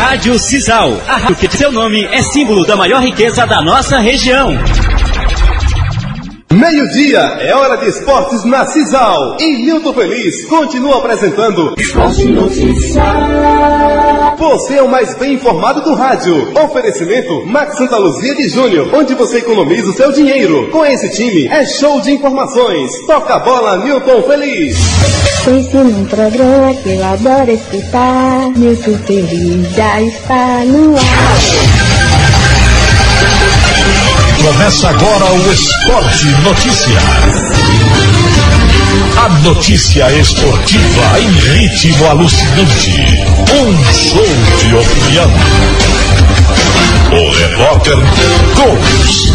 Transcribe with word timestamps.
Rádio 0.00 0.38
Cisal, 0.38 0.98
a 1.06 1.18
rádio 1.18 1.36
que 1.36 1.56
seu 1.56 1.70
nome 1.70 2.02
é 2.06 2.22
símbolo 2.22 2.64
da 2.64 2.74
maior 2.74 3.02
riqueza 3.02 3.46
da 3.46 3.60
nossa 3.60 3.98
região. 3.98 4.48
Meio-dia, 6.52 7.20
é 7.38 7.54
hora 7.54 7.76
de 7.76 7.88
esportes 7.88 8.44
na 8.44 8.66
Cisal. 8.66 9.36
E 9.38 9.64
Milton 9.64 9.94
Feliz 9.94 10.44
continua 10.46 10.98
apresentando 10.98 11.74
Esporte 11.78 12.24
Notícia. 12.24 13.02
Você 14.36 14.74
é 14.74 14.82
o 14.82 14.90
mais 14.90 15.16
bem 15.16 15.34
informado 15.34 15.80
do 15.82 15.94
rádio. 15.94 16.52
Oferecimento 16.60 17.46
Max 17.46 17.78
Santa 17.78 17.96
Luzia 17.98 18.34
de 18.34 18.48
Júnior, 18.48 18.92
onde 18.92 19.14
você 19.14 19.38
economiza 19.38 19.90
o 19.90 19.94
seu 19.94 20.10
dinheiro. 20.10 20.68
Com 20.72 20.84
esse 20.84 21.08
time, 21.10 21.46
é 21.46 21.64
show 21.64 22.00
de 22.00 22.10
informações. 22.10 22.90
Toca 23.06 23.36
a 23.36 23.38
bola, 23.38 23.78
Milton 23.84 24.20
Feliz. 24.24 24.76
Pense 25.44 25.76
num 25.76 26.04
programa 26.06 26.74
que 26.74 26.96
eu 26.96 27.04
adoro 27.04 27.52
escutar. 27.52 28.50
Milton 28.56 28.98
Feliz 29.06 29.70
já 29.76 30.02
está 30.02 30.64
no 30.64 30.96
ar. 30.96 31.99
Começa 34.42 34.88
agora 34.88 35.24
o 35.32 35.52
Esporte 35.52 36.26
Notícia. 36.42 36.98
A 39.22 39.28
notícia 39.40 40.10
esportiva 40.12 41.20
em 41.20 41.30
ritmo 41.30 42.06
alucinante. 42.08 42.90
Um 43.52 43.84
show 43.92 44.26
de 44.58 44.74
opinião. 44.74 45.30
O 47.12 47.30
repórter 47.32 47.96
Gomes. 48.56 49.30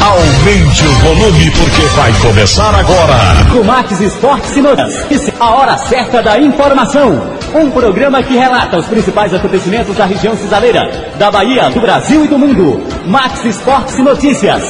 Aumente 0.00 0.82
o 0.82 0.92
volume 0.94 1.50
porque 1.52 1.82
vai 1.94 2.12
começar 2.14 2.74
agora. 2.74 3.46
Com 3.52 3.62
Max 3.62 4.00
Esportes 4.00 4.56
e 4.56 4.60
Notícias, 4.60 5.30
a 5.38 5.50
hora 5.50 5.78
certa 5.78 6.20
da 6.20 6.38
informação. 6.38 7.37
Um 7.54 7.70
programa 7.70 8.22
que 8.22 8.34
relata 8.36 8.76
os 8.76 8.86
principais 8.86 9.32
acontecimentos 9.34 9.96
da 9.96 10.04
região 10.04 10.36
cisaleira, 10.36 11.14
da 11.18 11.30
Bahia, 11.30 11.70
do 11.70 11.80
Brasil 11.80 12.24
e 12.24 12.28
do 12.28 12.38
mundo. 12.38 12.82
Max 13.06 13.44
Esportes 13.44 13.96
e 13.98 14.02
Notícias. 14.02 14.62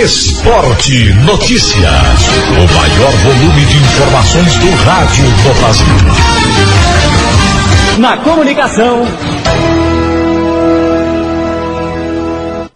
Esporte 0.00 1.14
Notícia. 1.24 1.88
O 1.88 2.74
maior 2.76 3.12
volume 3.22 3.64
de 3.64 3.76
informações 3.78 4.54
do 4.56 4.70
rádio 4.84 5.24
do 5.24 5.54
Brasil. 5.60 5.86
Na 7.98 8.16
comunicação, 8.18 9.06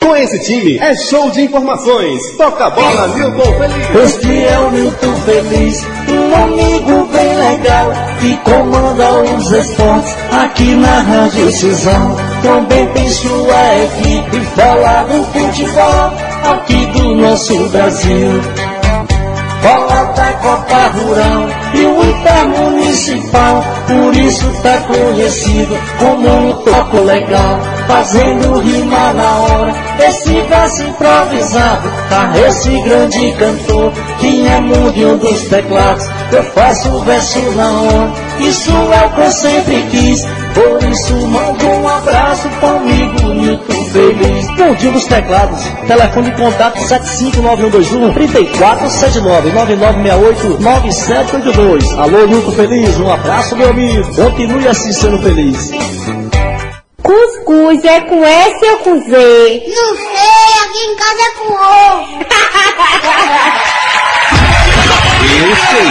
Com 0.01 0.17
esse 0.17 0.41
time, 0.41 0.79
é 0.79 0.95
show 0.97 1.31
de 1.31 1.43
informações. 1.43 2.21
Toca 2.37 2.67
a 2.67 2.71
bola, 2.71 3.09
Milton 3.09 3.53
Feliz. 3.59 4.15
Este 4.15 4.45
é 4.45 4.59
o 4.59 4.71
Milton 4.71 5.15
Feliz, 5.25 5.87
um 6.09 6.35
amigo 6.43 7.10
legal 7.41 7.93
que 8.21 8.37
comanda 8.39 9.23
os 9.23 9.51
esportes 9.51 10.17
aqui 10.31 10.75
na 10.75 11.01
Rádio 11.01 11.51
Cisão. 11.51 12.17
Também 12.43 12.87
tem 12.89 13.09
sua 13.09 13.79
equipe 13.85 14.41
falar 14.57 15.05
do 15.05 15.25
futebol 15.25 16.13
aqui 16.53 16.87
do 16.87 17.17
nosso 17.17 17.69
Brasil. 17.71 18.43
Bola 19.63 20.05
da 20.15 20.33
Copa 20.35 20.89
Rural 20.89 21.49
e 21.75 21.85
o 21.85 22.03
Intermunicipal, 22.03 23.63
por 23.87 24.17
isso 24.17 24.51
tá 24.63 24.79
conhecido 24.79 25.79
como 25.99 26.29
um 26.29 26.53
toco 26.65 26.97
legal, 27.03 27.61
fazendo 27.87 28.59
rima 28.61 29.13
na 29.13 29.37
hora, 29.39 29.75
esse 30.09 30.41
verso 30.41 30.83
improvisado, 30.83 31.91
tá 32.09 32.33
esse 32.49 32.71
grande 32.81 33.33
cantor, 33.33 33.93
que 34.19 34.47
é 34.49 34.61
mundial 34.61 35.19
dos 35.19 35.43
teclados, 35.45 36.09
eu 36.33 36.43
faço 36.45 37.01
verso 37.01 37.41
na 37.53 37.83
hora, 37.83 38.11
isso 38.39 38.71
é 38.71 39.07
o 39.07 39.11
que 39.11 39.21
eu 39.21 39.31
sempre 39.33 39.83
quis, 39.91 40.25
por 40.55 40.83
isso 40.89 41.27
mando 41.27 41.67
um 41.67 41.89
abraço 41.89 42.49
comigo, 42.61 43.35
Nilton 43.35 43.85
Feliz. 43.91 44.47
Mundinho 44.57 44.93
dos 44.93 45.05
teclados. 45.05 45.61
Telefone 45.87 46.31
de 46.31 46.37
contato 46.37 46.79
75921 46.81 48.13
3479 48.13 49.53
9968 49.53 50.63
9782. 50.63 51.93
Alô, 51.99 52.27
Nilton 52.27 52.53
Feliz. 52.53 52.99
Um 53.01 53.13
abraço, 53.13 53.57
meu 53.57 53.71
amigo. 53.71 54.15
Continue 54.15 54.69
assim 54.69 54.93
sendo 54.93 55.21
feliz. 55.23 55.71
Cuscuz 57.03 57.85
é 57.85 58.01
com 58.03 58.25
S 58.25 58.65
ou 58.67 58.77
com 58.79 59.01
Z? 59.01 59.63
Não 59.75 59.97
sei, 59.97 60.65
aqui 60.65 60.87
em 60.87 60.95
casa 60.97 61.21
é 61.21 61.31
com 61.39 61.53
O. 61.55 62.21
Eu 65.43 65.57
sei 65.57 65.91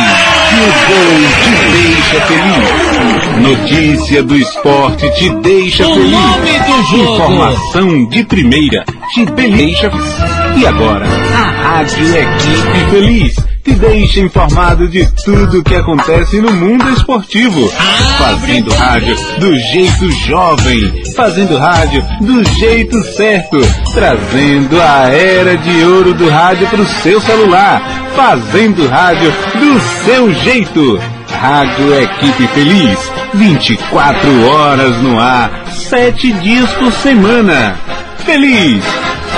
que 0.49 0.55
o 0.61 0.69
gol 0.89 1.17
te 1.43 1.51
deixa 1.71 2.21
feliz. 2.27 3.39
Notícia 3.41 4.23
do 4.23 4.35
esporte 4.37 5.09
te 5.15 5.29
deixa 5.41 5.87
O 5.87 5.93
feliz. 5.93 6.11
nome 6.11 6.59
do 6.59 6.83
jogo. 6.83 7.13
Informação 7.13 8.05
de 8.05 8.23
primeira 8.25 8.83
te 9.13 9.25
deixa 9.25 9.89
feliz. 9.89 10.15
E 10.57 10.65
agora, 10.67 11.05
a 11.05 11.51
Rádio 11.63 12.15
Equipe 12.15 12.89
Feliz 12.91 13.35
te 13.69 13.75
deixa 13.75 14.19
informado 14.21 14.87
de 14.87 15.05
tudo 15.23 15.63
que 15.63 15.75
acontece 15.75 16.41
no 16.41 16.51
mundo 16.51 16.89
esportivo. 16.89 17.69
Fazendo 18.17 18.73
rádio 18.73 19.15
do 19.37 19.55
jeito 19.55 20.11
jovem, 20.11 21.03
fazendo 21.15 21.57
rádio 21.57 22.03
do 22.21 22.43
jeito 22.43 23.01
certo, 23.15 23.59
trazendo 23.93 24.81
a 24.81 25.09
era 25.09 25.55
de 25.57 25.83
ouro 25.83 26.13
do 26.13 26.29
rádio 26.29 26.67
pro 26.67 26.85
seu 26.85 27.21
celular, 27.21 27.81
fazendo 28.15 28.87
rádio 28.87 29.31
do 29.59 29.79
seu 30.03 30.33
jeito. 30.33 30.99
Rádio 31.31 31.93
Equipe 32.01 32.47
Feliz, 32.47 32.99
24 33.35 34.47
horas 34.47 34.97
no 35.01 35.19
ar, 35.19 35.65
7 35.71 36.33
dias 36.33 36.69
por 36.71 36.91
semana. 36.91 37.77
Feliz, 38.25 38.83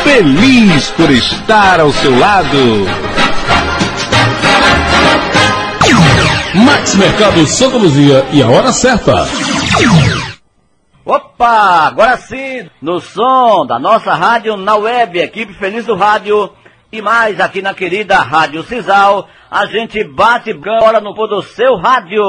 feliz 0.03 0.87
por 0.97 1.11
estar 1.11 1.79
ao 1.81 1.91
seu 1.91 2.17
lado. 2.17 3.10
Max 6.55 6.95
Mercado 6.95 7.45
Santa 7.47 7.77
Luzia 7.77 8.25
e 8.33 8.43
a 8.43 8.49
hora 8.49 8.73
certa. 8.73 9.13
Opa, 11.05 11.87
agora 11.87 12.17
sim, 12.17 12.69
no 12.81 12.99
som 12.99 13.65
da 13.65 13.79
nossa 13.79 14.13
rádio 14.13 14.57
na 14.57 14.75
web, 14.75 15.17
equipe 15.17 15.53
Feliz 15.53 15.85
do 15.85 15.95
Rádio 15.95 16.51
e 16.91 17.01
mais 17.01 17.39
aqui 17.39 17.61
na 17.61 17.73
querida 17.73 18.17
Rádio 18.17 18.63
Cisal, 18.63 19.29
a 19.49 19.65
gente 19.65 20.03
bate 20.03 20.51
agora 20.51 20.99
no 20.99 21.15
pôr 21.15 21.29
do 21.29 21.41
seu 21.41 21.77
rádio, 21.77 22.21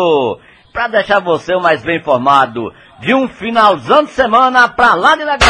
para 0.73 0.87
deixar 0.87 1.19
você 1.21 1.57
mais 1.57 1.83
bem 1.83 1.99
informado 1.99 2.73
de 3.01 3.13
um 3.13 3.27
finalzão 3.27 4.05
de 4.05 4.11
semana 4.11 4.69
pra 4.69 4.95
lá 4.95 5.17
de 5.17 5.25
legal. 5.25 5.49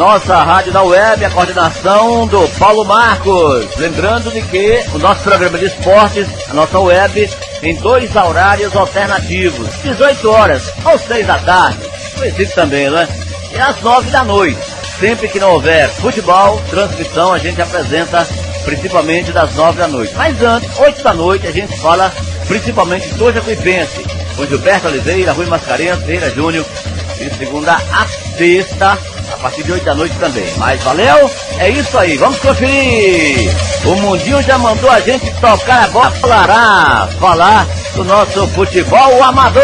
Nossa 0.00 0.42
rádio 0.42 0.72
da 0.72 0.82
web, 0.82 1.22
a 1.22 1.28
coordenação 1.28 2.26
do 2.26 2.48
Paulo 2.58 2.86
Marcos. 2.86 3.76
Lembrando 3.76 4.30
de 4.30 4.40
que 4.40 4.82
o 4.94 4.98
nosso 4.98 5.22
programa 5.22 5.58
de 5.58 5.66
esportes, 5.66 6.26
a 6.48 6.54
nossa 6.54 6.80
web, 6.80 7.30
tem 7.60 7.76
dois 7.76 8.16
horários 8.16 8.74
alternativos: 8.74 9.68
18 9.82 10.30
horas 10.30 10.72
ou 10.86 10.98
6 10.98 11.26
da 11.26 11.38
tarde. 11.40 11.80
Conhecido 12.18 12.50
também, 12.54 12.88
né? 12.88 13.06
E 13.52 13.58
às 13.58 13.78
9 13.82 14.10
da 14.10 14.24
noite. 14.24 14.58
Sempre 14.98 15.28
que 15.28 15.38
não 15.38 15.52
houver 15.52 15.86
futebol, 15.90 16.58
transmissão, 16.70 17.34
a 17.34 17.38
gente 17.38 17.60
apresenta 17.60 18.26
principalmente 18.64 19.32
das 19.32 19.54
9 19.54 19.76
da 19.76 19.86
noite. 19.86 20.14
Mas 20.16 20.42
antes, 20.42 20.78
8 20.78 21.02
da 21.02 21.12
noite, 21.12 21.46
a 21.46 21.52
gente 21.52 21.78
fala 21.78 22.10
principalmente 22.48 23.12
do 23.16 23.30
Jacuipense. 23.30 24.06
Com 24.34 24.46
Gilberto 24.46 24.86
Oliveira, 24.86 25.32
Rui 25.32 25.44
Mascarenhas, 25.44 25.98
Ferreira 25.98 26.30
Júnior, 26.30 26.64
de 27.18 27.34
segunda 27.36 27.74
a 27.74 28.06
sexta, 28.38 28.98
partir 29.40 29.62
de 29.62 29.72
8 29.72 29.84
da 29.84 29.94
noite 29.94 30.14
também. 30.16 30.46
Mas 30.56 30.82
valeu? 30.82 31.30
É 31.58 31.68
isso 31.70 31.98
aí, 31.98 32.16
vamos 32.16 32.38
conferir! 32.38 33.50
O 33.84 33.96
Mundinho 33.96 34.42
já 34.42 34.58
mandou 34.58 34.90
a 34.90 35.00
gente 35.00 35.30
tocar 35.40 35.84
a 35.84 35.88
bola, 35.88 36.10
falará, 36.12 37.08
falar 37.18 37.66
do 37.94 38.04
nosso 38.04 38.46
futebol 38.48 39.22
amador! 39.22 39.62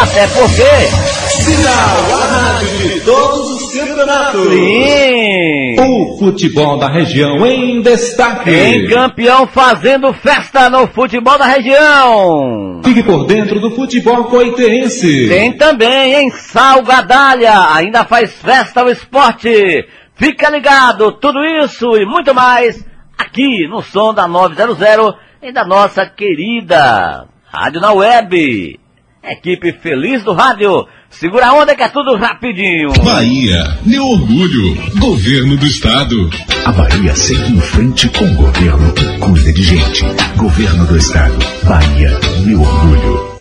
Até 0.00 0.26
porque... 0.28 1.17
Sinal, 1.48 2.12
a 2.12 2.26
rádio 2.26 2.68
de 2.76 3.00
todos 3.00 3.50
os 3.50 3.72
campeonatos. 3.72 4.48
Sim! 4.48 5.76
O 5.80 6.18
futebol 6.18 6.78
da 6.78 6.88
região 6.88 7.46
em 7.46 7.80
destaque. 7.80 8.50
Tem 8.50 8.86
campeão 8.86 9.46
fazendo 9.46 10.12
festa 10.12 10.68
no 10.68 10.86
futebol 10.88 11.38
da 11.38 11.46
região! 11.46 12.82
Fique 12.84 13.02
por 13.02 13.24
dentro 13.26 13.58
do 13.60 13.70
futebol 13.70 14.24
coitense. 14.24 15.26
Tem 15.26 15.56
também 15.56 16.16
em 16.16 16.30
Salgadalha, 16.32 17.72
ainda 17.72 18.04
faz 18.04 18.30
festa 18.42 18.84
o 18.84 18.90
esporte. 18.90 19.88
Fica 20.16 20.50
ligado, 20.50 21.12
tudo 21.12 21.42
isso 21.64 21.96
e 21.96 22.04
muito 22.04 22.34
mais 22.34 22.86
aqui 23.16 23.66
no 23.66 23.82
som 23.82 24.12
da 24.12 24.28
900 24.28 25.14
e 25.40 25.50
da 25.50 25.64
nossa 25.64 26.04
querida 26.04 27.26
Rádio 27.46 27.80
na 27.80 27.92
Web. 27.92 28.78
Equipe 29.22 29.72
Feliz 29.72 30.24
do 30.24 30.32
Rádio, 30.32 30.86
Segura 31.10 31.48
a 31.48 31.54
onda 31.54 31.74
que 31.74 31.82
é 31.82 31.88
tudo 31.88 32.16
rapidinho. 32.16 32.92
Bahia, 33.02 33.76
meu 33.84 34.04
orgulho. 34.04 34.76
Governo 34.98 35.56
do 35.56 35.66
Estado. 35.66 36.30
A 36.64 36.70
Bahia 36.70 37.14
segue 37.16 37.52
em 37.52 37.60
frente 37.60 38.08
com 38.10 38.24
o 38.24 38.34
governo 38.34 38.92
que 38.92 39.18
cuida 39.18 39.52
de 39.52 39.62
gente. 39.62 40.04
Governo 40.36 40.86
do 40.86 40.96
Estado. 40.96 41.34
Bahia, 41.64 42.16
meu 42.44 42.60
orgulho. 42.60 43.38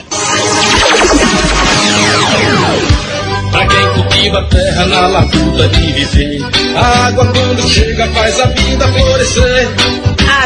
Pra 3.52 3.68
quem 3.68 3.90
cultiva 3.94 4.40
a 4.40 4.44
terra 4.46 4.86
na 4.88 5.08
lavoura 5.08 5.68
de 5.70 5.92
viver, 5.94 6.40
a 6.76 7.08
água 7.08 7.26
quando 7.28 7.70
chega 7.70 8.08
faz 8.08 8.40
a 8.40 8.46
vida 8.48 8.88
florescer. 8.88 9.68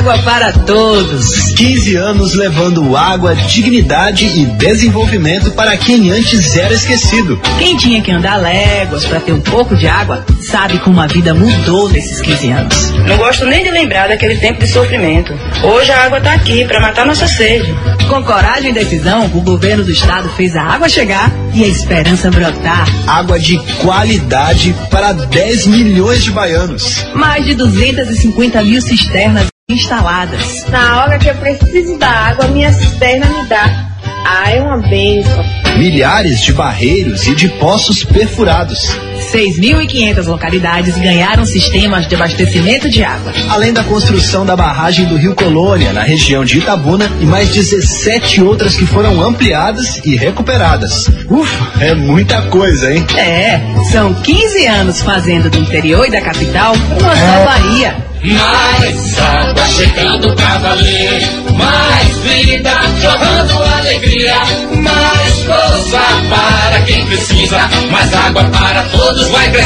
Água 0.01 0.17
para 0.23 0.51
todos. 0.51 1.51
15 1.53 1.95
anos 1.95 2.33
levando 2.33 2.97
água, 2.97 3.35
dignidade 3.35 4.25
e 4.25 4.47
desenvolvimento 4.47 5.51
para 5.51 5.77
quem 5.77 6.09
antes 6.09 6.55
era 6.57 6.73
esquecido. 6.73 7.39
Quem 7.59 7.77
tinha 7.77 8.01
que 8.01 8.11
andar 8.11 8.37
léguas 8.37 9.05
para 9.05 9.19
ter 9.19 9.31
um 9.31 9.41
pouco 9.41 9.75
de 9.75 9.85
água, 9.85 10.25
sabe 10.41 10.79
como 10.79 10.99
a 10.99 11.05
vida 11.05 11.35
mudou 11.35 11.87
nesses 11.87 12.19
15 12.19 12.49
anos. 12.49 12.91
Não 13.07 13.15
gosto 13.15 13.45
nem 13.45 13.63
de 13.63 13.69
lembrar 13.69 14.07
daquele 14.07 14.37
tempo 14.37 14.61
de 14.61 14.67
sofrimento. 14.67 15.37
Hoje 15.63 15.91
a 15.91 16.05
água 16.05 16.17
está 16.17 16.33
aqui 16.33 16.65
para 16.65 16.81
matar 16.81 17.05
nossa 17.05 17.27
sede. 17.27 17.71
Com 18.09 18.23
coragem 18.23 18.71
e 18.71 18.73
decisão, 18.73 19.25
o 19.25 19.41
governo 19.41 19.83
do 19.83 19.91
estado 19.91 20.27
fez 20.29 20.55
a 20.55 20.63
água 20.63 20.89
chegar 20.89 21.31
e 21.53 21.63
a 21.63 21.67
esperança 21.67 22.31
brotar. 22.31 22.87
Água 23.05 23.37
de 23.37 23.55
qualidade 23.83 24.75
para 24.89 25.13
10 25.13 25.67
milhões 25.67 26.23
de 26.23 26.31
baianos. 26.31 27.05
Mais 27.13 27.45
de 27.45 27.53
250 27.53 28.63
mil 28.63 28.81
cisternas 28.81 29.51
instaladas. 29.71 30.65
Na 30.69 31.01
hora 31.01 31.17
que 31.17 31.29
eu 31.29 31.35
preciso 31.35 31.97
da 31.97 32.09
água, 32.09 32.47
minha 32.47 32.71
cisterna 32.73 33.25
me 33.27 33.47
dá. 33.47 33.87
Ah, 34.25 34.51
é 34.51 34.61
uma 34.61 34.77
benção. 34.77 35.43
Milhares 35.77 36.41
de 36.41 36.53
barreiros 36.53 37.27
e 37.27 37.35
de 37.35 37.49
poços 37.49 38.03
perfurados. 38.03 38.79
6.500 39.21 40.25
localidades 40.27 40.97
ganharam 40.97 41.45
sistemas 41.45 42.07
de 42.07 42.15
abastecimento 42.15 42.89
de 42.89 43.03
água. 43.03 43.31
Além 43.49 43.71
da 43.71 43.83
construção 43.83 44.45
da 44.45 44.55
barragem 44.55 45.05
do 45.05 45.15
Rio 45.15 45.35
Colônia, 45.35 45.93
na 45.93 46.03
região 46.03 46.43
de 46.43 46.57
Itabuna, 46.57 47.09
e 47.19 47.25
mais 47.25 47.49
17 47.49 48.41
outras 48.41 48.75
que 48.75 48.85
foram 48.85 49.21
ampliadas 49.21 50.01
e 50.03 50.15
recuperadas. 50.15 51.07
Ufa, 51.29 51.83
é 51.83 51.93
muita 51.93 52.41
coisa, 52.43 52.93
hein? 52.93 53.05
É, 53.17 53.59
são 53.91 54.13
15 54.13 54.65
anos 54.67 55.01
fazendo 55.01 55.49
do 55.49 55.57
interior 55.57 56.05
e 56.07 56.11
da 56.11 56.21
capital 56.21 56.73
uma 56.73 57.15
só 57.15 57.45
Bahia. 57.45 58.11
Mais 58.23 59.19
água 59.19 59.67
chegando 59.67 60.35
pra 60.35 60.57
valer, 60.59 61.21
mais 61.57 62.17
vida 62.17 62.71
jorrando 63.01 63.63
alegria, 63.63 64.35
mais 64.83 65.39
força 65.43 65.90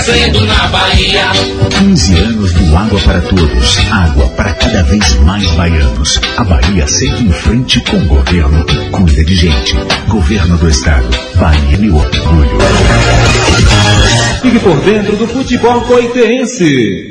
crescendo 0.05 0.45
na 0.45 0.67
Bahia. 0.67 1.31
15 1.79 2.15
anos 2.15 2.53
do 2.53 2.77
Água 2.77 2.99
para 3.01 3.21
Todos. 3.21 3.77
Água 3.91 4.27
para 4.29 4.53
cada 4.53 4.83
vez 4.83 5.15
mais 5.21 5.49
baianos. 5.55 6.21
A 6.37 6.43
Bahia 6.43 6.87
segue 6.87 7.23
em 7.23 7.31
frente 7.31 7.79
com 7.81 7.97
o 7.97 8.05
governo 8.05 8.63
que 8.65 8.77
cuida 8.91 9.23
de 9.23 9.35
gente. 9.35 9.75
Governo 10.07 10.57
do 10.57 10.69
Estado. 10.69 11.07
Bahia 11.35 11.77
meu 11.79 11.95
orgulho. 11.95 12.57
Fique 14.43 14.59
por 14.59 14.79
dentro 14.81 15.15
do 15.17 15.27
futebol 15.27 15.81
coiteense. 15.81 17.09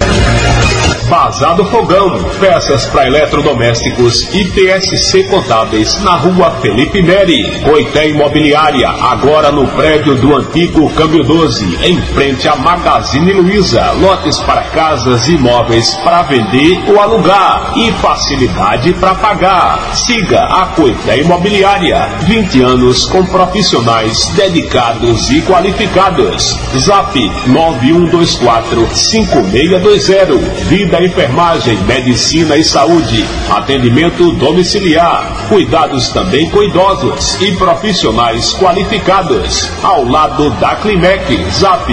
Bazar 1.08 1.56
Fogão, 1.56 2.24
peças 2.40 2.86
para 2.86 3.06
eletrodomésticos 3.06 4.22
e 4.34 4.44
PSC 4.44 5.24
Contábeis 5.24 6.00
na 6.02 6.16
rua 6.16 6.50
Felipe 6.62 7.02
Neri. 7.02 7.60
Coité 7.60 8.08
Imobiliária, 8.08 8.88
agora 8.88 9.52
no 9.52 9.66
prédio 9.68 10.14
do 10.16 10.34
antigo 10.34 10.88
Câmbio 10.90 11.22
12, 11.24 11.78
em 11.84 12.00
frente 12.00 12.48
à 12.48 12.56
Magazine 12.56 13.32
Luiza. 13.32 13.92
Lotes 13.92 14.40
para 14.40 14.62
casas 14.64 15.28
e 15.28 15.34
imóveis 15.34 15.94
para 15.96 16.22
vender 16.22 16.82
ou 16.88 17.00
alugar 17.00 17.72
e 17.76 17.92
facilidade 17.92 18.92
para 18.94 19.14
pagar. 19.14 19.94
Siga 19.94 20.40
a 20.40 20.66
Coité 20.66 21.20
Imobiliária, 21.20 22.08
20 22.20 22.62
anos 22.62 23.04
com 23.06 23.24
profissionais 23.26 24.26
dedicados 24.34 25.30
e 25.30 25.42
qualificados. 25.42 26.58
Zap 26.78 27.14
9124 27.46 28.88
5620. 28.94 30.64
Vida 30.64 30.93
enfermagem, 31.02 31.76
medicina 31.84 32.56
e 32.56 32.64
saúde, 32.64 33.24
atendimento 33.50 34.32
domiciliar, 34.32 35.46
cuidados 35.48 36.08
também 36.08 36.50
com 36.50 36.62
idosos 36.62 37.40
e 37.40 37.52
profissionais 37.52 38.52
qualificados. 38.54 39.70
Ao 39.82 40.04
lado 40.04 40.50
da 40.60 40.76
Climec, 40.76 41.44
Zap 41.50 41.90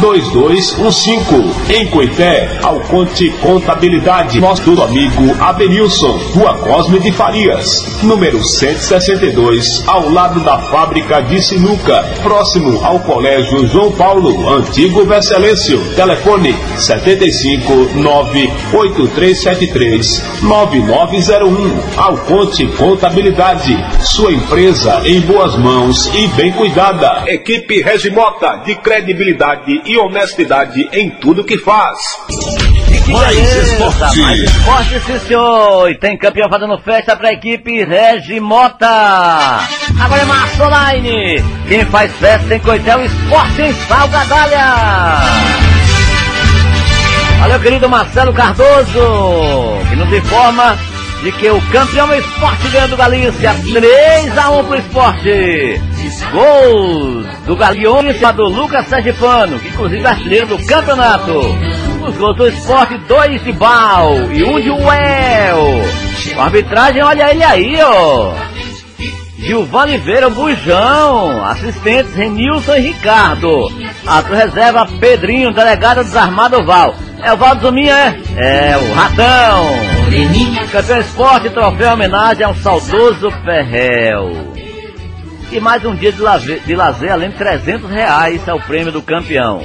91812215. 0.00 1.70
Em 1.70 1.86
Coité, 1.88 2.58
Alconte 2.62 3.30
Contabilidade, 3.40 4.40
nosso 4.40 4.80
amigo 4.82 5.36
Abenilson, 5.40 6.18
Rua 6.34 6.54
Cosme 6.58 7.00
de 7.00 7.10
Farias, 7.12 8.00
número 8.02 8.42
162, 8.42 9.82
ao 9.86 10.08
lado 10.10 10.40
da 10.40 10.58
fábrica 10.58 11.20
de 11.22 11.42
sinuca, 11.42 12.04
próximo 12.22 12.84
ao 12.84 13.00
Colégio 13.00 13.66
João 13.66 13.92
Paulo, 13.92 14.48
antigo 14.48 15.04
Vescelêncio. 15.04 15.80
Telefone 15.94 16.54
75 17.16 17.94
98373 17.96 20.22
9901. 20.42 21.80
Alconte 21.96 22.66
Contabilidade. 22.76 23.76
Sua 24.00 24.32
empresa 24.32 25.02
em 25.04 25.20
boas 25.20 25.56
mãos 25.56 26.06
e 26.14 26.28
bem 26.28 26.52
cuidada. 26.52 27.24
Equipe 27.26 27.82
Regimota 27.82 28.62
de 28.64 28.76
credibilidade 28.76 29.82
e 29.84 29.98
honestidade 29.98 30.88
em 30.92 31.10
tudo 31.10 31.42
que 31.42 31.58
faz. 31.58 31.98
Mais 33.08 33.36
esporte. 33.36 34.20
Mais 34.20 34.38
esporte, 34.40 35.00
sim, 35.00 35.18
senhor. 35.26 35.90
E 35.90 35.98
tem 35.98 36.16
campeão 36.16 36.48
fazendo 36.48 36.78
festa 36.78 37.16
para 37.16 37.30
a 37.30 37.32
equipe 37.32 37.84
Regimota. 37.84 38.86
Agora 40.00 40.22
é 40.22 40.24
Março 40.24 40.62
Online. 40.62 41.42
Quem 41.66 41.84
faz 41.86 42.12
festa 42.12 42.54
em 42.54 42.60
Coitel 42.60 43.04
Esporte 43.04 43.62
em 43.62 43.72
Salgadalha. 43.72 45.59
Valeu, 47.40 47.58
querido 47.58 47.88
Marcelo 47.88 48.34
Cardoso, 48.34 49.00
que 49.88 49.96
nos 49.96 50.12
informa 50.12 50.78
de 51.22 51.32
que 51.32 51.48
o 51.48 51.60
campeão 51.72 52.14
esporte 52.14 52.68
ganha 52.68 52.86
do 52.86 52.98
Galícia 52.98 53.56
3 53.72 54.38
a 54.38 54.50
1 54.50 54.64
pro 54.64 54.78
esporte. 54.78 55.80
Gols 56.32 57.26
do 57.46 57.56
Galeone 57.56 58.12
do 58.12 58.44
Lucas 58.44 58.86
Sergipano, 58.88 59.58
que 59.58 59.68
inclusive 59.68 60.04
é 60.04 60.08
artilheiro 60.08 60.48
do 60.48 60.66
campeonato. 60.66 61.40
Os 62.06 62.14
gols 62.18 62.36
do 62.36 62.46
esporte, 62.46 62.98
dois 63.08 63.42
de 63.42 63.52
Bal 63.52 64.30
e 64.30 64.44
um 64.44 64.60
de 64.60 64.70
Well. 64.70 65.82
A 66.36 66.44
arbitragem, 66.44 67.02
olha 67.02 67.30
ele 67.30 67.42
aí, 67.42 67.78
ó. 67.82 68.34
Gilvan 69.38 69.84
Oliveira, 69.84 70.28
Bujão, 70.28 71.42
assistentes 71.46 72.14
Renilson 72.14 72.74
e 72.76 72.80
Ricardo. 72.80 73.72
Ato 74.06 74.34
reserva 74.34 74.86
Pedrinho, 75.00 75.54
delegado 75.54 76.04
desarmado 76.04 76.62
Val. 76.66 76.94
É 77.22 77.32
o 77.32 77.36
Val 77.36 77.58
Zuminha, 77.60 78.22
é? 78.36 78.72
É 78.72 78.78
o 78.78 78.94
Ratão. 78.94 79.90
Campeão 80.72 81.00
Esporte, 81.00 81.50
troféu 81.50 81.92
homenagem 81.92 82.44
ao 82.44 82.54
saudoso 82.54 83.30
Ferrel. 83.44 84.54
E 85.52 85.60
mais 85.60 85.84
um 85.84 85.94
dia 85.94 86.12
de 86.12 86.20
lazer, 86.20 86.60
de 86.60 86.74
lazer 86.74 87.12
além 87.12 87.30
de 87.30 87.36
300 87.36 87.90
reais 87.90 88.46
é 88.46 88.54
o 88.54 88.60
prêmio 88.60 88.92
do 88.92 89.02
campeão. 89.02 89.62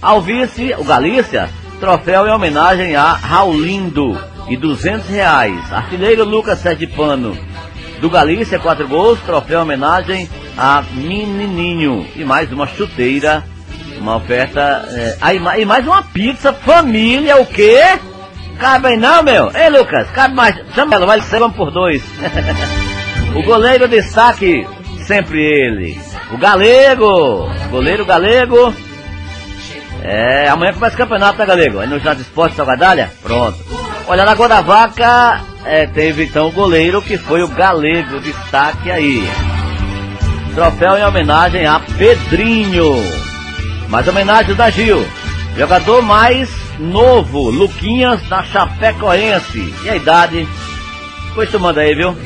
Ao 0.00 0.20
vice, 0.20 0.74
o 0.78 0.84
Galícia, 0.84 1.50
troféu 1.80 2.26
em 2.26 2.32
homenagem 2.32 2.94
a 2.96 3.12
Raulindo 3.12 4.18
e 4.48 4.56
200 4.56 5.08
reais. 5.08 5.72
Artilheiro 5.72 6.24
Lucas 6.24 6.60
Sergipano 6.60 7.36
do 8.00 8.08
Galícia, 8.08 8.58
quatro 8.58 8.86
gols, 8.86 9.18
troféu 9.20 9.58
em 9.58 9.62
homenagem 9.62 10.28
a 10.56 10.82
Menininho 10.94 12.06
e 12.14 12.24
mais 12.24 12.50
uma 12.52 12.66
chuteira, 12.66 13.44
uma 14.00 14.16
oferta, 14.16 14.84
é, 14.90 15.16
aí, 15.20 15.40
e 15.58 15.64
mais 15.64 15.86
uma 15.86 16.02
pizza 16.02 16.52
família, 16.52 17.36
o 17.36 17.46
quê? 17.46 17.98
Cabe 18.58 18.96
não, 18.96 19.22
meu? 19.22 19.50
Ei, 19.54 19.70
Lucas, 19.70 20.10
cabe 20.10 20.34
mais, 20.34 20.56
chama 20.74 20.94
ela, 20.94 21.06
vai 21.06 21.20
ser 21.20 21.40
por 21.50 21.70
dois. 21.70 22.02
o 23.34 23.42
goleiro 23.42 23.86
destaque, 23.86 24.66
sempre 25.06 25.40
ele. 25.40 26.00
O 26.32 26.36
Galego, 26.36 27.48
goleiro 27.70 28.04
Galego. 28.04 28.74
É, 30.02 30.48
amanhã 30.48 30.72
começa 30.72 30.94
o 30.94 30.98
campeonato, 30.98 31.38
tá, 31.38 31.44
Galego? 31.44 31.80
Aí 31.80 31.88
no 31.88 31.98
de 31.98 32.22
Esporte 32.22 32.56
Salgadalha? 32.56 33.10
Pronto. 33.22 33.58
Olha, 34.06 34.24
na 34.24 34.34
Gol 34.34 34.48
da 34.48 34.60
Vaca, 34.60 35.40
é, 35.64 35.86
teve 35.86 36.24
então 36.24 36.48
o 36.48 36.52
goleiro 36.52 37.02
que 37.02 37.18
foi 37.18 37.42
o 37.42 37.48
Galego, 37.48 38.20
destaque 38.20 38.90
aí. 38.90 39.28
Troféu 40.54 40.96
em 40.96 41.04
homenagem 41.04 41.66
a 41.66 41.78
Pedrinho. 41.78 43.27
Mais 43.88 44.06
homenagem 44.06 44.54
da 44.54 44.70
Gil. 44.70 45.06
Jogador 45.56 46.02
mais 46.02 46.50
novo, 46.78 47.50
Luquinhas 47.50 48.22
da 48.28 48.42
Chapecoense. 48.42 49.74
E 49.82 49.88
a 49.88 49.96
idade 49.96 50.46
Depois 51.28 51.50
tu 51.50 51.58
manda 51.58 51.80
aí, 51.80 51.94
viu? 51.94 52.16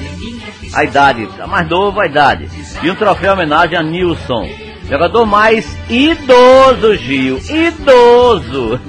A 0.74 0.84
idade, 0.84 1.26
tá 1.36 1.46
mais 1.46 1.68
novo 1.68 2.00
a 2.00 2.06
idade. 2.06 2.48
E 2.82 2.90
um 2.90 2.94
troféu 2.94 3.30
em 3.30 3.34
homenagem 3.34 3.76
a 3.76 3.82
Nilson. 3.82 4.48
Jogador 4.88 5.24
mais 5.24 5.76
idoso, 5.88 6.96
Gil. 6.96 7.38
Idoso. 7.38 8.80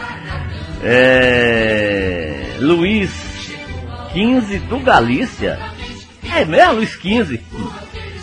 é... 0.82 2.56
Luiz 2.60 3.10
15 4.12 4.58
do 4.60 4.78
Galícia. 4.80 5.58
É 6.34 6.44
mesmo, 6.44 6.74
Luiz 6.74 6.96
15. 6.96 7.40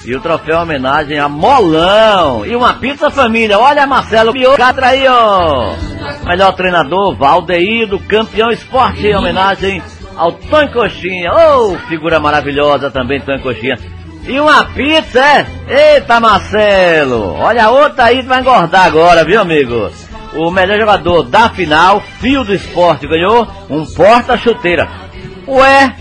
E 0.07 0.15
o 0.15 0.21
troféu 0.21 0.59
em 0.59 0.61
homenagem 0.61 1.19
a 1.19 1.27
Molão. 1.27 2.45
E 2.45 2.55
uma 2.55 2.75
pizza 2.75 3.11
família. 3.11 3.59
Olha, 3.59 3.85
Marcelo 3.85 4.31
Piocatra 4.31 4.87
aí, 4.87 5.05
ó. 5.05 5.75
Melhor 6.23 6.53
treinador, 6.53 7.13
Valdeir, 7.17 7.89
do 7.89 7.99
campeão 7.99 8.49
esporte, 8.49 9.05
em 9.05 9.13
homenagem 9.13 9.83
ao 10.15 10.31
Tony 10.31 10.71
Coxinha. 10.71 11.29
Oh, 11.33 11.77
figura 11.89 12.21
maravilhosa 12.21 12.89
também, 12.89 13.19
Tony 13.19 13.41
Coxinha. 13.41 13.77
E 14.25 14.39
uma 14.39 14.63
pizza, 14.63 15.19
é? 15.19 15.45
Eita, 15.67 16.21
Marcelo. 16.21 17.33
Olha 17.33 17.69
outra 17.69 18.05
aí 18.05 18.21
vai 18.21 18.39
engordar 18.39 18.85
agora, 18.85 19.25
viu, 19.25 19.41
amigo? 19.41 19.91
O 20.35 20.49
melhor 20.49 20.79
jogador 20.79 21.23
da 21.23 21.49
final, 21.49 22.01
Fio 22.21 22.45
do 22.45 22.53
Esporte, 22.53 23.05
ganhou 23.09 23.45
um 23.69 23.85
porta-chuteira. 23.85 24.87
Ué, 25.45 25.93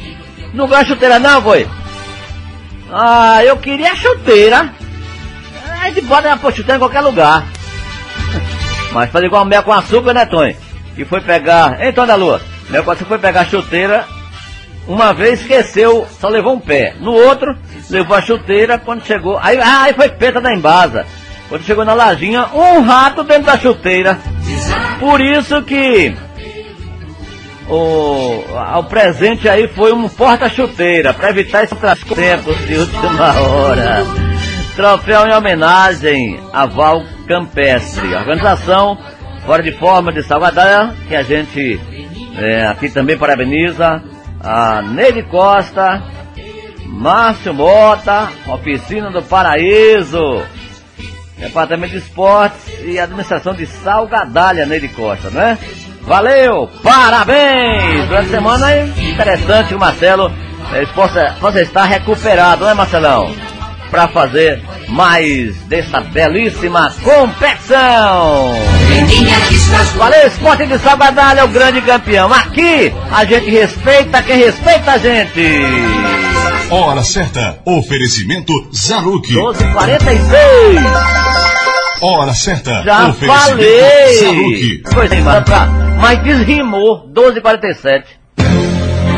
não 0.55 0.69
ganha 0.69 0.85
chuteira 0.85 1.19
não, 1.19 1.43
foi? 1.43 1.67
Ah, 2.91 3.45
eu 3.45 3.57
queria 3.57 3.95
chuteira. 3.97 4.73
A 5.83 5.91
gente 5.91 6.03
bota 6.03 6.29
uma 6.29 6.53
chuteira 6.53 6.77
em 6.77 6.79
qualquer 6.79 7.01
lugar. 7.01 7.45
Mas 8.93 9.11
fazer 9.11 9.27
igual 9.27 9.45
mel 9.45 9.63
com 9.63 9.73
açúcar, 9.73 10.15
né, 10.15 10.27
Tony? 10.27 10.57
E 10.97 11.05
foi 11.05 11.21
pegar. 11.21 11.79
Então, 11.85 12.07
da 12.07 12.15
lua, 12.15 12.41
mel 12.71 12.85
com 12.85 12.91
açúcar 12.91 13.09
foi 13.09 13.19
pegar 13.19 13.41
a 13.43 13.47
chuteira. 13.47 14.05
Uma 14.87 15.13
vez 15.13 15.41
esqueceu, 15.41 16.07
só 16.21 16.29
levou 16.29 16.55
um 16.55 16.61
pé. 16.61 16.95
No 17.01 17.13
outro, 17.13 17.57
levou 17.91 18.17
a 18.17 18.23
chuteira. 18.23 18.79
Quando 18.79 19.05
chegou. 19.05 19.39
Aí, 19.43 19.59
ah, 19.59 19.83
aí 19.83 19.95
foi 19.95 20.09
peta 20.09 20.41
da 20.41 20.55
embasa. 20.55 21.05
Quando 21.49 21.65
chegou 21.65 21.85
na 21.85 21.95
lajinha, 21.95 22.47
um 22.55 22.83
rato 22.83 23.23
dentro 23.25 23.45
da 23.45 23.59
chuteira. 23.59 24.19
Por 25.01 25.21
isso 25.21 25.63
que 25.63 26.17
o, 27.69 28.45
o 28.79 28.85
presente 28.85 29.49
aí 29.49 29.69
foi 29.69 29.93
um 29.93 30.09
porta-chuteira, 30.09 31.13
para 31.13 31.31
evitar 31.31 31.65
esses 31.65 31.79
tempos 31.79 32.57
de 32.67 32.75
última 32.77 33.41
hora. 33.41 34.05
Troféu 34.75 35.27
em 35.27 35.33
homenagem 35.33 36.41
a 36.53 36.67
Val 36.67 37.03
Campestre. 37.27 38.15
Organização 38.15 38.99
Fora 39.45 39.63
de 39.63 39.73
Forma 39.73 40.13
de 40.13 40.23
Salvador, 40.23 40.93
que 41.09 41.15
a 41.15 41.23
gente 41.23 41.81
é, 42.37 42.67
aqui 42.67 42.91
também 42.91 43.17
parabeniza 43.17 44.03
a 44.41 44.83
Neide 44.83 45.23
Costa, 45.23 46.03
Márcio 46.85 47.55
Mota, 47.55 48.29
Oficina 48.47 49.11
do 49.11 49.23
Paraíso, 49.23 50.43
Departamento 51.39 51.93
de 51.93 51.99
Esportes 51.99 52.81
e 52.85 52.99
Administração 52.99 53.55
de 53.55 53.67
Salgadalha, 53.67 54.67
Neide 54.67 54.89
Costa, 54.89 55.31
né? 55.31 55.59
Valeu, 56.07 56.71
parabéns! 56.83 58.07
Durante 58.09 58.29
a 58.29 58.31
semana 58.31 58.73
é 58.73 58.87
interessante 59.11 59.75
o 59.75 59.79
Marcelo 59.79 60.31
possa, 60.95 61.35
possa 61.41 61.61
estar 61.61 61.85
recuperado, 61.85 62.65
né 62.65 62.75
Marcelão? 62.75 63.35
Para 63.91 64.09
fazer 64.09 64.63
mais 64.89 65.57
dessa 65.63 66.01
belíssima 66.01 66.93
competição! 67.03 68.55
Valeu, 69.97 70.27
Esporte 70.27 70.67
de 70.67 70.79
Salvador 70.79 71.39
é 71.39 71.45
o 71.45 71.49
grande 71.49 71.81
campeão. 71.81 72.33
Aqui 72.33 72.93
a 73.11 73.25
gente 73.25 73.51
respeita 73.51 74.23
quem 74.23 74.39
respeita 74.39 74.93
a 74.93 74.99
gente. 74.99 75.61
Hora 76.71 77.03
certa, 77.03 77.59
oferecimento 77.65 78.53
Zaruki. 78.75 79.35
1246. 79.35 80.81
Hora 82.01 82.35
certa. 82.35 82.83
Já 82.85 83.13
falei. 83.13 84.83
Pois 84.93 85.13
é, 85.13 85.41
pra, 85.41 85.86
mas 86.01 86.23
desrimou. 86.23 87.09
12h47. 87.13 88.05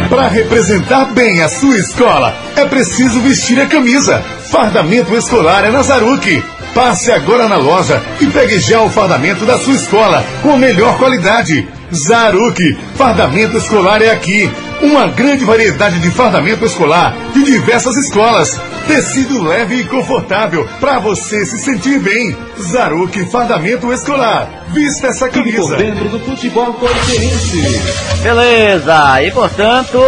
Para 0.08 0.28
representar 0.28 1.12
bem 1.12 1.42
a 1.42 1.48
sua 1.48 1.76
escola, 1.76 2.34
é 2.56 2.64
preciso 2.64 3.20
vestir 3.20 3.60
a 3.60 3.66
camisa. 3.66 4.18
Fardamento 4.50 5.14
escolar 5.14 5.64
é 5.64 5.70
na 5.70 5.82
Zaruque. 5.82 6.42
Passe 6.74 7.12
agora 7.12 7.48
na 7.48 7.56
loja 7.56 8.02
e 8.20 8.26
pegue 8.26 8.58
já 8.58 8.80
o 8.80 8.90
fardamento 8.90 9.44
da 9.44 9.58
sua 9.58 9.74
escola 9.74 10.24
com 10.42 10.52
a 10.52 10.56
melhor 10.56 10.96
qualidade. 10.96 11.68
Zaruque, 11.92 12.74
fardamento 12.96 13.58
escolar 13.58 14.00
é 14.00 14.10
aqui. 14.10 14.50
Uma 14.80 15.08
grande 15.08 15.44
variedade 15.44 15.98
de 15.98 16.08
fardamento 16.10 16.64
escolar 16.64 17.12
de 17.32 17.42
diversas 17.42 17.96
escolas. 17.96 18.48
Tecido 18.86 19.42
leve 19.42 19.80
e 19.80 19.84
confortável 19.84 20.68
para 20.78 21.00
você 21.00 21.44
se 21.44 21.58
sentir 21.58 21.98
bem. 21.98 22.36
Zaruque 22.60 23.24
Fardamento 23.26 23.92
Escolar. 23.92 24.48
Vista 24.68 25.08
essa 25.08 25.28
camisa. 25.28 25.58
Por 25.58 25.76
dentro 25.78 26.08
do 26.08 26.20
futebol 26.20 26.72
coincerense. 26.74 27.82
Beleza, 28.22 29.22
e 29.22 29.30
portanto, 29.32 30.00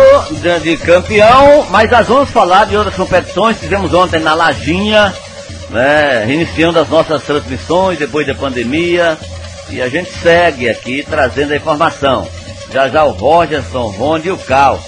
de 0.62 0.76
campeão, 0.76 1.66
mas 1.70 1.90
nós 1.90 2.06
vamos 2.06 2.30
falar 2.30 2.66
de 2.66 2.76
outras 2.76 2.94
competições. 2.94 3.58
Fizemos 3.58 3.92
ontem 3.92 4.20
na 4.20 4.34
Lajinha, 4.34 5.12
né, 5.70 6.24
reiniciando 6.24 6.78
as 6.78 6.88
nossas 6.88 7.24
transmissões 7.24 7.98
depois 7.98 8.24
da 8.24 8.36
pandemia. 8.36 9.18
E 9.68 9.82
a 9.82 9.88
gente 9.88 10.10
segue 10.22 10.68
aqui 10.68 11.04
trazendo 11.08 11.52
a 11.52 11.56
informação. 11.56 12.39
Já 12.72 12.88
já 12.88 13.04
o 13.04 13.10
Rogerson, 13.10 13.88
Ronde 13.88 14.28
e 14.28 14.32
o 14.32 14.38
Cal. 14.38 14.80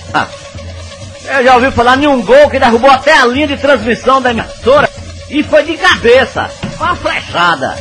Eu 1.25 1.45
já 1.45 1.55
ouvi 1.55 1.71
falar 1.71 1.99
em 2.03 2.07
um 2.07 2.23
gol 2.23 2.49
que 2.49 2.59
derrubou 2.59 2.91
até 2.91 3.12
a 3.19 3.27
linha 3.27 3.47
de 3.47 3.57
transmissão 3.57 4.21
da 4.21 4.31
emissora 4.31 4.89
e 5.29 5.43
foi 5.43 5.65
de 5.65 5.77
cabeça, 5.77 6.51
uma 6.79 6.95
flechada. 6.95 7.77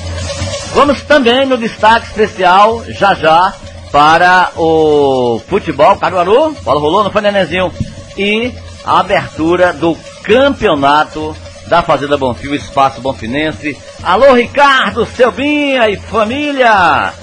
Vamos 0.74 1.02
também 1.02 1.46
no 1.46 1.58
destaque 1.58 2.08
especial, 2.08 2.84
já 2.88 3.14
já, 3.14 3.54
para 3.92 4.52
o 4.56 5.42
futebol 5.48 5.98
Caruaru, 5.98 6.54
bola 6.64 6.80
rolou, 6.80 7.04
não 7.04 7.12
foi 7.12 7.22
Nenezinho, 7.22 7.74
e 8.18 8.54
a 8.86 9.00
abertura 9.00 9.74
do 9.74 9.98
campeonato 10.24 11.36
da 11.68 11.82
Fazenda 11.82 12.18
Bonfim, 12.18 12.54
Espaço 12.54 13.02
Bonfinense. 13.02 13.78
Alô, 14.02 14.34
Ricardo, 14.34 15.06
Selbinha 15.06 15.90
e 15.90 15.98
família! 15.98 17.14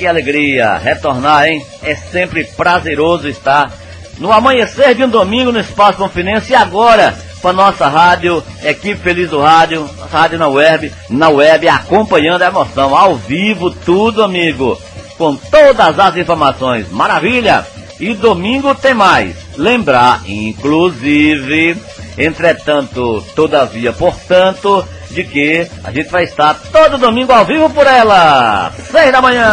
Que 0.00 0.06
alegria 0.06 0.78
retornar, 0.78 1.46
hein? 1.46 1.62
É 1.82 1.94
sempre 1.94 2.42
prazeroso 2.42 3.28
estar 3.28 3.70
no 4.16 4.32
amanhecer 4.32 4.94
de 4.94 5.04
um 5.04 5.08
domingo 5.10 5.52
no 5.52 5.60
Espaço 5.60 5.98
Bonfinense 5.98 6.52
e 6.52 6.54
agora 6.54 7.14
para 7.42 7.52
nossa 7.52 7.86
rádio, 7.86 8.42
equipe 8.62 8.98
Feliz 8.98 9.28
do 9.28 9.42
Rádio, 9.42 9.86
rádio 10.10 10.38
na 10.38 10.48
web, 10.48 10.90
na 11.10 11.28
web, 11.28 11.68
acompanhando 11.68 12.40
a 12.40 12.46
emoção, 12.46 12.96
ao 12.96 13.14
vivo, 13.14 13.70
tudo, 13.70 14.24
amigo, 14.24 14.80
com 15.18 15.36
todas 15.36 15.98
as 15.98 16.16
informações. 16.16 16.90
Maravilha! 16.90 17.66
E 18.00 18.14
domingo 18.14 18.74
tem 18.74 18.94
mais. 18.94 19.36
Lembrar, 19.58 20.22
inclusive, 20.26 21.76
entretanto, 22.16 23.22
todavia, 23.36 23.92
portanto, 23.92 24.82
de 25.10 25.24
que 25.24 25.66
a 25.84 25.90
gente 25.90 26.10
vai 26.10 26.24
estar 26.24 26.54
todo 26.72 26.98
domingo 26.98 27.32
ao 27.32 27.44
vivo 27.44 27.68
por 27.70 27.86
ela, 27.86 28.70
seis 28.70 29.12
da 29.12 29.20
manhã. 29.20 29.44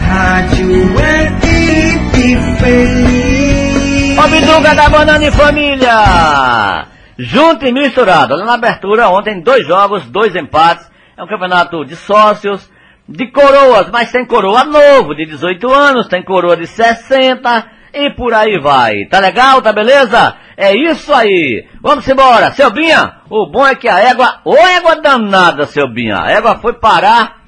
Rádio 0.00 0.94
Feliz. 2.58 3.26
Biduga 4.28 4.74
da 4.74 4.88
Banana 4.88 5.24
e 5.24 5.30
Família! 5.30 6.86
Junto 7.16 7.64
e 7.64 7.72
misturado. 7.72 8.36
Lá 8.36 8.44
na 8.44 8.54
abertura, 8.54 9.08
ontem, 9.08 9.40
dois 9.40 9.66
jogos, 9.66 10.04
dois 10.06 10.34
empates. 10.34 10.90
É 11.16 11.22
um 11.22 11.26
campeonato 11.26 11.84
de 11.84 11.96
sócios, 11.96 12.70
de 13.08 13.30
coroas, 13.30 13.88
mas 13.90 14.12
tem 14.12 14.26
coroa 14.26 14.64
novo, 14.64 15.14
de 15.14 15.24
18 15.24 15.72
anos, 15.72 16.08
tem 16.08 16.22
coroa 16.22 16.56
de 16.56 16.66
60 16.66 17.66
e 17.94 18.10
por 18.10 18.34
aí 18.34 18.58
vai. 18.60 19.06
Tá 19.06 19.20
legal? 19.20 19.62
Tá 19.62 19.72
beleza? 19.72 20.36
É 20.56 20.74
isso 20.74 21.12
aí. 21.12 21.66
Vamos 21.82 22.08
embora. 22.08 22.52
Selbinha, 22.52 23.16
o 23.28 23.46
bom 23.46 23.66
é 23.66 23.74
que 23.74 23.88
a 23.88 23.98
égua, 23.98 24.40
ô 24.44 24.56
égua 24.56 24.96
danada, 24.96 25.66
Selbinha, 25.66 26.18
a 26.18 26.30
égua 26.30 26.56
foi 26.56 26.72
parar 26.72 27.42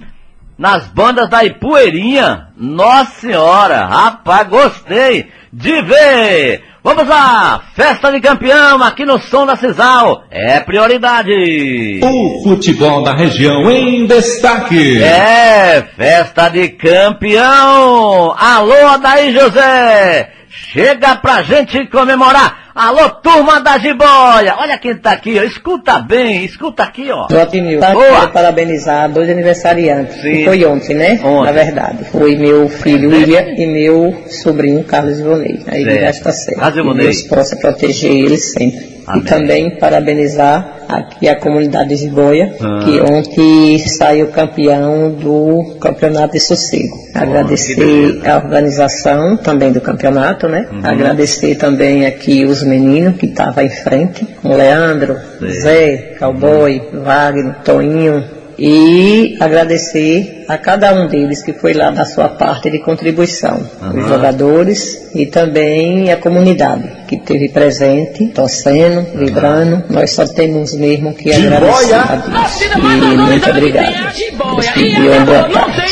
nas 0.58 0.86
bandas 0.88 1.30
da 1.30 1.44
Ipueirinha. 1.44 2.48
Nossa 2.56 3.20
senhora, 3.20 3.86
rapaz, 3.86 4.48
gostei 4.48 5.30
de 5.52 5.82
ver. 5.82 6.64
Vamos 6.82 7.08
lá, 7.08 7.62
festa 7.74 8.10
de 8.10 8.20
campeão 8.20 8.82
aqui 8.82 9.04
no 9.04 9.18
Som 9.18 9.46
da 9.46 9.56
Cisal. 9.56 10.24
É 10.30 10.60
prioridade. 10.60 12.00
O 12.02 12.42
futebol 12.44 13.02
da 13.02 13.14
região 13.14 13.70
em 13.70 14.06
destaque. 14.06 15.02
É, 15.02 15.82
festa 15.96 16.48
de 16.48 16.68
campeão. 16.70 18.34
Alô, 18.38 18.86
Adaí 18.86 19.32
José. 19.32 20.32
Chega 20.48 21.16
pra 21.16 21.42
gente 21.42 21.86
comemorar. 21.86 22.67
Alô, 22.80 23.10
turma 23.10 23.60
da 23.60 23.76
jiboia. 23.76 24.54
Olha 24.56 24.78
quem 24.78 24.94
tá 24.96 25.10
aqui, 25.10 25.36
ó. 25.36 25.42
Escuta 25.42 25.98
bem, 25.98 26.44
escuta 26.44 26.84
aqui, 26.84 27.10
ó. 27.10 27.26
Jotinil, 27.28 27.80
quero 27.80 28.28
parabenizar 28.32 29.10
dois 29.10 29.28
aniversariantes. 29.28 30.22
Sim. 30.22 30.44
Foi 30.44 30.64
ontem, 30.64 30.94
né? 30.94 31.18
Ontem. 31.24 31.46
Na 31.46 31.50
verdade. 31.50 32.04
Foi 32.04 32.36
meu 32.36 32.68
filho 32.68 33.10
William 33.10 33.42
e 33.56 33.66
meu 33.66 34.14
sobrinho 34.28 34.84
Carlos 34.84 35.18
Ivonei. 35.18 35.58
Aí 35.66 35.80
ele 35.82 35.90
Certo. 35.90 36.02
já 36.04 36.10
está 36.10 36.30
certo. 36.32 36.60
Carlos 36.60 36.78
Ivonei. 36.84 37.04
Deus 37.06 37.22
possa 37.22 37.56
proteger 37.56 38.12
eles 38.12 38.52
sempre. 38.52 38.96
Amém. 39.08 39.22
E 39.22 39.24
também 39.24 39.78
parabenizar 39.78 40.74
aqui 40.86 41.28
a 41.28 41.38
comunidade 41.40 41.88
de 41.90 41.96
Jiboia, 41.96 42.54
Ah. 42.60 42.80
que 42.84 43.00
ontem 43.00 43.78
saiu 43.78 44.26
campeão 44.28 45.10
do 45.12 45.76
Campeonato 45.80 46.34
de 46.34 46.40
Sossego. 46.40 46.94
Agradecer 47.14 48.20
a 48.26 48.36
organização 48.36 49.36
também 49.38 49.72
do 49.72 49.80
campeonato, 49.80 50.46
né? 50.46 50.66
Uhum. 50.70 50.80
Agradecer 50.84 51.54
também 51.56 52.04
aqui 52.06 52.44
os 52.44 52.62
meninos 52.68 53.16
que 53.16 53.26
estavam 53.26 53.64
em 53.64 53.70
frente, 53.70 54.26
o 54.44 54.54
Leandro, 54.54 55.16
Sim. 55.40 55.50
Zé, 55.60 55.96
Cowboy, 56.18 56.82
Wagner, 56.92 57.56
Toinho, 57.64 58.24
e 58.58 59.36
agradecer 59.38 60.44
a 60.48 60.58
cada 60.58 60.92
um 60.92 61.06
deles 61.06 61.42
que 61.42 61.52
foi 61.52 61.72
lá 61.74 61.90
da 61.90 62.04
sua 62.04 62.28
parte 62.28 62.68
de 62.68 62.80
contribuição, 62.80 63.62
Aham. 63.80 64.00
os 64.00 64.08
jogadores 64.08 65.10
e 65.14 65.26
também 65.26 66.10
a 66.10 66.16
comunidade 66.16 66.90
que 67.06 67.14
esteve 67.14 67.48
presente, 67.50 68.26
torcendo, 68.28 69.06
vibrando. 69.16 69.84
Nós 69.88 70.10
só 70.10 70.26
temos 70.26 70.74
mesmo 70.74 71.14
que 71.14 71.32
agradecer 71.32 71.94
a 71.94 72.16
Deus. 72.16 72.60
E 72.60 73.16
muito 73.16 73.50
obrigado. 73.50 73.94
Deus 73.94 74.74
dê 74.74 75.08
uma 75.08 75.24
boa 75.24 75.44
tarde. 75.50 75.82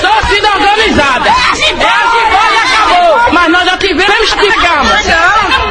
Torcida 0.00 0.48
organizada. 0.54 1.28
É 1.28 1.32
a 1.32 1.54
Jiboia 1.54 2.52
e 2.52 2.58
acabou. 2.58 3.32
Mas 3.32 3.50
que 4.30 4.50
ficamos. 4.50 4.90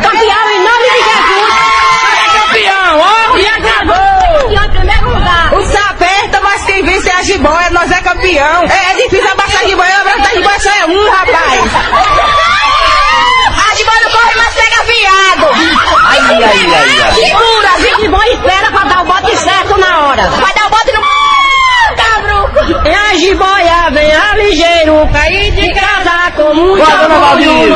Campeão 0.02 0.50
em 0.52 0.64
nome 0.64 0.90
de 0.90 0.98
Jesus. 1.08 1.52
É 2.18 2.40
campeão, 2.40 3.00
ó. 3.00 3.38
E 3.38 3.48
acabou. 3.48 4.52
em 4.52 4.70
primeiro 4.70 5.10
lugar. 5.10 5.54
O 5.54 5.62
céu 5.66 5.86
aperta, 5.90 6.42
mas 6.42 6.66
quem 6.66 6.84
vence 6.84 7.10
é 7.10 7.14
a 7.16 7.22
Jiboia. 7.22 7.70
Nós 7.72 7.92
é 7.92 8.02
campeão. 8.02 8.64
É, 8.64 8.94
difícil 8.96 9.32
abaixar 9.32 9.62
a 9.62 9.68
Jiboia. 9.68 9.96
A 10.02 10.34
Jiboia 10.36 10.60
só 10.60 10.70
é 10.70 10.86
um, 10.86 11.10
rapaz. 11.12 11.62
A 13.72 13.76
Jiboia 13.76 14.02
não 14.04 14.12
corre, 14.12 14.34
mas 14.36 14.54
pega 14.54 14.84
viado. 14.84 15.48
Ai, 16.04 16.20
ai, 16.20 16.44
ai, 16.44 17.02
ai. 17.04 17.14
Segura, 17.14 17.70
a 17.74 18.02
Jiboia 18.02 18.34
espera 18.34 18.72
pra 18.72 18.84
dar 18.84 19.02
o 19.02 19.06
bote 19.06 19.38
certo 19.38 19.78
na 19.78 20.08
hora. 20.08 20.30
Vai 20.30 20.54
dar 20.54 20.66
o 20.68 20.70
bote 20.70 20.92
no... 20.94 21.02
Cabro. 21.96 22.88
É 22.88 22.96
a 22.96 23.14
jiboia, 23.16 23.90
vem 23.92 24.14
a 24.16 24.36
ligeiro, 24.36 25.08
cair 25.12 25.52
de 25.52 25.74
casa 25.74 26.32
com 26.36 26.54
muito 26.54 26.86
Vai, 26.86 26.98
dona 26.98 27.32
orgulho, 27.32 27.71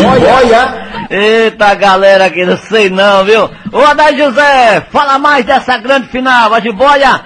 Jiboia. 0.00 0.90
Eita 1.10 1.74
galera 1.74 2.30
que 2.30 2.44
não 2.44 2.56
sei 2.56 2.88
não, 2.88 3.24
viu? 3.24 3.50
Ô 3.72 3.80
Adair 3.80 4.16
José, 4.16 4.80
fala 4.90 5.18
mais 5.18 5.44
dessa 5.44 5.76
grande 5.78 6.08
final. 6.08 6.54
A 6.54 6.60
jiboia 6.60 7.20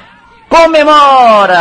comemora. 0.49 1.55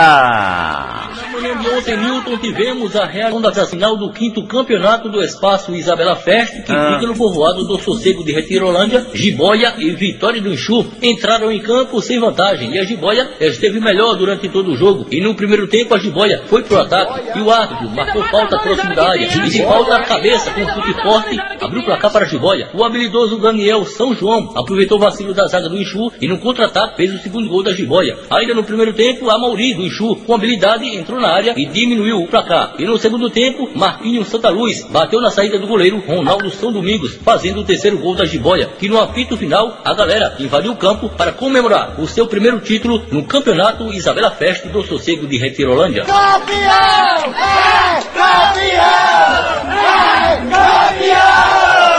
Na 1.16 1.40
manhã 1.40 1.58
de 1.58 1.70
ontem, 1.70 1.98
Newton, 1.98 2.38
tivemos 2.38 2.96
a 2.96 3.06
realização 3.06 3.42
da 3.42 3.66
final 3.66 3.98
do 3.98 4.12
quinto 4.12 4.46
campeonato 4.46 5.10
do 5.10 5.22
Espaço 5.24 5.74
Isabela 5.76 6.16
Fest, 6.16 6.64
que 6.64 6.72
Ah. 6.72 6.94
fica 6.96 7.08
no 7.08 7.16
povoado 7.18 7.64
do 7.66 7.78
Sossego 7.80 8.24
de 8.24 8.32
Retirolândia. 8.32 9.06
Jiboia 9.14 9.74
e 9.78 9.92
Vitória 9.96 10.42
do 10.42 10.52
Enxu 10.54 10.86
entraram 11.02 11.52
em 11.52 11.60
campo 11.60 12.02
sem 12.02 12.20
vantagem 12.20 12.74
e 12.76 12.80
a 12.80 12.84
Jiboia 12.84 13.30
esteve 13.40 13.80
melhor 13.80 14.16
durante 14.16 14.48
todo 14.50 14.72
o 14.72 14.78
jogo. 14.78 15.06
E 15.12 15.20
no 15.22 15.34
primeiro 15.36 15.68
tempo, 15.68 15.94
a 15.96 16.00
Jiboia 16.00 16.44
foi 16.48 16.64
pro 16.64 16.80
ataque 16.80 17.38
e 17.38 17.42
o 17.42 17.52
árbitro 17.52 17.90
marcou 17.90 18.24
falta 18.26 18.58
próximo 18.60 18.94
da 18.96 19.10
área. 19.10 19.26
E 19.26 19.50
de 19.50 19.64
falta 19.64 19.96
a 19.96 20.04
cabeça 20.04 20.52
com 20.52 20.68
chute 20.68 20.94
forte, 21.02 21.40
abriu 21.62 21.82
o 21.82 21.86
placar 21.86 22.12
para 22.12 22.26
a 22.26 22.28
Jiboia. 22.28 22.70
O 22.74 22.84
habilidoso 22.84 23.38
Daniel 23.40 23.86
São 23.86 24.14
João 24.14 24.52
aproveitou 24.56 24.98
o 24.98 25.02
vacilo 25.02 25.34
da 25.34 25.46
zaga 25.48 25.68
do 25.70 25.78
Enxu 25.78 26.12
e 26.22 26.28
no 26.28 26.38
contra-ataque 26.40 26.96
fez 26.98 27.14
o 27.14 27.20
segundo 27.20 27.50
gol 27.50 27.64
da 27.64 27.74
Jiboia. 27.74 28.18
Ainda 28.30 28.54
no 28.54 28.64
primeiro 28.64 28.83
tempo, 28.92 29.30
a 29.30 29.38
Mauri 29.38 29.74
do 29.74 29.84
Enxu, 29.84 30.16
com 30.16 30.34
habilidade, 30.34 30.86
entrou 30.88 31.22
na 31.22 31.30
área 31.30 31.54
e 31.56 31.66
diminuiu 31.66 32.22
o 32.22 32.28
placar. 32.28 32.74
E 32.78 32.86
no 32.86 32.98
segundo 32.98 33.30
tempo, 33.30 33.70
Marquinhos 33.76 34.28
Santa 34.28 34.50
Luz 34.50 34.86
bateu 34.90 35.22
na 35.22 35.30
saída 35.30 35.58
do 35.58 35.68
goleiro 35.68 36.04
Ronaldo 36.06 36.50
São 36.50 36.72
Domingos, 36.72 37.16
fazendo 37.24 37.62
o 37.62 37.64
terceiro 37.64 37.98
gol 38.00 38.16
da 38.16 38.26
Jiboia. 38.26 38.72
Que 38.80 38.90
no 38.90 39.00
apito 39.00 39.38
final, 39.38 39.80
a 39.86 39.94
galera 39.94 40.36
invadiu 40.40 40.72
o 40.72 40.76
campo 40.76 41.08
para 41.10 41.32
comemorar 41.32 42.02
o 42.02 42.08
seu 42.08 42.28
primeiro 42.28 42.60
título 42.60 43.04
no 43.12 43.24
campeonato 43.24 43.94
Isabela 43.94 44.32
Fest 44.32 44.66
do 44.66 44.84
Sossego 44.84 45.28
de 45.28 45.38
Retirolândia. 45.38 46.04
Campeão! 46.04 47.34
É 47.36 48.02
campeão! 48.14 49.44
É 49.72 50.38
campeão! 50.50 51.93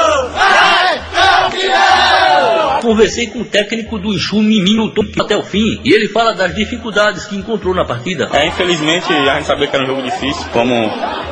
É! 2.84 2.94
Conversei 2.94 3.26
com 3.26 3.40
o 3.40 3.44
técnico 3.44 3.98
do 3.98 4.12
Enxu, 4.12 4.42
Miminho 4.42 4.92
até 5.18 5.36
o 5.36 5.42
fim, 5.42 5.80
e 5.84 5.92
ele 5.92 6.08
fala 6.08 6.34
das 6.34 6.54
dificuldades 6.54 7.26
que 7.26 7.36
encontrou 7.36 7.74
na 7.74 7.84
partida. 7.84 8.28
É, 8.32 8.46
infelizmente, 8.46 9.12
a 9.12 9.34
gente 9.34 9.46
sabia 9.46 9.66
que 9.66 9.74
era 9.74 9.84
um 9.84 9.88
jogo 9.88 10.02
difícil, 10.02 10.46
como, 10.52 10.74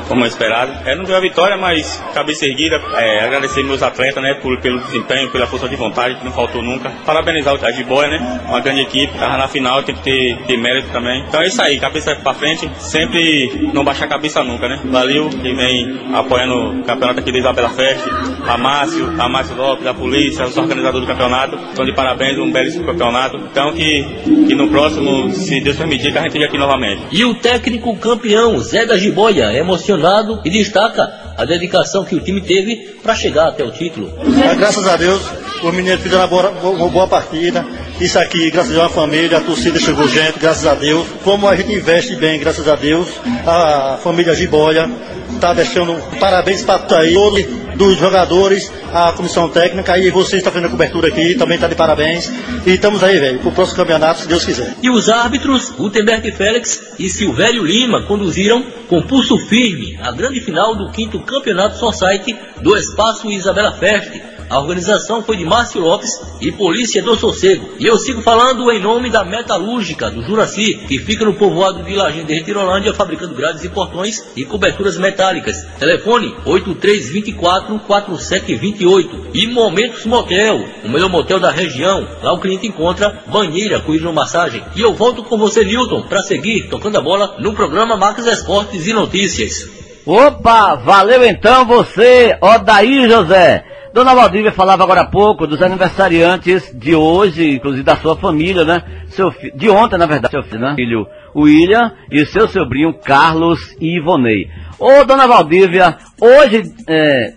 como 0.08 0.24
esperado. 0.24 0.72
É, 0.88 0.96
não 0.96 1.04
deu 1.04 1.16
a 1.16 1.20
vitória, 1.20 1.56
mas 1.56 2.02
cabeça 2.14 2.46
erguida. 2.46 2.80
É, 2.94 3.24
agradecer 3.24 3.62
meus 3.62 3.82
atletas, 3.82 4.22
né, 4.22 4.34
por, 4.40 4.58
pelo 4.60 4.80
desempenho, 4.80 5.30
pela 5.30 5.46
força 5.46 5.68
de 5.68 5.76
vontade, 5.76 6.16
que 6.16 6.24
não 6.24 6.32
faltou 6.32 6.62
nunca. 6.62 6.90
Parabenizar 7.04 7.54
o 7.54 7.72
Jiboia, 7.72 8.08
né, 8.08 8.40
uma 8.48 8.60
grande 8.60 8.82
equipe. 8.82 9.12
Tava 9.18 9.36
na 9.36 9.48
final, 9.48 9.82
tem 9.82 9.94
que 9.94 10.02
ter, 10.02 10.38
ter 10.46 10.56
mérito 10.56 10.88
também. 10.90 11.24
Então 11.28 11.40
é 11.42 11.46
isso 11.46 11.62
aí, 11.62 11.78
cabeça 11.78 12.14
pra 12.16 12.34
frente, 12.34 12.68
sempre 12.78 13.70
não 13.72 13.84
baixar 13.84 14.06
a 14.06 14.08
cabeça 14.08 14.42
nunca, 14.42 14.68
né. 14.68 14.80
Valeu, 14.84 15.28
quem 15.30 15.54
vem 15.54 16.14
apoiando 16.14 16.80
o 16.80 16.84
campeonato 16.84 17.20
aqui 17.20 17.32
da 17.32 17.38
Isabela 17.38 17.70
Fest, 17.70 18.04
a 18.46 18.58
Márcio, 18.58 19.20
a 19.20 19.28
Márcio 19.28 19.56
Lopes, 19.56 19.86
a 19.86 19.94
polícia, 19.94 20.44
os 20.44 20.56
organizadores 20.56 21.06
do 21.06 21.10
campeonato. 21.12 21.41
Então, 21.50 21.84
de 21.84 21.94
parabéns, 21.94 22.38
um 22.38 22.50
belíssimo 22.50 22.86
campeonato. 22.86 23.36
Então, 23.36 23.72
que, 23.72 24.04
que 24.46 24.54
no 24.54 24.68
próximo, 24.68 25.30
se 25.30 25.60
Deus 25.60 25.76
permitir, 25.76 26.12
que 26.12 26.18
a 26.18 26.22
gente 26.22 26.28
esteja 26.28 26.46
aqui 26.46 26.58
novamente. 26.58 27.02
E 27.10 27.24
o 27.24 27.34
técnico 27.34 27.96
campeão, 27.96 28.58
Zé 28.58 28.86
da 28.86 28.96
Jiboia, 28.96 29.52
emocionado 29.52 30.40
e 30.44 30.50
destaca 30.50 31.34
a 31.36 31.44
dedicação 31.44 32.04
que 32.04 32.14
o 32.14 32.20
time 32.20 32.40
teve 32.40 32.76
para 33.02 33.14
chegar 33.14 33.48
até 33.48 33.64
o 33.64 33.70
título. 33.70 34.12
Mas, 34.24 34.56
graças 34.56 34.86
a 34.86 34.96
Deus, 34.96 35.22
os 35.62 35.74
meninos 35.74 36.00
fizeram 36.00 36.22
uma 36.22 36.28
boa, 36.28 36.50
uma 36.50 36.88
boa 36.88 37.08
partida. 37.08 37.64
Isso 38.00 38.18
aqui, 38.18 38.50
graças 38.50 38.72
a 38.72 38.80
Deus, 38.80 38.86
a 38.86 38.94
família, 38.94 39.38
a 39.38 39.40
torcida 39.40 39.78
chegou 39.78 40.08
gente, 40.08 40.38
graças 40.38 40.66
a 40.66 40.74
Deus. 40.74 41.06
Como 41.22 41.46
a 41.48 41.54
gente 41.54 41.72
investe 41.72 42.16
bem, 42.16 42.40
graças 42.40 42.66
a 42.68 42.74
Deus, 42.74 43.08
a 43.46 43.98
família 44.02 44.34
Jiboia 44.34 44.90
está 45.34 45.54
deixando 45.54 45.96
parabéns 46.18 46.62
para 46.62 46.80
todos 46.80 47.61
dos 47.76 47.96
jogadores, 47.98 48.72
a 48.92 49.12
comissão 49.12 49.48
técnica 49.48 49.98
e 49.98 50.10
você 50.10 50.36
está 50.36 50.50
fazendo 50.50 50.66
a 50.66 50.70
cobertura 50.70 51.08
aqui, 51.08 51.34
também 51.34 51.56
está 51.56 51.68
de 51.68 51.74
parabéns. 51.74 52.30
E 52.66 52.70
estamos 52.70 53.02
aí, 53.02 53.18
velho, 53.18 53.38
para 53.40 53.48
o 53.48 53.52
próximo 53.52 53.76
campeonato, 53.76 54.20
se 54.20 54.28
Deus 54.28 54.44
quiser. 54.44 54.74
E 54.82 54.90
os 54.90 55.08
árbitros, 55.08 55.70
Gutenberg 55.70 56.30
Félix 56.32 56.94
e 56.98 57.08
Silvério 57.08 57.64
Lima, 57.64 58.02
conduziram 58.02 58.64
com 58.88 59.02
pulso 59.02 59.38
firme 59.38 59.98
a 60.02 60.12
grande 60.12 60.40
final 60.40 60.76
do 60.76 60.90
quinto 60.90 61.20
campeonato 61.20 61.78
Society 61.78 62.36
do 62.60 62.76
Espaço 62.76 63.30
Isabela 63.30 63.72
Fest. 63.72 64.20
A 64.48 64.58
organização 64.58 65.22
foi 65.22 65.36
de 65.36 65.44
Márcio 65.44 65.80
Lopes 65.80 66.20
e 66.40 66.52
Polícia 66.52 67.02
do 67.02 67.16
Sossego. 67.16 67.68
E 67.78 67.86
eu 67.86 67.98
sigo 67.98 68.22
falando 68.22 68.70
em 68.70 68.80
nome 68.80 69.10
da 69.10 69.24
Metalúrgica 69.24 70.10
do 70.10 70.22
Juraci, 70.22 70.74
que 70.86 70.98
fica 70.98 71.24
no 71.24 71.34
povoado 71.34 71.82
de 71.82 71.94
Lagem 71.94 72.24
de 72.24 72.34
Retirolândia, 72.34 72.94
fabricando 72.94 73.34
grades 73.34 73.64
e 73.64 73.68
portões 73.68 74.24
e 74.36 74.44
coberturas 74.44 74.96
metálicas. 74.96 75.66
Telefone 75.78 76.34
8324-4728. 76.46 79.30
E 79.34 79.46
Momentos 79.46 80.04
Motel, 80.04 80.64
o 80.84 80.88
melhor 80.88 81.08
motel 81.08 81.40
da 81.40 81.50
região. 81.50 82.06
Lá 82.22 82.32
o 82.32 82.40
cliente 82.40 82.66
encontra 82.66 83.22
banheira 83.26 83.80
com 83.80 83.94
hidromassagem. 83.94 84.62
E 84.76 84.80
eu 84.80 84.94
volto 84.94 85.22
com 85.22 85.38
você, 85.38 85.64
Newton, 85.64 86.02
para 86.02 86.22
seguir 86.22 86.68
tocando 86.68 86.96
a 86.96 87.00
bola 87.00 87.36
no 87.38 87.52
programa 87.52 87.96
Marcos 87.96 88.26
Esportes 88.26 88.86
e 88.86 88.92
Notícias. 88.92 89.81
Opa, 90.06 90.74
valeu 90.76 91.24
então 91.24 91.64
você, 91.64 92.36
Odair 92.40 93.08
José. 93.08 93.64
Dona 93.94 94.14
Valdívia 94.14 94.50
falava 94.50 94.82
agora 94.82 95.02
há 95.02 95.06
pouco 95.06 95.46
dos 95.46 95.60
aniversariantes 95.62 96.72
de 96.74 96.94
hoje, 96.94 97.50
inclusive 97.56 97.82
da 97.84 97.94
sua 97.94 98.16
família, 98.16 98.64
né? 98.64 98.82
Seu 99.08 99.30
fi- 99.30 99.52
de 99.54 99.68
ontem, 99.68 99.98
na 99.98 100.06
verdade, 100.06 100.32
seu 100.32 100.42
filho, 100.42 100.60
né? 100.60 100.72
filho 100.74 101.06
William 101.36 101.92
e 102.10 102.24
seu 102.24 102.48
sobrinho 102.48 102.94
Carlos 103.04 103.60
e 103.78 103.98
Ivonei. 103.98 104.46
Ô, 104.78 105.04
Dona 105.04 105.26
Valdívia, 105.28 105.98
hoje, 106.20 106.62
é, 106.88 107.34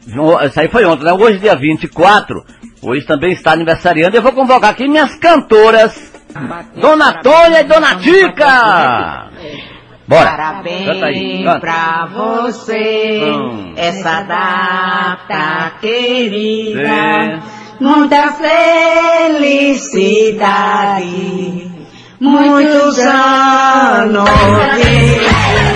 isso 0.48 0.60
aí 0.60 0.70
foi 0.70 0.86
ontem, 0.86 1.04
né? 1.04 1.12
Hoje, 1.12 1.40
dia 1.40 1.56
24, 1.58 2.42
hoje 2.82 3.06
também 3.06 3.34
está 3.34 3.52
aniversariando. 3.52 4.16
Eu 4.16 4.22
vou 4.22 4.32
convocar 4.32 4.70
aqui 4.72 4.88
minhas 4.88 5.14
cantoras, 5.20 6.14
Dona 6.78 7.22
Tônia 7.22 7.60
e 7.62 7.64
Dona 7.66 7.96
Tica. 7.96 9.28
Bora. 10.08 10.30
Canta 10.32 10.42
aí, 11.08 11.44
Parabéns 11.44 11.44
canta. 11.46 11.60
pra 11.60 12.06
você, 12.14 13.22
Hum. 13.24 13.74
essa 13.76 14.22
data 14.22 15.72
querida. 15.82 16.82
É. 16.82 17.40
muita 17.80 18.32
felicidade, 20.36 21.72
muitos 22.20 23.00
anos 23.00 24.30
de... 24.76 25.26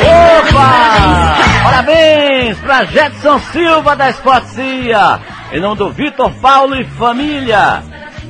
Opa! 0.06 1.36
Parabéns 1.63 2.58
para 2.60 2.86
Jetson 2.86 3.39
Silva 3.52 3.96
da 3.96 4.10
Escocia, 4.12 5.20
em 5.52 5.60
nome 5.60 5.76
do 5.78 5.89
Vitor 5.89 6.32
Paulo 6.42 6.76
e 6.76 6.86
família. 6.86 7.82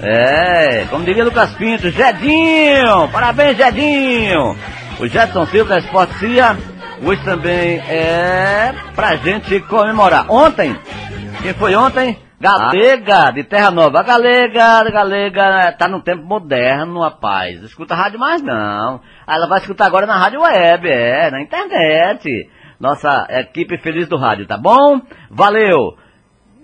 É, 0.02 0.86
como 0.90 1.04
diria 1.04 1.26
Lucas 1.26 1.52
Pinto, 1.56 1.90
Jedinho! 1.92 3.10
Parabéns, 3.12 3.58
Jedinho! 3.58 4.56
O 5.00 5.08
Jetson 5.08 5.46
Silva 5.46 5.78
Escocia, 5.78 6.58
hoje 7.02 7.24
também 7.24 7.80
é 7.80 8.74
pra 8.94 9.16
gente 9.16 9.62
comemorar. 9.62 10.30
Ontem, 10.30 10.78
quem 11.42 11.54
foi 11.54 11.74
ontem? 11.74 12.20
Galega, 12.38 13.32
de 13.32 13.46
Terra 13.46 13.72
Nova. 13.72 14.04
Galega, 14.04 14.84
Galega 14.92 15.72
tá 15.78 15.88
no 15.88 16.02
tempo 16.02 16.24
moderno, 16.26 17.00
rapaz. 17.00 17.64
Escuta 17.64 17.96
rádio 17.96 18.20
mais 18.20 18.42
não. 18.42 19.00
Ela 19.26 19.48
vai 19.48 19.60
escutar 19.60 19.86
agora 19.86 20.06
na 20.06 20.18
rádio 20.18 20.42
web, 20.42 20.90
é, 20.90 21.32
na 21.32 21.42
internet. 21.42 22.50
Nossa 22.78 23.26
equipe 23.30 23.78
feliz 23.78 24.10
do 24.10 24.18
rádio, 24.18 24.48
tá 24.48 24.58
bom? 24.58 25.02
Valeu. 25.32 25.98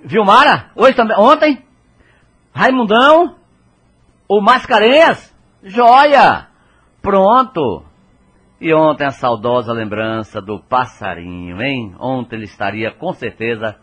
Vilmara, 0.04 0.72
hoje 0.76 0.94
também, 0.94 1.18
ontem? 1.18 1.66
Raimundão? 2.54 3.36
O 4.28 4.42
Mascarenhas? 4.42 5.34
Joia! 5.64 6.48
Pronto! 7.02 7.95
E 8.60 8.74
ontem 8.74 9.06
a 9.06 9.12
saudosa 9.12 9.74
lembrança 9.74 10.42
do 10.42 10.60
passarinho, 10.60 11.62
hein? 11.62 11.94
Ontem 12.00 12.38
ele 12.38 12.46
estaria 12.46 12.92
com 12.92 13.12
certeza 13.12 13.76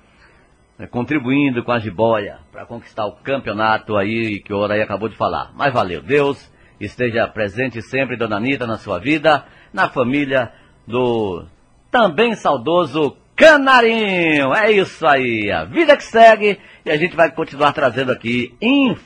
né, 0.78 0.86
contribuindo 0.86 1.62
com 1.62 1.72
a 1.72 1.78
jiboia 1.78 2.38
para 2.50 2.64
conquistar 2.64 3.06
o 3.06 3.16
campeonato 3.16 3.96
aí 3.96 4.40
que 4.40 4.52
o 4.52 4.58
Oraí 4.58 4.80
acabou 4.80 5.08
de 5.08 5.16
falar. 5.16 5.52
Mas 5.54 5.72
valeu, 5.72 6.02
Deus 6.02 6.50
esteja 6.80 7.28
presente 7.28 7.82
sempre, 7.82 8.16
Dona 8.16 8.38
Anitta, 8.38 8.66
na 8.66 8.78
sua 8.78 8.98
vida, 8.98 9.44
na 9.72 9.88
família 9.88 10.52
do 10.86 11.44
também 11.90 12.34
saudoso 12.34 13.16
Canarinho. 13.36 14.54
É 14.54 14.72
isso 14.72 15.06
aí, 15.06 15.50
a 15.50 15.64
vida 15.64 15.96
que 15.96 16.04
segue 16.04 16.58
e 16.84 16.90
a 16.90 16.96
gente 16.96 17.14
vai 17.14 17.30
continuar 17.30 17.72
trazendo 17.72 18.10
aqui, 18.10 18.56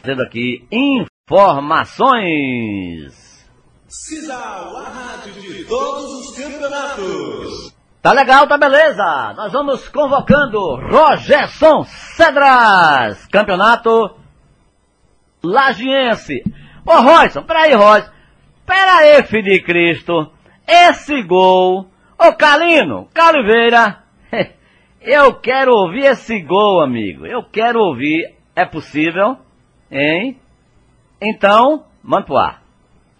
trazendo 0.02 0.22
aqui 0.22 0.64
informações. 0.70 3.25
Cisal, 4.04 4.76
a 4.76 4.88
rádio 4.88 5.32
de 5.32 5.64
todos 5.64 6.28
os 6.28 6.36
campeonatos. 6.36 7.74
Tá 8.02 8.12
legal, 8.12 8.46
tá 8.46 8.58
beleza. 8.58 9.32
Nós 9.34 9.52
vamos 9.52 9.88
convocando 9.88 10.76
Rogerson 10.76 11.82
Cedras, 11.84 13.26
campeonato 13.26 14.16
lagiense. 15.42 16.42
Ô 16.84 17.00
Royson, 17.00 17.42
peraí, 17.42 17.72
Royson. 17.72 18.10
Peraí, 18.66 19.22
filho 19.24 19.44
de 19.44 19.62
Cristo. 19.62 20.30
Esse 20.68 21.22
gol. 21.22 21.90
Ô 22.18 22.32
Calino, 22.34 23.08
Caliveira. 23.14 24.04
Eu 25.00 25.40
quero 25.40 25.72
ouvir 25.72 26.04
esse 26.04 26.40
gol, 26.42 26.82
amigo. 26.82 27.26
Eu 27.26 27.42
quero 27.42 27.80
ouvir. 27.80 28.36
É 28.54 28.64
possível? 28.64 29.38
Hein? 29.90 30.38
Então, 31.20 31.86
manda 32.02 32.26
pro 32.26 32.36
ar. 32.36 32.65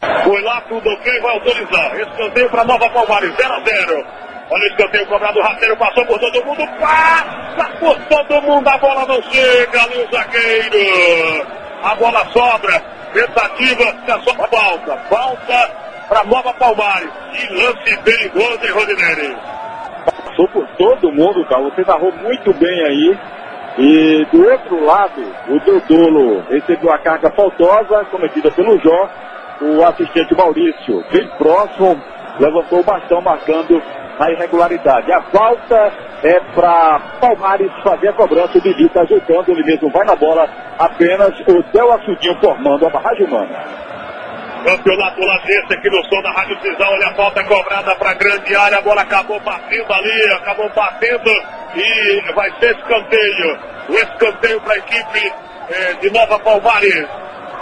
Foi 0.01 0.43
lá, 0.43 0.61
tudo 0.63 0.89
ok, 0.91 1.21
vai 1.21 1.35
autorizar. 1.35 2.01
Escanteio 2.01 2.51
para 2.51 2.65
Nova 2.65 2.89
Palmares, 2.91 3.35
0 3.35 3.55
a 3.55 3.61
0 3.61 4.07
Olha 4.49 4.63
o 4.63 4.67
escanteio 4.67 5.07
cobrado, 5.07 5.41
o 5.41 5.43
rasteiro 5.43 5.77
passou 5.77 6.07
por 6.07 6.21
todo 6.21 6.45
mundo, 6.45 6.65
passa 6.79 7.69
por 7.81 7.99
todo 8.05 8.43
mundo, 8.43 8.69
a 8.69 8.79
bola 8.79 9.05
não 9.07 9.21
chega 9.23 9.83
ali 9.83 10.05
o 10.05 10.11
zagueiro. 10.13 11.47
A 11.83 11.95
bola 11.97 12.25
sobra, 12.27 12.81
tentativa, 13.13 13.95
só 14.23 14.35
falta, 14.35 14.97
falta 15.09 15.71
para 16.09 16.25
Nova 16.25 16.55
Palmares. 16.55 17.11
Que 17.33 17.55
lance 17.55 17.97
perigoso, 18.05 18.61
hein, 18.63 18.71
Rodinelli? 18.71 19.37
Passou 20.25 20.49
por 20.49 20.67
todo 20.77 21.13
mundo, 21.13 21.45
cara, 21.49 21.63
você 21.63 21.83
narrou 21.83 22.13
muito 22.13 22.55
bem 22.55 22.85
aí. 22.85 23.19
E 23.79 24.27
do 24.33 24.49
outro 24.49 24.85
lado, 24.85 25.21
o 25.49 25.59
Dodolo 25.61 26.41
recebeu 26.49 26.93
a 26.93 26.99
carga 26.99 27.31
faltosa, 27.33 28.05
cometida 28.11 28.51
pelo 28.53 28.79
Jó. 28.79 29.11
O 29.61 29.85
assistente 29.85 30.35
Maurício, 30.37 31.05
bem 31.11 31.27
próximo, 31.39 32.01
levantou 32.39 32.81
o 32.81 32.85
bastão 32.85 33.21
marcando 33.23 33.83
a 34.19 34.31
irregularidade. 34.31 35.13
A 35.13 35.23
falta 35.23 35.93
é 36.23 36.41
para 36.55 37.01
Palmares 37.21 37.71
fazer 37.83 38.09
a 38.09 38.13
cobrança. 38.13 38.59
O 38.59 38.61
Didi 38.61 38.87
está 38.87 39.03
ajeitando, 39.03 39.51
ele 39.51 39.65
mesmo 39.65 39.91
vai 39.91 40.05
na 40.05 40.15
bola. 40.15 40.49
Apenas 40.79 41.31
o 41.41 41.63
Del 41.73 41.93
Açudinho 41.93 42.39
formando 42.41 42.87
a 42.87 42.91
barragem 42.91 43.27
humana. 43.27 43.87
Campeonato 44.65 45.21
Lazense 45.21 45.75
aqui 45.75 45.89
no 45.89 46.05
som 46.05 46.23
da 46.23 46.33
Rádio 46.33 46.61
Cisão. 46.61 46.89
Olha 46.89 47.09
a 47.09 47.15
falta 47.15 47.45
cobrada 47.45 47.95
para 47.95 48.15
grande 48.15 48.57
área. 48.57 48.79
A 48.79 48.83
bola 48.83 49.03
acabou 49.03 49.39
batendo 49.41 49.93
ali, 49.93 50.33
acabou 50.35 50.69
batendo 50.75 51.31
e 51.77 52.33
vai 52.35 52.51
ser 52.59 52.77
escanteio. 52.77 53.59
O 53.89 53.95
escanteio 53.95 54.61
para 54.63 54.75
a 54.75 54.79
equipe 54.79 55.33
eh, 55.71 55.95
de 56.01 56.11
Nova 56.11 56.39
Palmares. 56.41 57.07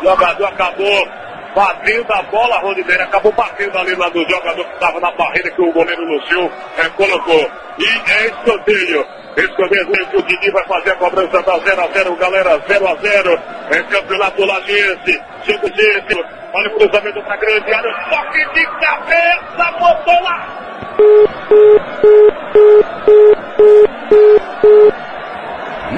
O 0.01 0.05
jogador 0.05 0.47
acabou 0.47 1.09
batendo 1.55 2.13
a 2.13 2.23
bola, 2.25 2.59
Rodineiro 2.59 3.05
acabou 3.05 3.33
batendo 3.33 3.79
ali 3.79 3.95
lá 3.95 4.09
do 4.09 4.29
jogador 4.29 4.65
que 4.65 4.75
estava 4.75 5.01
na 5.01 5.11
barreira 5.13 5.51
que 5.51 5.63
o 5.63 5.73
goleiro 5.73 6.05
Lucio 6.05 6.51
é, 6.79 6.89
colocou. 6.91 7.51
E 7.79 8.11
é 8.11 8.27
escanteio. 8.27 9.07
Escanteio 9.37 9.87
que 10.11 10.17
o 10.17 10.23
Didi 10.23 10.51
vai 10.51 10.65
fazer 10.67 10.91
a 10.91 10.97
cobrança 10.97 11.43
da 11.43 11.59
0 11.59 11.81
a 11.81 11.89
0 11.89 12.17
galera, 12.17 12.59
0 12.69 12.89
a 12.89 12.95
0 12.97 13.43
É 13.71 13.83
campeonato 13.85 14.45
lagiense, 14.45 15.23
5 15.45 15.67
0 15.77 16.25
Olha 16.53 16.69
o 16.69 16.79
cruzamento 16.79 17.23
para 17.23 17.37
grande 17.37 17.75
área, 17.75 17.95
toque 18.11 18.55
de 18.55 18.67
cabeça, 18.67 19.73
botou 19.79 20.23
lá. 20.23 20.47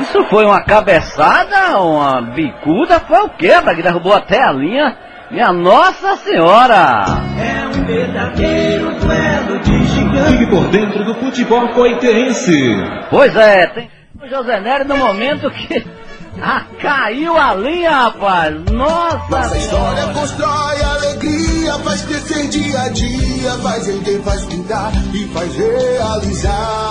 Isso 0.01 0.25
foi 0.25 0.45
uma 0.47 0.65
cabeçada, 0.65 1.79
uma 1.79 2.23
bicuda, 2.23 3.01
foi 3.01 3.21
o 3.21 3.29
que 3.31 3.49
derrubou 3.83 4.15
até 4.15 4.41
a 4.41 4.53
linha 4.53 5.06
minha 5.31 5.53
Nossa 5.53 6.17
Senhora! 6.17 7.05
É 7.39 7.67
um 7.67 7.85
verdadeiro 7.85 8.95
duelo 8.99 9.59
de 9.61 9.85
gigante. 9.87 10.33
Fique 10.33 10.47
por 10.47 10.69
dentro 10.69 11.05
do 11.05 11.15
futebol 11.15 11.69
coitense. 11.69 12.77
Pois 13.11 13.35
é, 13.35 13.67
tem 13.67 13.91
o 14.23 14.29
José 14.29 14.61
Nery 14.61 14.85
no 14.85 14.97
momento 14.97 15.51
que 15.51 15.85
ah, 16.41 16.65
caiu 16.81 17.37
a 17.37 17.55
linha, 17.55 17.91
rapaz. 17.91 18.55
Nossa, 18.73 19.19
Nossa 19.31 19.59
história 19.59 20.07
constrói 20.13 20.83
alegria, 20.83 21.73
faz 21.85 22.03
crescer 22.03 22.49
dia 22.49 22.81
a 22.81 22.89
dia, 22.89 23.51
faz 23.63 23.89
entender, 23.89 24.23
faz 24.23 24.45
cuidar 24.45 24.93
e 25.13 25.27
faz 25.29 25.57
realizar. 25.57 26.87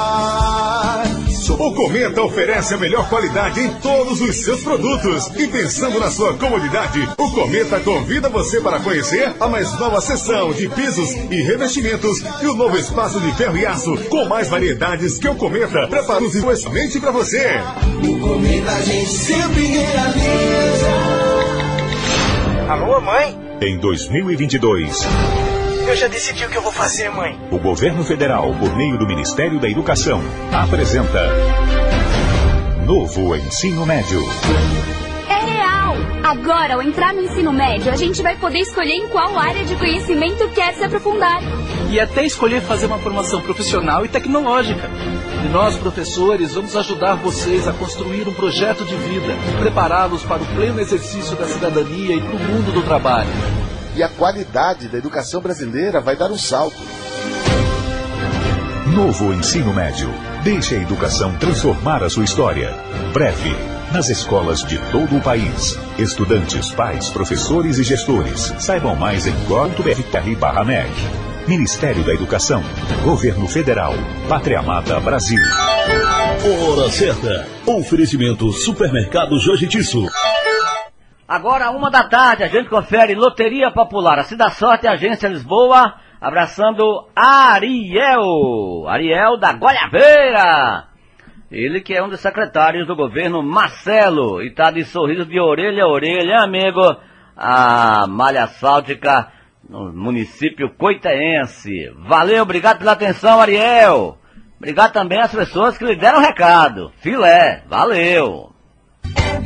O 1.54 1.74
Cometa 1.74 2.22
oferece 2.24 2.74
a 2.74 2.78
melhor 2.78 3.08
qualidade 3.08 3.62
em 3.62 3.70
todos 3.76 4.20
os 4.20 4.44
seus 4.44 4.62
produtos. 4.64 5.28
E 5.38 5.48
pensando 5.48 6.00
na 6.00 6.10
sua 6.10 6.34
comodidade, 6.34 7.08
o 7.18 7.32
Cometa 7.32 7.80
convida 7.80 8.30
você 8.30 8.60
para 8.60 8.80
conhecer 8.80 9.32
a 9.40 9.48
mais 9.48 9.72
nova 9.80 10.02
seção 10.02 10.52
de 10.52 10.68
pisos 10.70 11.12
e 11.30 11.42
revestimentos 11.44 12.24
e 12.42 12.48
o 12.48 12.56
novo 12.56 12.76
espaço 12.78 13.20
de 13.20 13.32
ferro 13.36 13.58
e 13.58 13.66
aço 13.66 13.96
com 14.10 14.26
mais 14.26 14.50
variedades 14.50 15.20
que 15.20 15.28
o 15.28 15.36
Cometa 15.36 15.88
preparou 15.88 16.28
especialmente 16.28 17.00
para 17.00 17.12
você. 17.12 17.62
O 18.04 18.20
Cometa 18.20 18.72
a 18.72 18.82
gente 18.82 19.10
sempre 19.10 19.68
realiza. 19.68 20.90
Alô, 22.70 23.00
mãe? 23.00 23.40
Em 23.62 23.80
2022. 23.80 25.45
Eu 25.88 25.96
já 25.96 26.08
decidi 26.08 26.44
o 26.44 26.50
que 26.50 26.58
eu 26.58 26.64
vou 26.64 26.72
fazer, 26.72 27.10
mãe. 27.12 27.40
O 27.52 27.60
governo 27.60 28.04
federal, 28.04 28.52
por 28.56 28.76
meio 28.76 28.98
do 28.98 29.06
Ministério 29.06 29.60
da 29.60 29.70
Educação, 29.70 30.20
apresenta 30.52 31.22
Novo 32.84 33.36
Ensino 33.36 33.86
Médio. 33.86 34.20
É 35.30 35.46
real! 35.46 35.96
Agora, 36.24 36.74
ao 36.74 36.82
entrar 36.82 37.14
no 37.14 37.22
ensino 37.22 37.54
médio, 37.54 37.92
a 37.92 37.96
gente 37.96 38.24
vai 38.24 38.36
poder 38.36 38.62
escolher 38.62 38.96
em 38.96 39.08
qual 39.10 39.38
área 39.38 39.64
de 39.64 39.76
conhecimento 39.76 40.50
quer 40.50 40.74
se 40.74 40.84
aprofundar. 40.84 41.40
E 41.92 42.00
até 42.00 42.26
escolher 42.26 42.62
fazer 42.62 42.88
uma 42.88 42.98
formação 42.98 43.40
profissional 43.42 44.04
e 44.04 44.08
tecnológica. 44.08 44.90
E 45.46 45.50
nós, 45.50 45.78
professores, 45.78 46.56
vamos 46.56 46.76
ajudar 46.76 47.14
vocês 47.14 47.68
a 47.68 47.74
construir 47.74 48.28
um 48.28 48.34
projeto 48.34 48.84
de 48.84 48.96
vida, 48.96 49.36
prepará-los 49.60 50.24
para 50.24 50.42
o 50.42 50.46
pleno 50.48 50.82
exercício 50.82 51.36
da 51.36 51.46
cidadania 51.46 52.16
e 52.16 52.22
para 52.22 52.36
o 52.36 52.40
mundo 52.40 52.74
do 52.74 52.82
trabalho 52.82 53.30
e 53.96 54.04
a 54.04 54.10
qualidade 54.10 54.88
da 54.88 54.98
educação 54.98 55.42
brasileira 55.42 56.02
vai 56.02 56.16
dar 56.16 56.30
um 56.30 56.38
salto. 56.38 56.82
Novo 58.94 59.34
ensino 59.34 59.74
médio. 59.74 60.10
Deixe 60.44 60.76
a 60.76 60.82
educação 60.82 61.36
transformar 61.38 62.04
a 62.04 62.10
sua 62.10 62.24
história. 62.24 62.72
Breve. 63.14 63.56
Nas 63.92 64.10
escolas 64.10 64.60
de 64.60 64.78
todo 64.92 65.18
o 65.18 65.22
país. 65.22 65.78
Estudantes, 65.98 66.72
pais, 66.72 67.10
professores 67.10 67.78
e 67.78 67.84
gestores. 67.84 68.54
Saibam 68.60 68.96
mais 68.96 69.26
em 69.26 69.34
gov.br/mec. 69.46 70.92
Ministério 71.48 72.04
da 72.04 72.14
Educação. 72.14 72.64
Governo 73.04 73.48
Federal. 73.48 73.94
Pátria 74.28 74.60
Amada 74.60 75.00
Brasil. 75.00 75.40
Hora 76.44 76.90
certa. 76.90 77.48
Oferecimento 77.66 78.52
Supermercado 78.52 79.40
Jorge 79.40 79.68
Tisso. 79.68 80.06
Agora, 81.28 81.72
uma 81.72 81.90
da 81.90 82.04
tarde, 82.04 82.44
a 82.44 82.48
gente 82.48 82.70
confere 82.70 83.16
Loteria 83.16 83.72
Popular. 83.72 84.20
A 84.20 84.24
Cida 84.24 84.48
Sorte, 84.50 84.88
Agência 84.88 85.28
Lisboa, 85.28 85.96
abraçando 86.22 87.08
Ariel. 87.16 88.88
Ariel 88.88 89.36
da 89.38 89.54
Goiaveira. 89.54 90.86
Ele 91.52 91.82
que 91.82 91.96
é 91.96 92.04
um 92.04 92.10
dos 92.10 92.20
secretários 92.20 92.86
do 92.86 92.96
governo, 92.96 93.42
Marcelo, 93.42 94.44
e 94.44 94.54
tá 94.54 94.70
de 94.70 94.84
sorriso 94.84 95.26
de 95.26 95.40
orelha 95.40 95.86
a 95.86 95.88
orelha, 95.88 96.44
amigo, 96.44 96.96
a 97.36 98.06
malha 98.08 98.44
asfáltica 98.44 99.32
no 99.68 99.92
município 99.92 100.76
coitense. 100.76 101.92
Valeu, 102.08 102.44
obrigado 102.44 102.80
pela 102.80 102.92
atenção, 102.92 103.42
Ariel. 103.42 104.18
Obrigado 104.58 104.94
também 104.94 105.20
às 105.20 105.34
pessoas 105.34 105.76
que 105.76 105.86
lhe 105.86 105.96
deram 105.96 106.20
recado. 106.20 106.92
Filé, 106.98 107.64
valeu. 107.68 108.54
É 109.26 109.40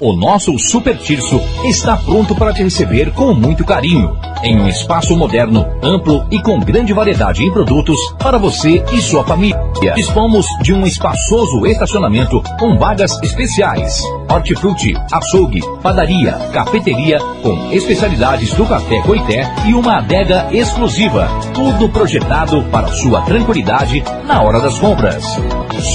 O 0.00 0.16
nosso 0.16 0.58
Super 0.58 0.98
Tirso 0.98 1.40
está 1.64 1.96
pronto 1.96 2.34
para 2.34 2.52
te 2.52 2.62
receber 2.62 3.12
com 3.12 3.32
muito 3.32 3.64
carinho. 3.64 4.16
Em 4.42 4.60
um 4.60 4.66
espaço 4.66 5.16
moderno, 5.16 5.64
amplo 5.80 6.26
e 6.30 6.42
com 6.42 6.58
grande 6.58 6.92
variedade 6.92 7.44
em 7.44 7.52
produtos 7.52 7.96
para 8.18 8.38
você 8.38 8.84
e 8.92 9.00
sua 9.00 9.22
família. 9.24 9.56
Dispomos 9.94 10.46
de 10.62 10.72
um 10.72 10.84
espaçoso 10.84 11.64
estacionamento 11.66 12.42
com 12.58 12.76
vagas 12.76 13.12
especiais. 13.22 14.02
Hortifruti, 14.28 14.94
açougue, 15.12 15.60
padaria, 15.80 16.32
cafeteria 16.52 17.18
com 17.42 17.70
especialidades 17.72 18.52
do 18.54 18.66
café 18.66 19.00
coité 19.02 19.42
e 19.66 19.74
uma 19.74 19.98
adega 19.98 20.48
exclusiva. 20.50 21.28
Tudo 21.54 21.88
projetado 21.88 22.64
para 22.64 22.88
sua 22.88 23.22
tranquilidade 23.22 24.02
na 24.26 24.42
hora 24.42 24.60
das 24.60 24.78
compras. 24.78 25.24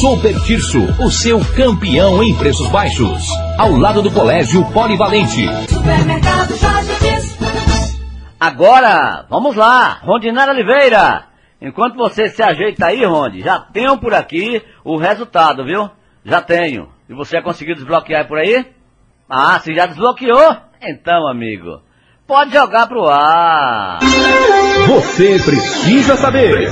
Super 0.01 0.39
Tirso, 0.43 0.79
o 1.01 1.09
seu 1.09 1.39
campeão 1.55 2.23
em 2.23 2.35
preços 2.35 2.67
baixos. 2.69 3.27
Ao 3.57 3.71
lado 3.71 4.01
do 4.01 4.11
Colégio 4.11 4.63
Polivalente. 4.71 5.45
Supermercado 5.67 6.55
Jorge 6.55 6.95
Tirso. 6.99 7.37
Agora, 8.39 9.25
vamos 9.29 9.55
lá, 9.55 9.99
Rondinara 10.03 10.51
Oliveira. 10.51 11.25
Enquanto 11.61 11.95
você 11.95 12.29
se 12.29 12.43
ajeita 12.43 12.85
aí, 12.85 13.03
Rondi, 13.03 13.41
já 13.41 13.59
tenho 13.59 13.97
por 13.97 14.13
aqui 14.13 14.61
o 14.83 14.97
resultado, 14.97 15.65
viu? 15.65 15.89
Já 16.23 16.41
tenho. 16.41 16.89
E 17.09 17.13
você 17.13 17.41
conseguiu 17.41 17.75
desbloquear 17.75 18.27
por 18.27 18.37
aí? 18.37 18.65
Ah, 19.29 19.59
se 19.59 19.73
já 19.73 19.85
desbloqueou? 19.85 20.55
Então, 20.81 21.27
amigo, 21.27 21.81
pode 22.27 22.51
jogar 22.51 22.87
pro 22.87 23.07
ar. 23.07 23.99
Você 24.87 25.39
precisa 25.39 26.15
saber. 26.15 26.71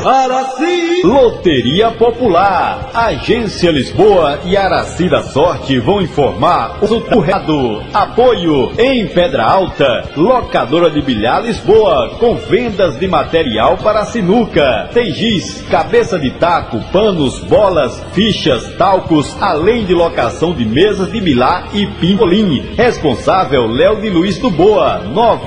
Loteria 1.03 1.91
Popular. 1.91 2.89
Agência 2.93 3.71
Lisboa 3.71 4.39
e 4.45 4.55
Araci 4.55 5.09
da 5.09 5.21
Sorte 5.21 5.79
vão 5.79 6.01
informar 6.01 6.77
o 6.81 6.85
resultado. 6.85 7.83
Apoio 7.93 8.71
em 8.77 9.07
Pedra 9.07 9.43
Alta. 9.45 10.09
Locadora 10.15 10.89
de 10.89 11.01
bilhar 11.01 11.43
Lisboa. 11.43 12.15
Com 12.19 12.35
vendas 12.35 12.97
de 12.99 13.07
material 13.07 13.77
para 13.77 14.05
sinuca. 14.05 14.89
Tem 14.93 15.11
giz, 15.13 15.61
cabeça 15.69 16.17
de 16.17 16.31
taco, 16.31 16.79
panos, 16.91 17.39
bolas, 17.39 18.01
fichas, 18.13 18.75
talcos, 18.77 19.35
além 19.41 19.85
de 19.85 19.93
locação 19.93 20.53
de 20.53 20.65
mesas 20.65 21.11
de 21.11 21.21
bilhar 21.21 21.69
e 21.73 21.85
pimpolim. 21.85 22.73
Responsável 22.77 23.67
Léo 23.67 24.01
de 24.01 24.09
Luiz 24.09 24.37
do 24.37 24.49
Boa. 24.49 24.99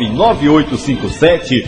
99857 0.06 1.66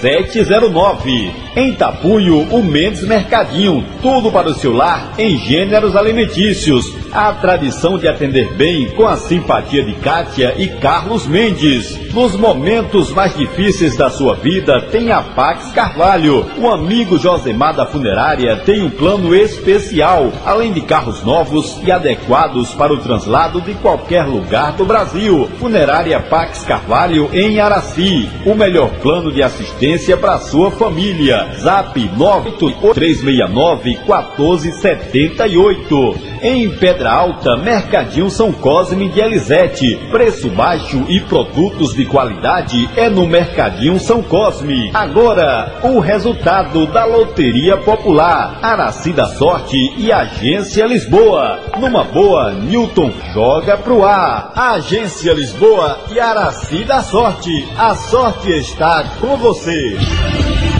6709. 0.00 1.41
Em 1.54 1.74
Tapuio, 1.74 2.40
o 2.50 2.62
Mendes 2.62 3.06
Mercadinho. 3.06 3.84
Tudo 4.00 4.32
para 4.32 4.48
o 4.48 4.54
seu 4.54 4.72
lar 4.72 5.12
em 5.18 5.36
gêneros 5.36 5.94
alimentícios. 5.94 6.96
A 7.12 7.30
tradição 7.34 7.98
de 7.98 8.08
atender 8.08 8.54
bem 8.54 8.88
com 8.92 9.06
a 9.06 9.16
simpatia 9.16 9.84
de 9.84 9.92
Kátia 9.96 10.54
e 10.56 10.66
Carlos 10.66 11.26
Mendes. 11.26 12.10
Nos 12.14 12.34
momentos 12.36 13.10
mais 13.12 13.36
difíceis 13.36 13.94
da 13.98 14.08
sua 14.08 14.34
vida, 14.34 14.80
tem 14.90 15.12
a 15.12 15.20
Pax 15.20 15.72
Carvalho. 15.72 16.46
O 16.56 16.70
amigo 16.70 17.18
Josemar 17.18 17.76
da 17.76 17.84
Funerária 17.84 18.56
tem 18.56 18.82
um 18.82 18.88
plano 18.88 19.34
especial, 19.34 20.32
além 20.46 20.72
de 20.72 20.80
carros 20.80 21.22
novos 21.22 21.78
e 21.84 21.92
adequados 21.92 22.72
para 22.72 22.94
o 22.94 22.98
translado 22.98 23.60
de 23.60 23.74
qualquer 23.74 24.24
lugar 24.24 24.72
do 24.72 24.86
Brasil. 24.86 25.50
Funerária 25.58 26.18
Pax 26.18 26.64
Carvalho 26.64 27.28
em 27.30 27.60
Araci. 27.60 28.26
O 28.46 28.54
melhor 28.54 28.88
plano 29.02 29.30
de 29.30 29.42
assistência 29.42 30.16
para 30.16 30.38
sua 30.38 30.70
família. 30.70 31.41
Zap 31.58 31.98
98369 31.98 33.98
1478. 34.06 36.32
Em 36.42 36.68
Pedra 36.70 37.12
Alta, 37.12 37.56
Mercadinho 37.56 38.28
São 38.28 38.52
Cosme 38.52 39.08
de 39.08 39.20
Elisete. 39.20 39.96
Preço 40.10 40.50
baixo 40.50 41.04
e 41.08 41.20
produtos 41.20 41.94
de 41.94 42.04
qualidade 42.04 42.88
é 42.96 43.08
no 43.08 43.26
Mercadinho 43.26 43.98
São 44.00 44.22
Cosme. 44.22 44.90
Agora, 44.92 45.80
o 45.82 46.00
resultado 46.00 46.86
da 46.86 47.04
Loteria 47.04 47.76
Popular, 47.76 48.58
Araci 48.62 49.12
da 49.12 49.26
Sorte 49.26 49.76
e 49.96 50.10
Agência 50.10 50.86
Lisboa. 50.86 51.60
Numa 51.78 52.04
boa, 52.04 52.52
Newton 52.52 53.12
joga 53.32 53.76
pro 53.76 54.04
ar. 54.04 54.52
Agência 54.54 55.32
Lisboa 55.32 56.00
e 56.10 56.18
Araci 56.18 56.84
da 56.84 57.02
Sorte. 57.02 57.68
A 57.76 57.94
sorte 57.94 58.50
está 58.50 59.04
com 59.20 59.36
você. 59.36 59.96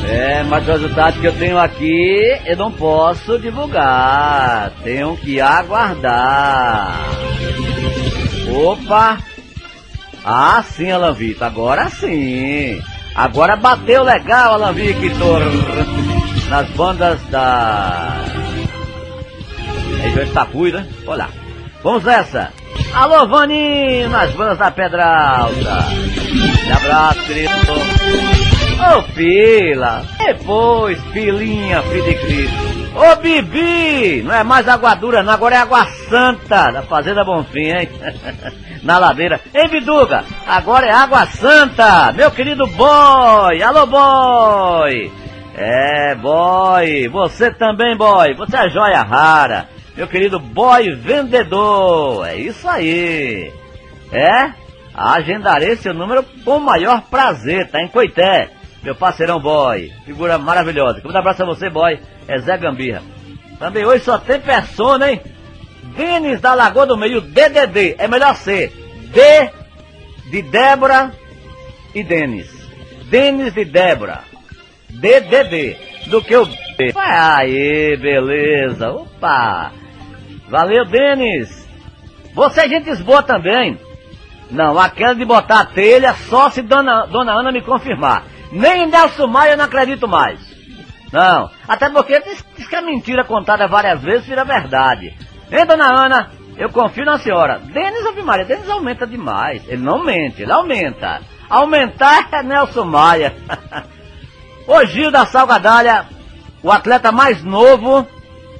É, 0.09 0.43
mas 0.43 0.67
o 0.67 0.73
resultado 0.73 1.21
que 1.21 1.27
eu 1.27 1.33
tenho 1.38 1.59
aqui 1.59 2.38
eu 2.45 2.57
não 2.57 2.71
posso 2.73 3.38
divulgar. 3.38 4.73
Tenho 4.83 5.17
que 5.17 5.41
aguardar. 5.41 6.99
Opa! 8.55 9.19
Ah, 10.25 10.62
sim, 10.62 10.91
Alan 10.91 11.17
agora 11.41 11.88
sim. 11.88 12.81
Agora 13.15 13.57
bateu 13.57 14.03
legal, 14.03 14.55
Alan 14.55 14.73
Victor. 14.73 15.43
Nas 16.49 16.69
bandas 16.71 17.21
da. 17.31 18.25
Região 20.03 20.25
Itapuí, 20.25 20.73
né? 20.73 20.87
Olha 21.07 21.25
lá. 21.25 21.31
Vamos 21.83 22.05
nessa. 22.05 22.51
Alô, 22.95 23.27
Vaninho, 23.27 24.09
nas 24.11 24.33
bandas 24.33 24.59
da 24.59 24.71
Pedra 24.71 25.05
Alta. 25.05 25.87
Um 26.69 26.77
abraço, 26.77 27.21
querido. 27.23 28.32
Ô, 28.83 29.03
fila. 29.14 30.03
Depois, 30.18 31.01
filinha, 31.12 31.83
filha 31.83 32.03
de 32.03 32.14
Cristo. 32.14 32.73
Ô, 32.95 33.16
Bibi! 33.16 34.23
Não 34.23 34.35
é 34.35 34.42
mais 34.42 34.68
água 34.68 34.95
dura, 34.95 35.23
não. 35.23 35.33
Agora 35.33 35.55
é 35.55 35.59
água 35.59 35.87
santa 36.09 36.71
da 36.73 36.83
Fazenda 36.83 37.25
Bonfim, 37.25 37.71
hein? 37.71 37.88
Na 38.83 38.99
ladeira. 38.99 39.40
Hein, 39.55 39.68
Biduga? 39.68 40.25
Agora 40.47 40.87
é 40.87 40.92
água 40.92 41.25
santa. 41.27 42.12
Meu 42.12 42.31
querido 42.33 42.66
boy. 42.66 43.62
Alô, 43.62 43.87
boy. 43.87 45.12
É, 45.57 46.14
boy. 46.16 47.09
Você 47.09 47.53
também, 47.53 47.97
boy. 47.97 48.35
Você 48.35 48.57
é 48.57 48.68
joia 48.68 49.03
rara. 49.03 49.68
Meu 49.97 50.09
querido 50.09 50.40
boy 50.40 50.92
vendedor. 50.97 52.27
É 52.27 52.37
isso 52.37 52.68
aí. 52.68 53.53
É? 54.12 54.53
Agendarei 54.95 55.77
seu 55.77 55.95
número 55.95 56.25
com 56.45 56.57
o 56.57 56.61
maior 56.61 57.01
prazer, 57.03 57.71
tá 57.71 57.81
em 57.81 57.88
Coité. 57.88 58.51
Meu 58.83 58.95
parceirão 58.95 59.40
boy. 59.40 59.92
Figura 60.05 60.38
maravilhosa. 60.38 61.01
Um 61.05 61.16
abraço 61.16 61.42
a 61.42 61.47
você, 61.47 61.71
boy. 61.71 61.99
É 62.27 62.38
Zé 62.38 62.57
Gambirra. 62.59 63.03
Também 63.59 63.85
hoje 63.85 64.05
só 64.05 64.18
tem 64.18 64.40
persona, 64.40 65.11
hein? 65.11 65.21
Denis 65.97 66.40
da 66.40 66.55
Lagoa 66.55 66.87
do 66.87 66.97
Meio, 66.97 67.21
DDD. 67.21 67.97
É 67.99 68.09
melhor 68.09 68.35
ser 68.37 68.73
D 69.12 69.51
de 70.31 70.42
Débora 70.42 71.12
e 71.95 72.03
Denis. 72.03 72.51
Denis 73.09 73.53
de 73.53 73.64
Débora. 73.64 74.21
DDD. 74.90 75.77
Do 76.09 76.23
que 76.23 76.37
o 76.37 76.45
B. 76.45 76.92
Aí, 76.97 77.97
beleza. 77.97 78.90
Opa. 78.90 79.71
Valeu, 80.49 80.85
Denis. 80.85 81.68
Você 82.35 82.62
é 82.62 82.68
gente 82.68 82.95
boa 83.03 83.23
também. 83.23 83.79
Não, 84.51 84.79
aquela 84.79 85.14
de 85.14 85.25
botar 85.25 85.61
a 85.61 85.66
telha 85.66 86.12
só 86.29 86.51
se 86.51 86.62
Dona, 86.62 87.07
Dona 87.07 87.33
Ana 87.33 87.53
me 87.53 87.62
confirmar. 87.62 88.25
Nem 88.53 88.87
Nelson 88.87 89.27
Maia 89.27 89.53
eu 89.53 89.57
não 89.57 89.65
acredito 89.65 90.07
mais. 90.07 90.38
Não, 91.11 91.51
até 91.67 91.91
porque 91.91 92.21
diz, 92.21 92.45
diz 92.57 92.69
que 92.69 92.77
a 92.77 92.83
mentira 92.83 93.25
contada 93.25 93.67
várias 93.67 94.01
vezes 94.01 94.27
vira 94.27 94.45
verdade. 94.45 95.15
Hein, 95.51 95.67
Dona 95.67 95.87
Ana? 95.87 96.31
Eu 96.57 96.71
confio 96.71 97.05
na 97.05 97.19
senhora. 97.19 97.59
Denis 97.59 98.07
Ave 98.07 98.45
Denis 98.45 98.69
aumenta 98.69 99.07
demais. 99.07 99.67
Ele 99.67 99.83
não 99.83 100.05
mente, 100.05 100.43
ele 100.43 100.53
aumenta. 100.53 101.21
Aumentar 101.49 102.29
é 102.33 102.43
Nelson 102.43 102.85
Maia. 102.85 103.35
o 104.67 104.85
Gil 104.87 105.11
da 105.11 105.27
Salgadalha, 105.27 106.07
o 106.62 106.71
atleta 106.71 107.11
mais 107.11 107.43
novo, 107.43 108.07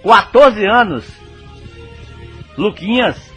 14 0.03 0.67
anos. 0.67 1.05
Luquinhas. 2.57 3.31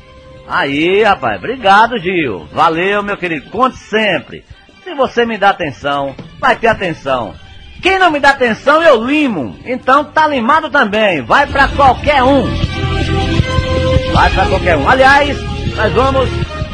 Aí, 0.47 1.03
rapaz, 1.03 1.37
obrigado, 1.37 1.97
Gil. 1.97 2.47
Valeu, 2.51 3.03
meu 3.03 3.17
querido. 3.17 3.49
Conte 3.49 3.77
sempre. 3.77 4.43
Se 4.85 4.93
você 4.93 5.25
me 5.25 5.35
dá 5.35 5.49
atenção, 5.49 6.15
vai 6.39 6.55
ter 6.55 6.67
atenção. 6.67 7.33
Quem 7.81 7.97
não 7.97 8.11
me 8.11 8.19
dá 8.19 8.29
atenção, 8.29 8.83
eu 8.83 9.03
limo. 9.03 9.57
Então 9.65 10.03
tá 10.03 10.27
limado 10.27 10.69
também. 10.69 11.23
Vai 11.23 11.47
pra 11.47 11.67
qualquer 11.69 12.21
um. 12.21 12.43
Vai 14.13 14.29
pra 14.29 14.45
qualquer 14.45 14.77
um. 14.77 14.87
Aliás, 14.87 15.41
nós 15.75 15.91
vamos 15.91 16.29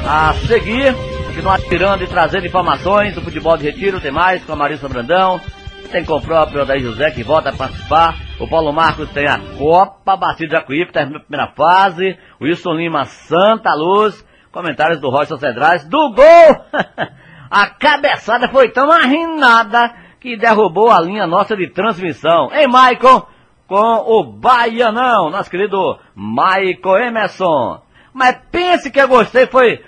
a 0.06 0.34
seguir, 0.45 0.93
continuar 1.26 1.62
tirando 1.62 2.04
e 2.04 2.08
trazendo 2.08 2.45
informações 2.45 3.15
do 3.15 3.21
futebol 3.21 3.56
de 3.56 3.63
retiro, 3.63 4.02
tem 4.02 4.12
mais 4.12 4.43
com 4.43 4.52
a 4.52 4.58
Marisa 4.58 4.89
Brandão, 4.89 5.39
tem 5.89 6.04
com 6.04 6.15
o 6.15 6.21
próprio 6.21 6.63
Odair 6.63 6.82
José 6.82 7.12
que 7.12 7.24
volta 7.24 7.52
a 7.52 7.56
participar. 7.56 8.17
O 8.41 8.45
Paulo 8.45 8.74
Marcos 8.74 9.10
tem 9.12 9.26
a 9.26 9.39
Copa 9.58 10.17
Batida 10.17 10.50
de 10.50 10.56
Acuípe, 10.58 10.91
terminou 10.91 11.21
a 11.21 11.24
primeira 11.24 11.54
fase. 11.54 12.19
Wilson 12.41 12.74
Lima 12.74 13.06
Santa 13.06 13.74
Luz. 13.74 14.21
Comentários 14.52 15.00
do 15.00 15.10
Rocha 15.10 15.38
Cedrais. 15.38 15.88
Do 15.88 16.13
gol! 16.13 16.65
a 17.52 17.68
cabeçada 17.68 18.48
foi 18.48 18.70
tão 18.70 18.90
arrinada 18.90 19.94
que 20.22 20.38
derrubou 20.38 20.90
a 20.90 21.02
linha 21.02 21.28
nossa 21.28 21.54
de 21.54 21.70
transmissão. 21.70 22.50
Hein, 22.54 22.68
Michael? 22.68 23.28
Com 23.68 23.76
o 23.76 24.24
Baianão, 24.24 25.30
nosso 25.30 25.52
querido 25.52 26.00
Michael 26.16 27.08
Emerson. 27.08 27.82
Mas 28.14 28.38
pense 28.50 28.90
que 28.90 29.02
eu 29.02 29.08
gostei, 29.08 29.48
foi. 29.48 29.84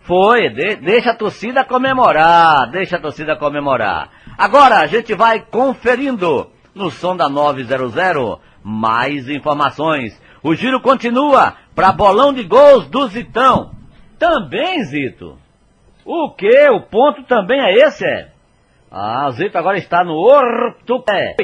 Foi, 0.00 0.48
de, 0.48 0.76
deixa 0.76 1.10
a 1.10 1.16
torcida 1.16 1.64
comemorar, 1.64 2.68
deixa 2.70 2.96
a 2.96 3.00
torcida 3.00 3.36
comemorar. 3.36 4.08
Agora 4.36 4.78
a 4.78 4.86
gente 4.86 5.14
vai 5.14 5.40
conferindo 5.40 6.50
no 6.74 6.90
som 6.90 7.16
da 7.16 7.28
900 7.28 8.40
mais 8.64 9.28
informações. 9.28 10.20
O 10.42 10.54
giro 10.56 10.80
continua 10.80 11.54
para 11.74 11.92
bolão 11.92 12.32
de 12.32 12.42
gols 12.42 12.88
do 12.88 13.06
Zitão. 13.06 13.72
Também, 14.18 14.82
Zito. 14.84 15.38
O 16.04 16.30
que? 16.30 16.68
O 16.70 16.80
ponto 16.82 17.22
também 17.24 17.60
é 17.60 17.72
esse, 17.86 18.04
é? 18.04 18.28
Ah, 18.90 19.30
Zito 19.30 19.56
agora 19.56 19.78
está 19.78 20.02
no 20.02 20.14
Hortupé, 20.14 21.36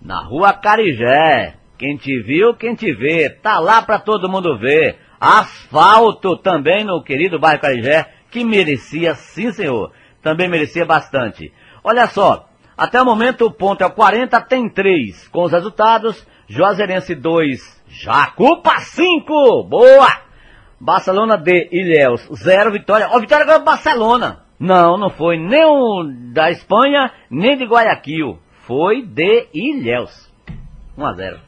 na 0.00 0.22
rua 0.22 0.52
Carijé. 0.52 1.54
Quem 1.78 1.96
te 1.96 2.20
viu, 2.20 2.54
quem 2.54 2.74
te 2.74 2.92
vê. 2.94 3.28
Tá 3.28 3.58
lá 3.58 3.82
para 3.82 3.98
todo 3.98 4.30
mundo 4.30 4.58
ver. 4.58 4.98
Asfalto 5.20 6.36
também 6.36 6.84
no 6.84 7.02
querido 7.02 7.38
bairro 7.38 7.60
Carijé, 7.60 8.06
que 8.30 8.44
merecia, 8.44 9.14
sim 9.14 9.50
senhor. 9.52 9.92
Também 10.22 10.48
merecia 10.48 10.86
bastante. 10.86 11.52
Olha 11.82 12.06
só, 12.06 12.46
até 12.76 13.00
o 13.00 13.04
momento 13.04 13.46
o 13.46 13.52
ponto 13.52 13.82
é 13.82 13.86
o 13.86 13.90
40, 13.90 14.40
tem 14.42 14.68
3. 14.68 15.28
Com 15.28 15.44
os 15.44 15.52
resultados, 15.52 16.26
Juazeirense 16.48 17.14
2, 17.14 17.82
Jacupa 17.88 18.78
5, 18.78 19.64
boa! 19.64 20.25
Barcelona 20.80 21.36
de 21.36 21.68
Ilhéus 21.72 22.28
0, 22.32 22.72
Vitória. 22.72 23.08
Ó, 23.10 23.18
Vitória 23.18 23.46
ganhou 23.46 23.64
Barcelona. 23.64 24.44
Não, 24.58 24.96
não 24.96 25.10
foi 25.10 25.38
nem 25.38 25.64
o 25.64 26.04
da 26.32 26.50
Espanha, 26.50 27.12
nem 27.30 27.56
de 27.56 27.64
Guayaquil. 27.64 28.38
Foi 28.66 29.02
de 29.02 29.48
Ilhéus. 29.54 30.32
1 30.96 31.06
a 31.06 31.12
0. 31.12 31.40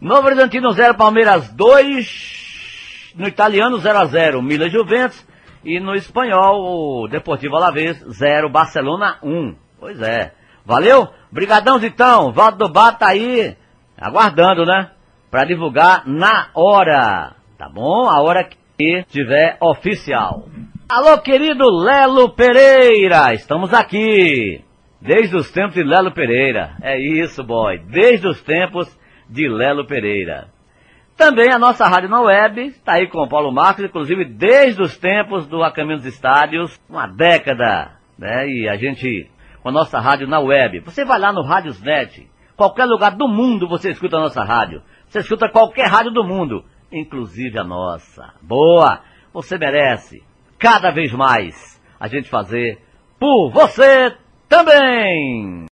Novo 0.00 0.26
Horizontino 0.26 0.70
0, 0.70 0.94
Palmeiras 0.94 1.50
2. 1.52 3.14
No 3.16 3.26
italiano 3.26 3.78
0 3.78 3.98
a 3.98 4.04
0, 4.04 4.42
Milan 4.42 4.68
Juventus. 4.68 5.26
E 5.64 5.80
no 5.80 5.94
espanhol, 5.94 7.04
o 7.04 7.08
Deportivo 7.08 7.56
Alavés 7.56 7.98
0, 7.98 8.50
Barcelona 8.50 9.18
1. 9.22 9.56
Pois 9.80 10.00
é. 10.00 10.32
Valeu? 10.64 11.08
Brigadão, 11.30 11.78
Zitão. 11.78 12.32
Valdo 12.32 12.58
do 12.58 12.72
Bar 12.72 12.98
tá 12.98 13.08
aí, 13.08 13.56
aguardando, 13.98 14.64
né? 14.64 14.90
Pra 15.30 15.44
divulgar 15.44 16.06
na 16.06 16.48
hora. 16.54 17.35
Tá 17.58 17.70
bom? 17.70 18.06
A 18.06 18.20
hora 18.20 18.44
que 18.44 19.02
tiver 19.04 19.56
oficial. 19.62 20.46
Alô, 20.86 21.16
querido 21.18 21.64
Lelo 21.70 22.34
Pereira. 22.34 23.32
Estamos 23.32 23.72
aqui. 23.72 24.62
Desde 25.00 25.34
os 25.36 25.50
tempos 25.50 25.74
de 25.74 25.82
Lelo 25.82 26.12
Pereira. 26.12 26.76
É 26.82 26.98
isso, 26.98 27.42
boy. 27.42 27.78
Desde 27.78 28.28
os 28.28 28.42
tempos 28.42 28.94
de 29.28 29.48
Lelo 29.48 29.86
Pereira. 29.86 30.48
Também 31.16 31.50
a 31.50 31.58
nossa 31.58 31.88
rádio 31.88 32.10
na 32.10 32.20
web, 32.20 32.60
está 32.66 32.92
aí 32.92 33.08
com 33.08 33.22
o 33.22 33.28
Paulo 33.28 33.50
Marcos, 33.50 33.84
inclusive 33.84 34.26
desde 34.26 34.82
os 34.82 34.98
tempos 34.98 35.46
do 35.46 35.62
A 35.62 35.72
Caminho 35.72 35.96
dos 35.96 36.04
Estádios, 36.04 36.78
uma 36.90 37.06
década, 37.06 37.92
né? 38.18 38.46
E 38.46 38.68
a 38.68 38.76
gente, 38.76 39.30
com 39.62 39.70
a 39.70 39.72
nossa 39.72 39.98
rádio 39.98 40.28
na 40.28 40.40
web. 40.40 40.80
Você 40.80 41.06
vai 41.06 41.18
lá 41.18 41.32
no 41.32 41.40
Rádiosnet, 41.40 42.28
qualquer 42.54 42.84
lugar 42.84 43.16
do 43.16 43.26
mundo 43.26 43.66
você 43.66 43.92
escuta 43.92 44.18
a 44.18 44.20
nossa 44.20 44.44
rádio. 44.44 44.82
Você 45.08 45.20
escuta 45.20 45.48
qualquer 45.48 45.88
rádio 45.88 46.12
do 46.12 46.22
mundo, 46.22 46.62
inclusive 46.90 47.58
a 47.58 47.64
nossa. 47.64 48.34
Boa! 48.42 49.00
Você 49.32 49.58
merece, 49.58 50.22
cada 50.58 50.90
vez 50.90 51.12
mais, 51.12 51.80
a 52.00 52.08
gente 52.08 52.28
fazer 52.28 52.78
por 53.18 53.50
você 53.50 54.16
também! 54.48 55.66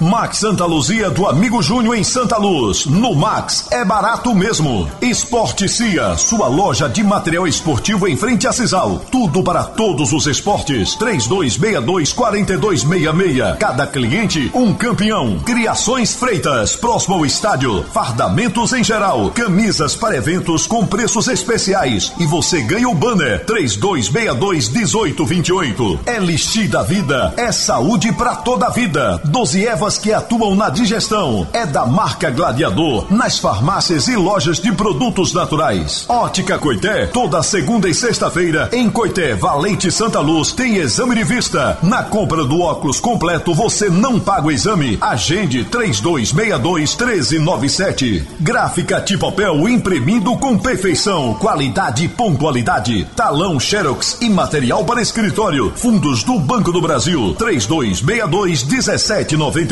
Max 0.00 0.38
Santa 0.38 0.64
Luzia 0.64 1.10
do 1.10 1.26
Amigo 1.26 1.60
Júnior 1.60 1.96
em 1.96 2.04
Santa 2.04 2.38
Luz. 2.38 2.86
No 2.86 3.16
Max 3.16 3.66
é 3.72 3.84
barato 3.84 4.32
mesmo. 4.32 4.88
Esporte 5.02 5.68
Cia, 5.68 6.16
sua 6.16 6.46
loja 6.46 6.88
de 6.88 7.02
material 7.02 7.48
esportivo 7.48 8.06
em 8.06 8.16
frente 8.16 8.46
a 8.46 8.52
Cisal. 8.52 9.02
Tudo 9.10 9.42
para 9.42 9.64
todos 9.64 10.12
os 10.12 10.28
esportes. 10.28 10.96
3262-4266. 10.98 13.56
Cada 13.58 13.88
cliente, 13.88 14.52
um 14.54 14.72
campeão. 14.72 15.40
Criações 15.40 16.14
Freitas, 16.14 16.76
próximo 16.76 17.16
ao 17.16 17.26
estádio. 17.26 17.84
Fardamentos 17.92 18.72
em 18.72 18.84
geral. 18.84 19.32
Camisas 19.32 19.96
para 19.96 20.16
eventos 20.16 20.64
com 20.66 20.86
preços 20.86 21.26
especiais. 21.26 22.12
E 22.20 22.26
você 22.26 22.62
ganha 22.62 22.88
o 22.88 22.94
banner. 22.94 23.44
3262-1828. 23.46 25.98
É 26.06 26.20
listir 26.20 26.68
da 26.68 26.84
vida. 26.84 27.34
É 27.36 27.50
saúde 27.50 28.12
para 28.12 28.36
toda 28.36 28.66
a 28.66 28.70
vida. 28.70 29.20
12 29.24 29.66
Que 29.96 30.12
atuam 30.12 30.54
na 30.54 30.68
digestão. 30.68 31.48
É 31.52 31.64
da 31.64 31.86
marca 31.86 32.28
Gladiador, 32.30 33.06
nas 33.10 33.38
farmácias 33.38 34.06
e 34.08 34.16
lojas 34.16 34.58
de 34.58 34.72
produtos 34.72 35.32
naturais. 35.32 36.04
Ótica 36.08 36.58
Coité, 36.58 37.06
toda 37.06 37.40
segunda 37.42 37.88
e 37.88 37.94
sexta-feira, 37.94 38.68
em 38.72 38.90
Coité, 38.90 39.34
Valente 39.34 39.90
Santa 39.90 40.20
Luz, 40.20 40.52
tem 40.52 40.76
exame 40.76 41.14
de 41.14 41.24
vista. 41.24 41.78
Na 41.82 42.02
compra 42.02 42.44
do 42.44 42.60
óculos 42.60 43.00
completo, 43.00 43.54
você 43.54 43.88
não 43.88 44.20
paga 44.20 44.48
o 44.48 44.50
exame. 44.50 44.98
Agende 45.00 45.64
3262-1397. 45.64 48.26
Gráfica 48.40 49.00
de 49.00 49.16
papel 49.16 49.66
imprimindo 49.68 50.36
com 50.36 50.58
perfeição, 50.58 51.34
qualidade 51.34 52.04
e 52.04 52.08
pontualidade. 52.08 53.06
Talão 53.16 53.60
Xerox 53.60 54.18
e 54.20 54.28
material 54.28 54.84
para 54.84 55.00
escritório. 55.00 55.72
Fundos 55.76 56.24
do 56.24 56.36
Banco 56.38 56.70
do 56.72 56.82
Brasil. 56.82 57.34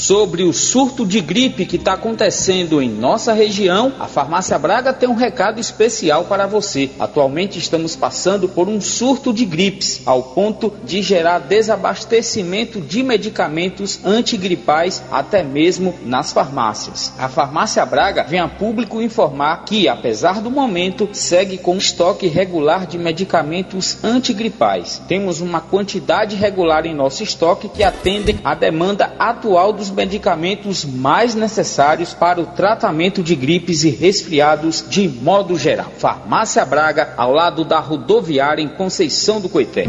Sobre 0.05 0.43
o 0.43 0.53
surto 0.53 1.07
de 1.07 1.19
gripe 1.19 1.65
que 1.65 1.77
está 1.77 1.95
acontecendo 1.95 2.83
em 2.83 2.91
nossa 2.91 3.33
região, 3.33 3.91
a 3.99 4.07
Farmácia 4.07 4.59
Braga 4.59 4.93
tem 4.93 5.09
um 5.09 5.15
recado 5.15 5.59
especial 5.59 6.25
para 6.25 6.47
você. 6.47 6.91
Atualmente 7.01 7.59
estamos 7.59 7.97
passando 7.97 8.47
por 8.47 8.69
um 8.69 8.83
surto 8.83 9.33
de 9.33 9.47
gripes, 9.47 10.03
ao 10.05 10.23
ponto 10.23 10.71
de 10.85 11.01
gerar 11.01 11.39
desabastecimento 11.39 12.83
de 12.83 13.03
medicamentos 13.03 14.05
antigripais 14.05 15.03
até 15.11 15.43
mesmo 15.43 15.95
nas 16.05 16.35
farmácias. 16.35 17.15
A 17.19 17.31
Farmácia 17.31 17.87
Braga 17.87 18.25
vem 18.25 18.41
a 18.41 18.47
público 18.47 19.01
informar 19.01 19.65
que, 19.65 19.89
apesar 19.89 20.43
do 20.43 20.51
momento, 20.51 21.09
segue 21.15 21.57
com 21.57 21.79
estoque 21.79 22.27
regular 22.27 22.87
de 22.87 22.99
medicamentos 22.99 24.05
antigripais. 24.05 25.01
Temos 25.09 25.41
uma 25.41 25.63
quantidade 25.63 26.37
regular 26.37 26.85
em 26.85 26.95
nosso 26.95 27.23
estoque 27.23 27.71
que 27.71 27.83
atendem 27.83 28.39
à 28.45 28.55
demanda 28.55 29.15
atual 29.19 29.73
dos 29.73 29.94
medicamentos 29.95 30.85
mais 30.85 31.35
necessários 31.35 32.13
para 32.13 32.41
o 32.41 32.47
tratamento 32.47 33.23
de 33.23 33.35
gripes 33.35 33.85
e 33.85 33.91
resfriados 33.91 34.85
de 34.89 35.09
modo 35.09 35.57
geral. 35.57 35.93
Farmácia 35.99 36.65
Braga, 36.65 37.15
ao 37.17 37.33
lado 37.33 37.65
da 37.65 37.79
rodoviária 37.79 38.63
em 38.63 38.69
Conceição 38.69 39.41
do 39.41 39.49
Coité. 39.49 39.87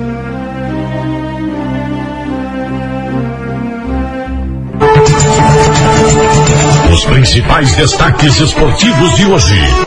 Os 6.93 7.05
principais 7.05 7.75
destaques 7.75 8.39
esportivos 8.39 9.15
de 9.15 9.25
hoje. 9.25 9.84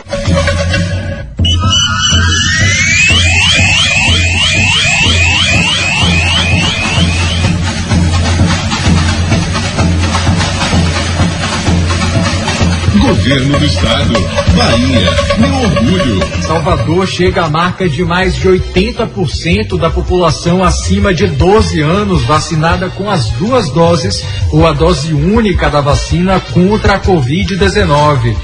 Governo 13.09 13.57
do 13.57 13.65
Estado. 13.65 14.13
Bahia, 14.55 15.11
meu 15.39 15.55
orgulho. 15.61 16.43
Salvador 16.43 17.07
chega 17.07 17.45
à 17.45 17.49
marca 17.49 17.89
de 17.89 18.05
mais 18.05 18.35
de 18.35 18.47
80% 18.47 19.79
da 19.79 19.89
população 19.89 20.63
acima 20.63 21.11
de 21.11 21.25
12 21.25 21.81
anos 21.81 22.23
vacinada 22.23 22.87
com 22.91 23.09
as 23.09 23.31
duas 23.31 23.71
doses 23.71 24.23
ou 24.51 24.67
a 24.67 24.73
dose 24.73 25.11
única 25.11 25.71
da 25.71 25.81
vacina 25.81 26.39
contra 26.53 26.93
a 26.93 26.99
Covid-19. 26.99 28.35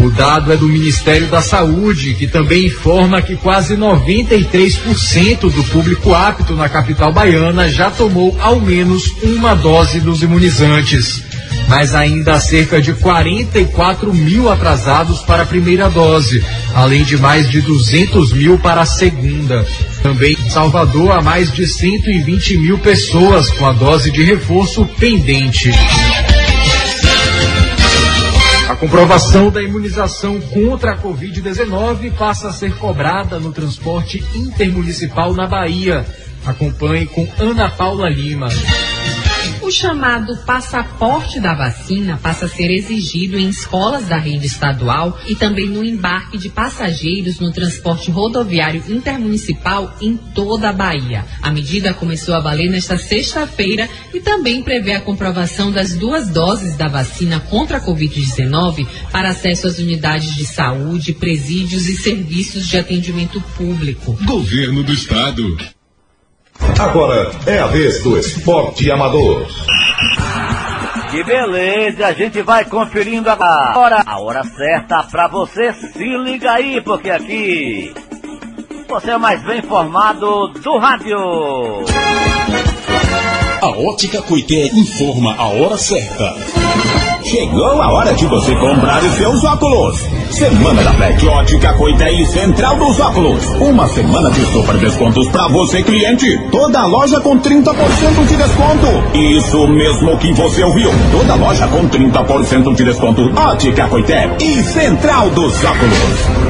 O 0.00 0.10
dado 0.10 0.50
é 0.50 0.56
do 0.56 0.66
Ministério 0.66 1.26
da 1.26 1.42
Saúde, 1.42 2.14
que 2.14 2.26
também 2.26 2.66
informa 2.66 3.20
que 3.20 3.36
quase 3.36 3.76
93% 3.76 5.50
do 5.50 5.62
público 5.64 6.14
apto 6.14 6.54
na 6.54 6.70
capital 6.70 7.12
baiana 7.12 7.68
já 7.68 7.90
tomou 7.90 8.34
ao 8.40 8.60
menos 8.60 9.14
uma 9.22 9.54
dose 9.54 10.00
dos 10.00 10.22
imunizantes. 10.22 11.25
Mas 11.68 11.94
ainda 11.94 12.34
há 12.34 12.40
cerca 12.40 12.80
de 12.80 12.94
44 12.94 14.14
mil 14.14 14.50
atrasados 14.50 15.20
para 15.22 15.42
a 15.42 15.46
primeira 15.46 15.90
dose, 15.90 16.44
além 16.74 17.04
de 17.04 17.16
mais 17.16 17.50
de 17.50 17.60
200 17.60 18.32
mil 18.32 18.58
para 18.58 18.82
a 18.82 18.86
segunda. 18.86 19.66
Também 20.02 20.32
em 20.32 20.50
Salvador 20.50 21.10
há 21.10 21.20
mais 21.20 21.52
de 21.52 21.66
120 21.66 22.58
mil 22.58 22.78
pessoas 22.78 23.50
com 23.50 23.66
a 23.66 23.72
dose 23.72 24.10
de 24.10 24.22
reforço 24.22 24.86
pendente. 24.98 25.70
A 28.68 28.74
comprovação 28.74 29.50
da 29.50 29.62
imunização 29.62 30.40
contra 30.40 30.92
a 30.92 30.98
Covid-19 30.98 32.12
passa 32.12 32.48
a 32.48 32.52
ser 32.52 32.74
cobrada 32.76 33.38
no 33.38 33.52
transporte 33.52 34.22
intermunicipal 34.34 35.34
na 35.34 35.46
Bahia. 35.46 36.04
Acompanhe 36.44 37.06
com 37.06 37.26
Ana 37.38 37.70
Paula 37.70 38.08
Lima. 38.08 38.48
O 39.66 39.70
chamado 39.72 40.36
passaporte 40.46 41.40
da 41.40 41.52
vacina 41.52 42.16
passa 42.22 42.46
a 42.46 42.48
ser 42.48 42.70
exigido 42.70 43.36
em 43.36 43.48
escolas 43.48 44.04
da 44.04 44.16
rede 44.16 44.46
estadual 44.46 45.18
e 45.26 45.34
também 45.34 45.68
no 45.68 45.84
embarque 45.84 46.38
de 46.38 46.48
passageiros 46.48 47.40
no 47.40 47.50
transporte 47.50 48.08
rodoviário 48.08 48.80
intermunicipal 48.88 49.92
em 50.00 50.16
toda 50.16 50.68
a 50.68 50.72
Bahia. 50.72 51.24
A 51.42 51.50
medida 51.50 51.92
começou 51.92 52.36
a 52.36 52.40
valer 52.40 52.70
nesta 52.70 52.96
sexta-feira 52.96 53.88
e 54.14 54.20
também 54.20 54.62
prevê 54.62 54.92
a 54.92 55.00
comprovação 55.00 55.72
das 55.72 55.96
duas 55.96 56.28
doses 56.28 56.76
da 56.76 56.86
vacina 56.86 57.40
contra 57.40 57.78
a 57.78 57.84
Covid-19 57.84 58.86
para 59.10 59.30
acesso 59.30 59.66
às 59.66 59.80
unidades 59.80 60.32
de 60.36 60.46
saúde, 60.46 61.12
presídios 61.12 61.88
e 61.88 61.96
serviços 61.96 62.68
de 62.68 62.78
atendimento 62.78 63.40
público. 63.56 64.16
Governo 64.24 64.84
do 64.84 64.92
Estado. 64.92 65.75
Agora 66.78 67.30
é 67.46 67.58
a 67.58 67.66
vez 67.66 68.02
do 68.02 68.18
esporte 68.18 68.90
amador. 68.90 69.46
Que 71.10 71.24
beleza, 71.24 72.06
a 72.06 72.12
gente 72.12 72.42
vai 72.42 72.64
conferindo 72.64 73.30
agora 73.30 74.02
a 74.04 74.20
hora 74.20 74.42
certa 74.44 75.02
pra 75.04 75.28
você. 75.28 75.72
Se 75.72 76.04
liga 76.18 76.52
aí, 76.52 76.80
porque 76.80 77.10
aqui 77.10 77.94
você 78.88 79.10
é 79.10 79.16
o 79.16 79.20
mais 79.20 79.42
bem 79.44 79.58
informado 79.58 80.48
do 80.48 80.78
rádio. 80.78 81.16
A 83.62 83.68
Ótica 83.68 84.22
Coité 84.22 84.66
informa 84.66 85.34
a 85.36 85.46
hora 85.48 85.76
certa. 85.76 86.34
Chegou 87.26 87.82
a 87.82 87.92
hora 87.92 88.14
de 88.14 88.24
você 88.26 88.54
comprar 88.54 89.02
os 89.02 89.14
seus 89.14 89.42
óculos. 89.42 89.98
Semana 90.30 90.84
da 90.84 90.92
Black 90.92 91.26
Ótica 91.26 91.72
Coité 91.74 92.12
e 92.12 92.24
Central 92.24 92.76
dos 92.76 93.00
Óculos. 93.00 93.44
Uma 93.60 93.88
semana 93.88 94.30
de 94.30 94.46
super 94.52 94.78
descontos 94.78 95.28
para 95.30 95.48
você, 95.48 95.82
cliente. 95.82 96.38
Toda 96.52 96.78
a 96.78 96.86
loja 96.86 97.20
com 97.20 97.36
30% 97.36 98.26
de 98.28 98.36
desconto. 98.36 99.18
Isso 99.18 99.66
mesmo 99.66 100.16
que 100.18 100.32
você 100.34 100.62
ouviu. 100.62 100.88
Toda 101.10 101.32
a 101.32 101.36
loja 101.36 101.66
com 101.66 101.88
30% 101.88 102.74
de 102.76 102.84
desconto. 102.84 103.22
Ótica 103.36 103.88
Coité 103.88 104.36
e 104.40 104.62
Central 104.62 105.28
dos 105.30 105.64
Óculos. 105.64 106.46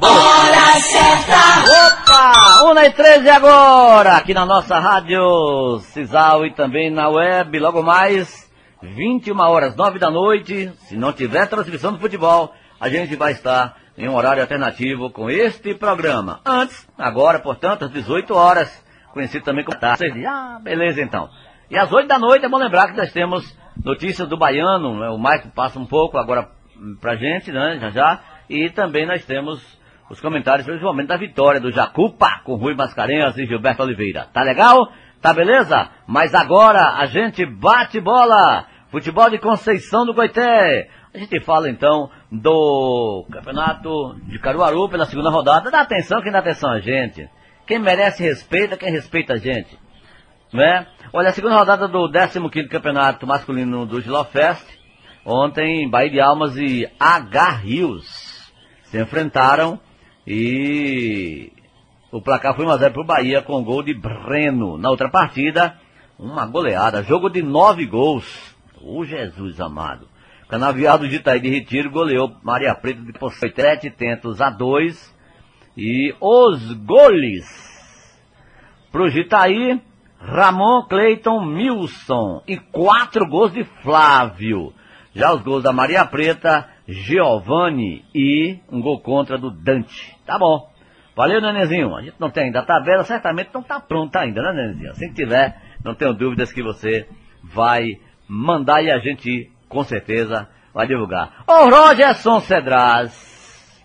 Hora 0.00 0.80
certa! 0.80 1.88
Opa! 1.88 2.72
1 2.72 2.78
e 2.84 2.90
13 2.90 3.30
agora, 3.30 4.16
aqui 4.18 4.32
na 4.32 4.46
nossa 4.46 4.78
rádio 4.78 5.80
Cisal 5.92 6.46
e 6.46 6.54
também 6.54 6.88
na 6.88 7.08
web, 7.08 7.58
logo 7.58 7.82
mais, 7.82 8.47
21 8.82 9.38
horas 9.40 9.74
9 9.74 9.98
da 9.98 10.10
noite, 10.10 10.70
se 10.86 10.96
não 10.96 11.12
tiver 11.12 11.48
transmissão 11.48 11.92
do 11.92 11.98
futebol, 11.98 12.54
a 12.80 12.88
gente 12.88 13.16
vai 13.16 13.32
estar 13.32 13.76
em 13.96 14.08
um 14.08 14.14
horário 14.14 14.40
alternativo 14.40 15.10
com 15.10 15.28
este 15.28 15.74
programa. 15.74 16.40
Antes, 16.46 16.88
agora, 16.96 17.40
portanto, 17.40 17.84
às 17.84 17.90
18 17.90 18.32
horas, 18.34 18.84
conhecido 19.12 19.44
também 19.44 19.64
como 19.64 19.78
tarde. 19.78 20.24
Ah, 20.24 20.60
beleza 20.62 21.02
então. 21.02 21.28
E 21.68 21.76
às 21.76 21.92
8 21.92 22.06
da 22.06 22.18
noite 22.18 22.44
é 22.44 22.48
bom 22.48 22.58
lembrar 22.58 22.88
que 22.88 22.96
nós 22.96 23.12
temos 23.12 23.56
notícias 23.84 24.28
do 24.28 24.38
Baiano, 24.38 25.00
né? 25.00 25.08
o 25.08 25.18
Mike 25.18 25.48
passa 25.54 25.78
um 25.78 25.86
pouco 25.86 26.16
agora 26.16 26.48
hum, 26.76 26.96
pra 27.00 27.16
gente, 27.16 27.50
né, 27.50 27.78
já 27.80 27.90
já, 27.90 28.20
e 28.48 28.70
também 28.70 29.06
nós 29.06 29.24
temos 29.24 29.60
os 30.08 30.20
comentários, 30.20 30.66
principalmente 30.66 31.08
da 31.08 31.16
vitória 31.16 31.60
do 31.60 31.70
Jacupa, 31.70 32.40
com 32.44 32.54
Rui 32.54 32.74
Mascarenhas 32.74 33.36
e 33.36 33.44
Gilberto 33.44 33.82
Oliveira. 33.82 34.26
Tá 34.32 34.42
legal? 34.42 34.90
Tá 35.20 35.34
beleza? 35.34 35.90
Mas 36.06 36.34
agora 36.34 36.94
a 36.96 37.06
gente 37.06 37.44
bate 37.44 38.00
bola! 38.00 38.66
Futebol 38.90 39.28
de 39.28 39.38
Conceição 39.38 40.06
do 40.06 40.14
Coité. 40.14 40.88
A 41.12 41.18
gente 41.18 41.40
fala 41.40 41.68
então 41.68 42.10
do 42.30 43.26
campeonato 43.30 44.14
de 44.26 44.38
Caruaru 44.38 44.88
pela 44.88 45.04
segunda 45.04 45.30
rodada. 45.30 45.70
Dá 45.70 45.80
atenção 45.80 46.22
quem 46.22 46.32
dá 46.32 46.38
atenção 46.38 46.70
a 46.70 46.80
gente. 46.80 47.28
Quem 47.66 47.78
merece 47.78 48.22
respeita, 48.22 48.76
quem 48.76 48.90
respeita 48.90 49.34
a 49.34 49.36
gente. 49.36 49.78
Né? 50.52 50.86
Olha, 51.12 51.28
a 51.28 51.32
segunda 51.32 51.56
rodada 51.56 51.86
do 51.86 52.10
15º 52.10 52.68
campeonato 52.68 53.26
masculino 53.26 53.84
do 53.84 54.00
Gilofest. 54.00 54.66
Ontem, 55.24 55.88
Bahia 55.90 56.10
de 56.10 56.20
Almas 56.20 56.56
e 56.56 56.88
H 56.98 57.50
Rios 57.56 58.50
se 58.84 58.98
enfrentaram 58.98 59.78
e 60.26 61.52
o 62.10 62.22
placar 62.22 62.56
foi 62.56 62.64
1x0 62.64 62.92
pro 62.92 63.04
Bahia 63.04 63.42
com 63.42 63.62
gol 63.62 63.82
de 63.82 63.92
Breno. 63.92 64.78
Na 64.78 64.88
outra 64.88 65.10
partida, 65.10 65.78
uma 66.18 66.46
goleada, 66.46 67.02
jogo 67.02 67.28
de 67.28 67.42
nove 67.42 67.84
gols. 67.84 68.56
O 68.80 69.04
Jesus 69.04 69.60
amado. 69.60 70.08
Canaviado 70.48 71.06
de 71.06 71.16
Itaí 71.16 71.40
de 71.40 71.50
Retiro 71.50 71.90
goleou 71.90 72.34
Maria 72.42 72.74
Preta 72.74 73.02
de 73.02 73.12
7 73.52 73.90
tentos 73.90 74.40
a 74.40 74.48
2. 74.48 75.14
E 75.76 76.14
os 76.20 76.72
goles 76.72 77.44
pro 78.90 79.10
Gitaí, 79.10 79.80
Ramon, 80.18 80.86
Cleiton, 80.88 81.44
Milson 81.44 82.42
e 82.48 82.56
quatro 82.56 83.28
gols 83.28 83.52
de 83.52 83.64
Flávio. 83.82 84.72
Já 85.14 85.34
os 85.34 85.42
gols 85.42 85.62
da 85.62 85.72
Maria 85.72 86.06
Preta, 86.06 86.68
Giovanni 86.86 88.04
e 88.14 88.58
um 88.72 88.80
gol 88.80 89.00
contra 89.00 89.36
do 89.36 89.50
Dante. 89.50 90.16
Tá 90.24 90.38
bom. 90.38 90.77
Valeu, 91.18 91.40
Nenenzinho. 91.40 91.96
A 91.96 92.00
gente 92.00 92.14
não 92.20 92.30
tem 92.30 92.44
ainda 92.44 92.60
a 92.60 92.64
tabela, 92.64 93.02
certamente 93.02 93.50
não 93.52 93.60
está 93.60 93.80
pronta 93.80 94.20
ainda, 94.20 94.40
né, 94.40 94.52
Nenenzinho? 94.52 94.92
Assim 94.92 95.08
que 95.08 95.14
tiver, 95.14 95.60
não 95.84 95.92
tenho 95.92 96.14
dúvidas 96.14 96.52
que 96.52 96.62
você 96.62 97.08
vai 97.42 97.98
mandar 98.28 98.84
e 98.84 98.88
a 98.92 99.00
gente, 99.00 99.50
com 99.68 99.82
certeza, 99.82 100.48
vai 100.72 100.86
divulgar. 100.86 101.42
Ô, 101.44 101.68
Rogerson 101.68 102.38
Cedraz. 102.38 103.84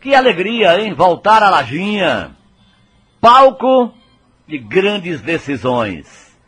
Que 0.00 0.14
alegria, 0.14 0.80
hein? 0.80 0.94
Voltar 0.94 1.42
à 1.42 1.50
Lajinha. 1.50 2.30
Palco 3.20 3.92
de 4.46 4.58
grandes 4.58 5.20
decisões. 5.20 6.38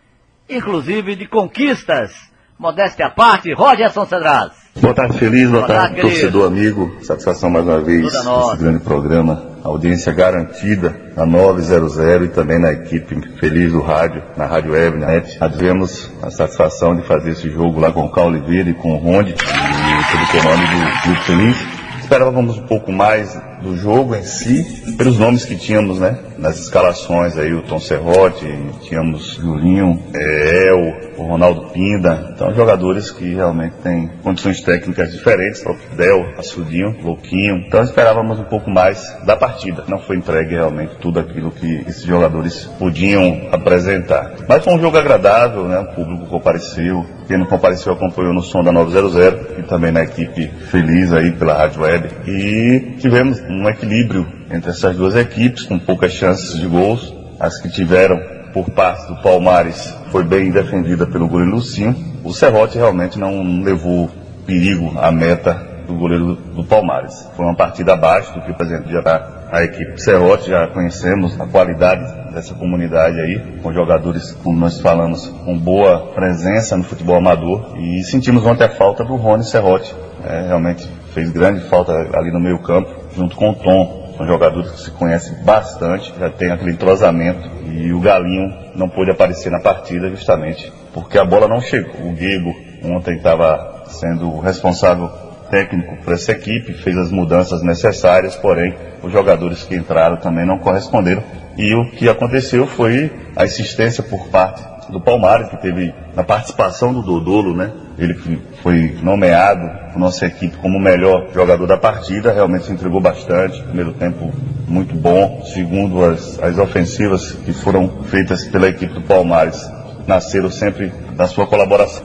Inclusive 0.48 1.16
de 1.16 1.26
conquistas. 1.26 2.32
Modéstia 2.56 3.06
à 3.06 3.10
parte, 3.10 3.52
Rogerson 3.52 4.04
Cedraz. 4.04 4.65
Boa 4.80 4.92
tarde, 4.92 5.18
feliz, 5.18 5.48
boa, 5.48 5.66
Boa 5.66 5.66
tarde, 5.66 5.96
tarde, 5.96 6.00
torcedor 6.02 6.46
amigo. 6.46 6.98
Satisfação 7.02 7.48
mais 7.48 7.64
uma 7.64 7.80
vez 7.80 8.02
nesse 8.02 8.56
grande 8.58 8.80
programa. 8.80 9.42
Audiência 9.64 10.12
garantida 10.12 10.94
na 11.16 11.24
900 11.24 11.96
e 12.24 12.28
também 12.28 12.58
na 12.58 12.72
equipe 12.72 13.20
feliz 13.38 13.72
do 13.72 13.80
rádio, 13.80 14.22
na 14.36 14.44
Rádio 14.46 14.72
Web, 14.72 14.98
na 14.98 15.06
net. 15.06 15.38
Tivemos 15.52 16.10
a 16.22 16.30
satisfação 16.30 16.94
de 16.94 17.02
fazer 17.02 17.30
esse 17.30 17.50
jogo 17.50 17.80
lá 17.80 17.90
com 17.90 18.04
o 18.04 18.10
Carl 18.10 18.28
Oliveira 18.28 18.68
e 18.68 18.74
com 18.74 18.92
o 18.92 18.98
Ronde, 18.98 19.34
e 19.34 20.10
sob 20.10 20.24
o 20.24 20.42
comando 20.42 20.62
do 20.62 21.08
Grupo 21.08 21.22
Feliz. 21.22 21.56
Esperávamos 22.00 22.58
um 22.58 22.66
pouco 22.66 22.92
mais 22.92 23.36
do 23.62 23.76
jogo 23.76 24.14
em 24.14 24.22
si, 24.22 24.94
pelos 24.96 25.18
nomes 25.18 25.44
que 25.44 25.56
tínhamos, 25.56 25.98
né? 25.98 26.18
Nas 26.38 26.58
escalações 26.58 27.36
aí, 27.38 27.52
o 27.52 27.62
Tom 27.62 27.80
Serrote, 27.80 28.46
tínhamos 28.82 29.34
Julinho, 29.34 30.02
é, 30.14 30.68
El, 30.68 31.16
o 31.16 31.22
Ronaldo 31.22 31.70
Pinda. 31.70 32.32
Então, 32.34 32.54
jogadores 32.54 33.10
que 33.10 33.34
realmente 33.34 33.74
têm 33.82 34.10
condições 34.22 34.60
técnicas 34.60 35.12
diferentes, 35.12 35.64
o 35.64 35.96
Del, 35.96 36.34
Açudinho, 36.38 36.96
Louquinho. 37.02 37.64
Então, 37.66 37.82
esperávamos 37.82 38.38
um 38.38 38.44
pouco 38.44 38.70
mais 38.70 39.16
da 39.24 39.36
partida. 39.36 39.84
Não 39.88 39.98
foi 39.98 40.16
entregue 40.16 40.54
realmente 40.54 40.96
tudo 41.00 41.20
aquilo 41.20 41.50
que 41.50 41.84
esses 41.88 42.02
jogadores 42.02 42.64
podiam 42.78 43.48
apresentar. 43.50 44.34
Mas 44.48 44.62
foi 44.62 44.74
um 44.74 44.80
jogo 44.80 44.96
agradável, 44.96 45.64
né? 45.64 45.78
O 45.78 45.94
público 45.94 46.26
compareceu. 46.26 47.06
Quem 47.26 47.38
não 47.38 47.46
compareceu 47.46 47.92
acompanhou 47.92 48.32
no 48.32 48.42
som 48.42 48.62
da 48.62 48.70
900 48.70 49.14
e 49.58 49.62
também 49.62 49.90
na 49.90 50.02
equipe 50.02 50.48
feliz 50.70 51.12
aí 51.12 51.32
pela 51.32 51.54
Rádio 51.54 51.82
Web. 51.82 52.08
E 52.26 52.96
tivemos 52.98 53.40
um 53.48 53.68
equilíbrio 53.68 54.26
entre 54.50 54.70
essas 54.70 54.96
duas 54.96 55.14
equipes, 55.14 55.64
com 55.64 55.78
poucas 55.78 56.12
chances 56.12 56.58
de 56.58 56.66
gols. 56.66 57.14
As 57.38 57.60
que 57.60 57.68
tiveram 57.68 58.18
por 58.52 58.70
parte 58.70 59.06
do 59.06 59.16
Palmares 59.22 59.94
foi 60.10 60.24
bem 60.24 60.50
defendida 60.50 61.06
pelo 61.06 61.28
goleiro 61.28 61.56
Lucinho. 61.56 61.94
O 62.24 62.32
Serrote 62.32 62.78
realmente 62.78 63.18
não 63.18 63.62
levou 63.62 64.10
perigo 64.46 64.98
à 64.98 65.10
meta 65.10 65.76
do 65.86 65.94
goleiro 65.94 66.34
do 66.34 66.64
Palmares. 66.64 67.28
Foi 67.36 67.44
uma 67.44 67.54
partida 67.54 67.92
abaixo 67.92 68.32
do 68.34 68.40
que 68.42 68.50
apresentou 68.50 68.90
já 68.90 69.02
a 69.50 69.62
equipe 69.62 70.00
Serrote, 70.00 70.50
já 70.50 70.66
conhecemos 70.66 71.40
a 71.40 71.46
qualidade 71.46 72.32
dessa 72.32 72.54
comunidade 72.54 73.20
aí, 73.20 73.38
com 73.62 73.72
jogadores, 73.72 74.32
como 74.42 74.58
nós 74.58 74.80
falamos, 74.80 75.28
com 75.44 75.56
boa 75.56 76.12
presença 76.14 76.76
no 76.76 76.82
futebol 76.82 77.16
amador 77.16 77.76
e 77.78 78.02
sentimos 78.02 78.44
ontem 78.44 78.64
a 78.64 78.68
falta 78.68 79.04
do 79.04 79.14
Rony 79.16 79.44
Serrote. 79.44 79.94
É, 80.24 80.46
realmente 80.48 80.88
fez 81.16 81.30
grande 81.30 81.66
falta 81.70 81.92
ali 82.12 82.30
no 82.30 82.38
meio 82.38 82.58
campo, 82.58 82.90
junto 83.16 83.34
com 83.36 83.50
o 83.50 83.54
Tom. 83.54 84.14
São 84.18 84.26
jogadores 84.26 84.70
que 84.70 84.80
se 84.80 84.90
conhecem 84.90 85.34
bastante, 85.44 86.12
já 86.18 86.30
tem 86.30 86.50
aquele 86.50 86.72
entrosamento 86.72 87.50
e 87.66 87.92
o 87.92 88.00
Galinho 88.00 88.50
não 88.74 88.88
pôde 88.88 89.10
aparecer 89.10 89.50
na 89.50 89.60
partida 89.60 90.08
justamente 90.10 90.72
porque 90.92 91.18
a 91.18 91.24
bola 91.24 91.48
não 91.48 91.60
chegou. 91.60 92.08
O 92.08 92.14
Diego 92.14 92.54
ontem 92.82 93.16
estava 93.16 93.84
sendo 93.88 94.28
o 94.30 94.40
responsável 94.40 95.08
técnico 95.50 96.02
para 96.02 96.14
essa 96.14 96.32
equipe, 96.32 96.72
fez 96.72 96.96
as 96.96 97.10
mudanças 97.10 97.62
necessárias, 97.62 98.36
porém 98.36 98.74
os 99.02 99.12
jogadores 99.12 99.62
que 99.64 99.74
entraram 99.74 100.16
também 100.16 100.46
não 100.46 100.58
corresponderam. 100.58 101.22
E 101.56 101.74
o 101.74 101.90
que 101.90 102.08
aconteceu 102.08 102.66
foi 102.66 103.10
a 103.34 103.44
insistência 103.44 104.02
por 104.02 104.28
parte 104.28 104.75
do 104.90 105.00
Palmares, 105.00 105.48
que 105.48 105.56
teve 105.56 105.92
na 106.14 106.22
participação 106.22 106.92
do 106.92 107.02
Dodolo, 107.02 107.54
né? 107.54 107.70
Ele 107.98 108.14
que 108.14 108.38
foi 108.62 108.96
nomeado 109.02 109.92
por 109.92 109.98
nossa 109.98 110.26
equipe 110.26 110.56
como 110.58 110.78
o 110.78 110.80
melhor 110.80 111.28
jogador 111.32 111.66
da 111.66 111.76
partida, 111.76 112.32
realmente 112.32 112.66
se 112.66 112.72
entregou 112.72 113.00
bastante. 113.00 113.62
Primeiro 113.62 113.92
tempo 113.92 114.32
muito 114.68 114.94
bom. 114.94 115.42
Segundo, 115.44 116.04
as, 116.04 116.38
as 116.42 116.58
ofensivas 116.58 117.32
que 117.32 117.52
foram 117.52 117.88
feitas 118.04 118.44
pela 118.44 118.68
equipe 118.68 118.92
do 118.92 119.02
Palmares 119.02 119.68
nasceram 120.06 120.50
sempre 120.50 120.92
da 121.16 121.26
sua 121.26 121.46
colaboração. 121.46 122.04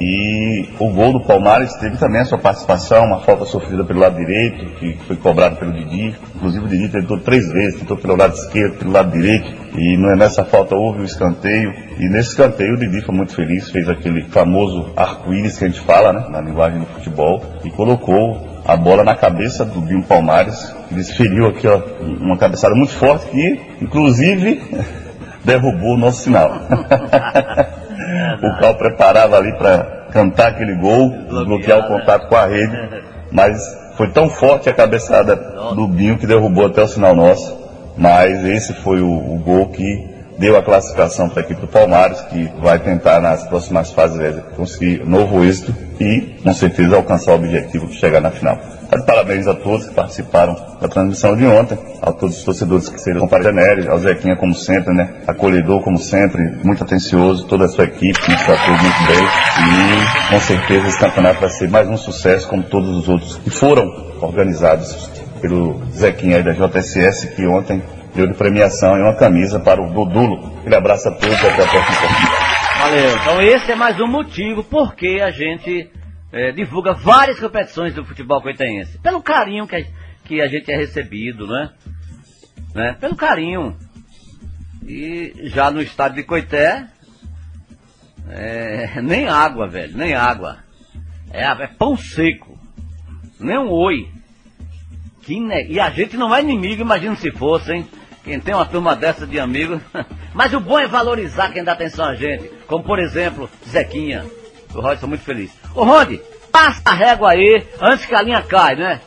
E 0.00 0.68
o 0.78 0.88
gol 0.90 1.12
do 1.12 1.20
Palmares 1.20 1.74
teve 1.74 1.96
também 1.96 2.20
a 2.20 2.24
sua 2.24 2.38
participação, 2.38 3.04
uma 3.04 3.20
falta 3.20 3.44
sofrida 3.44 3.84
pelo 3.84 4.00
lado 4.00 4.16
direito, 4.16 4.64
que 4.76 4.96
foi 5.06 5.16
cobrado 5.16 5.56
pelo 5.56 5.72
Didi. 5.72 6.14
Inclusive 6.36 6.64
o 6.64 6.68
Didi 6.68 6.88
tentou 6.88 7.18
três 7.18 7.50
vezes, 7.50 7.80
tentou 7.80 7.96
pelo 7.96 8.16
lado 8.16 8.34
esquerdo, 8.34 8.78
pelo 8.78 8.92
lado 8.92 9.10
direito. 9.10 9.50
E 9.76 9.96
nessa 10.16 10.44
falta 10.44 10.76
houve 10.76 11.02
o 11.02 11.04
escanteio. 11.04 11.72
E 11.98 12.08
nesse 12.08 12.30
escanteio 12.30 12.74
o 12.74 12.78
Didi 12.78 13.00
foi 13.00 13.14
muito 13.14 13.34
feliz, 13.34 13.70
fez 13.70 13.88
aquele 13.88 14.22
famoso 14.28 14.92
arco-íris 14.96 15.58
que 15.58 15.64
a 15.64 15.68
gente 15.68 15.80
fala, 15.80 16.12
né, 16.12 16.26
na 16.30 16.40
linguagem 16.40 16.78
do 16.78 16.86
futebol, 16.86 17.42
e 17.64 17.70
colocou 17.70 18.52
a 18.64 18.76
bola 18.76 19.02
na 19.02 19.16
cabeça 19.16 19.64
do 19.64 19.80
Binho 19.80 20.04
Palmares. 20.04 20.72
Ele 20.90 21.00
desferiu 21.00 21.48
aqui, 21.48 21.66
ó, 21.66 21.80
uma 22.20 22.36
cabeçada 22.36 22.74
muito 22.74 22.92
forte 22.92 23.26
que, 23.26 23.60
inclusive, 23.80 24.62
derrubou 25.44 25.94
o 25.94 25.98
nosso 25.98 26.22
sinal. 26.22 26.52
o 28.40 28.58
Cal 28.60 28.74
preparava 28.76 29.36
ali 29.36 29.52
para 29.56 30.06
cantar 30.10 30.48
aquele 30.48 30.74
gol, 30.76 31.10
bloquear 31.44 31.78
o 31.80 31.88
contato 31.88 32.28
com 32.28 32.36
a 32.36 32.46
rede, 32.46 33.04
mas 33.30 33.56
foi 33.96 34.08
tão 34.08 34.28
forte 34.28 34.68
a 34.68 34.74
cabeçada 34.74 35.36
do 35.74 35.86
Binho 35.86 36.18
que 36.18 36.26
derrubou 36.26 36.66
até 36.66 36.82
o 36.82 36.88
sinal 36.88 37.14
nosso. 37.14 37.60
Mas 37.96 38.44
esse 38.44 38.72
foi 38.72 39.00
o, 39.00 39.10
o 39.10 39.38
gol 39.38 39.68
que 39.68 40.12
deu 40.38 40.56
a 40.56 40.62
classificação 40.62 41.28
para 41.28 41.42
a 41.42 41.44
equipe 41.44 41.60
do 41.60 41.68
Palmares, 41.68 42.20
que 42.22 42.50
vai 42.60 42.78
tentar 42.78 43.20
nas 43.20 43.44
próximas 43.44 43.92
fases 43.92 44.42
conseguir 44.56 45.04
novo 45.06 45.44
êxito 45.44 45.74
e, 46.00 46.38
com 46.42 46.52
certeza, 46.52 46.96
alcançar 46.96 47.32
o 47.32 47.36
objetivo 47.36 47.86
de 47.86 47.94
chegar 47.94 48.20
na 48.20 48.30
final. 48.30 48.58
De 48.92 49.06
parabéns 49.06 49.46
a 49.46 49.54
todos 49.54 49.88
que 49.88 49.94
participaram 49.94 50.54
da 50.78 50.86
transmissão 50.86 51.34
de 51.34 51.46
ontem, 51.46 51.78
a 52.02 52.12
todos 52.12 52.36
os 52.36 52.44
torcedores 52.44 52.90
que 52.90 53.00
seriam 53.00 53.22
compareceram, 53.22 53.90
ao 53.90 53.98
Zequinha 53.98 54.36
como 54.36 54.54
sempre, 54.54 54.92
né? 54.92 55.22
Acolhedor 55.26 55.82
como 55.82 55.98
sempre, 55.98 56.42
muito 56.62 56.84
atencioso, 56.84 57.46
toda 57.46 57.64
a 57.64 57.68
sua 57.68 57.84
equipe, 57.84 58.20
que 58.20 58.30
nos 58.30 58.42
tratou 58.42 58.74
muito 58.76 59.06
bem 59.06 59.24
e 59.64 60.30
com 60.30 60.40
certeza 60.40 60.88
esse 60.88 60.98
campeonato 60.98 61.40
vai 61.40 61.48
ser 61.48 61.70
mais 61.70 61.88
um 61.88 61.96
sucesso 61.96 62.46
como 62.46 62.62
todos 62.64 62.90
os 62.90 63.08
outros 63.08 63.36
que 63.36 63.48
foram 63.48 63.88
organizados 64.20 65.10
pelo 65.40 65.80
Zequinha 65.90 66.36
aí 66.36 66.42
da 66.42 66.52
JSS 66.52 67.28
que 67.34 67.46
ontem 67.46 67.82
deu 68.14 68.26
de 68.26 68.34
premiação 68.34 68.98
e 68.98 69.00
uma 69.00 69.14
camisa 69.14 69.58
para 69.58 69.82
o 69.82 69.90
Dodulo. 69.90 70.52
Aquele 70.60 70.76
abraço 70.76 71.08
a 71.08 71.12
todos 71.12 71.42
e 71.42 71.46
até 71.46 71.62
a 71.62 71.66
próxima. 71.66 72.08
Valeu. 72.78 73.16
Então 73.16 73.40
esse 73.40 73.72
é 73.72 73.74
mais 73.74 73.98
um 74.00 74.06
motivo 74.06 74.62
porque 74.62 75.18
a 75.22 75.30
gente 75.30 75.88
é, 76.32 76.50
divulga 76.50 76.94
várias 76.94 77.38
competições 77.38 77.94
do 77.94 78.04
futebol 78.04 78.40
coitaense. 78.40 78.98
Pelo 78.98 79.22
carinho 79.22 79.66
que 79.66 79.76
a, 79.76 79.84
que 80.24 80.40
a 80.40 80.48
gente 80.48 80.72
é 80.72 80.76
recebido, 80.76 81.46
né? 81.46 81.70
né? 82.74 82.96
Pelo 82.98 83.14
carinho. 83.14 83.76
E 84.82 85.34
já 85.44 85.70
no 85.70 85.82
estádio 85.82 86.16
de 86.16 86.22
Coité, 86.24 86.88
é, 88.28 89.00
nem 89.04 89.28
água, 89.28 89.68
velho, 89.68 89.96
nem 89.96 90.14
água. 90.14 90.58
É, 91.30 91.44
é 91.44 91.66
pão 91.66 91.96
seco. 91.96 92.58
Nem 93.38 93.58
um 93.58 93.70
oi. 93.70 94.08
Que. 95.22 95.38
E 95.68 95.78
a 95.78 95.90
gente 95.90 96.16
não 96.16 96.34
é 96.34 96.40
inimigo, 96.40 96.82
imagina 96.82 97.14
se 97.14 97.30
fosse, 97.30 97.72
hein? 97.72 97.88
Quem 98.24 98.40
tem 98.40 98.54
uma 98.54 98.66
turma 98.66 98.96
dessa 98.96 99.26
de 99.26 99.38
amigos. 99.38 99.80
Mas 100.34 100.52
o 100.54 100.60
bom 100.60 100.78
é 100.78 100.88
valorizar 100.88 101.52
quem 101.52 101.62
dá 101.62 101.72
atenção 101.72 102.06
a 102.06 102.14
gente. 102.14 102.48
Como 102.66 102.82
por 102.84 102.98
exemplo, 102.98 103.50
Zequinha. 103.68 104.24
O 104.74 104.80
Rod 104.80 104.94
está 104.94 105.06
muito 105.06 105.22
feliz. 105.22 105.61
Ô 105.74 105.84
Rod, 105.84 106.18
passa 106.50 106.82
a 106.84 106.94
régua 106.94 107.30
aí 107.30 107.66
antes 107.80 108.06
que 108.06 108.14
a 108.14 108.22
linha 108.22 108.42
caia, 108.42 108.76
né? 108.76 109.00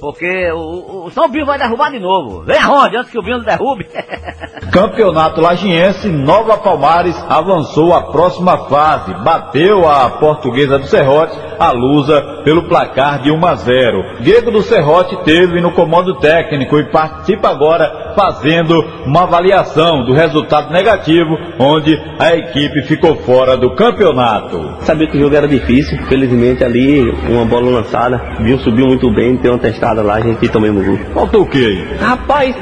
Porque 0.00 0.50
o, 0.50 1.04
o 1.04 1.10
São 1.12 1.28
Bino 1.28 1.46
vai 1.46 1.56
derrubar 1.56 1.92
de 1.92 2.00
novo. 2.00 2.42
Vem 2.42 2.60
Rod, 2.60 2.92
antes 2.92 3.12
que 3.12 3.18
o 3.18 3.22
Bino 3.22 3.44
derrube. 3.44 3.86
Campeonato 4.72 5.40
Lagiense, 5.40 6.08
Nova 6.08 6.56
Palmares 6.58 7.16
avançou 7.28 7.94
à 7.94 8.10
próxima 8.10 8.68
fase. 8.68 9.14
Bateu 9.22 9.88
a 9.88 10.10
portuguesa 10.10 10.76
do 10.76 10.86
Serrote, 10.86 11.38
a 11.62 11.72
Lusa, 11.72 12.42
pelo 12.44 12.64
placar 12.64 13.22
de 13.22 13.30
1 13.30 13.46
a 13.46 13.54
0. 13.54 14.04
Diego 14.20 14.50
do 14.50 14.62
Serrote 14.62 15.16
teve 15.24 15.60
no 15.60 15.72
comando 15.72 16.14
técnico 16.18 16.78
e 16.78 16.90
participa 16.90 17.48
agora 17.48 18.12
fazendo 18.14 18.84
uma 19.06 19.22
avaliação 19.22 20.04
do 20.04 20.12
resultado 20.12 20.72
negativo, 20.72 21.36
onde 21.58 21.98
a 22.18 22.34
equipe 22.36 22.82
ficou 22.82 23.16
fora 23.16 23.56
do 23.56 23.74
campeonato. 23.74 24.76
Sabia 24.80 25.08
que 25.08 25.16
o 25.16 25.20
jogo 25.20 25.34
era 25.34 25.48
difícil, 25.48 25.98
felizmente 26.08 26.64
ali, 26.64 27.10
uma 27.28 27.44
bola 27.44 27.70
lançada, 27.70 28.20
viu, 28.40 28.58
subiu 28.58 28.86
muito 28.86 29.10
bem, 29.12 29.36
tem 29.36 29.50
uma 29.50 29.58
testada 29.58 30.02
lá, 30.02 30.16
a 30.16 30.20
gente 30.20 30.48
tomou 30.48 30.72
gol. 30.72 30.98
Faltou 31.14 31.42
o 31.42 31.46
quê? 31.46 31.84
Rapaz, 32.00 32.54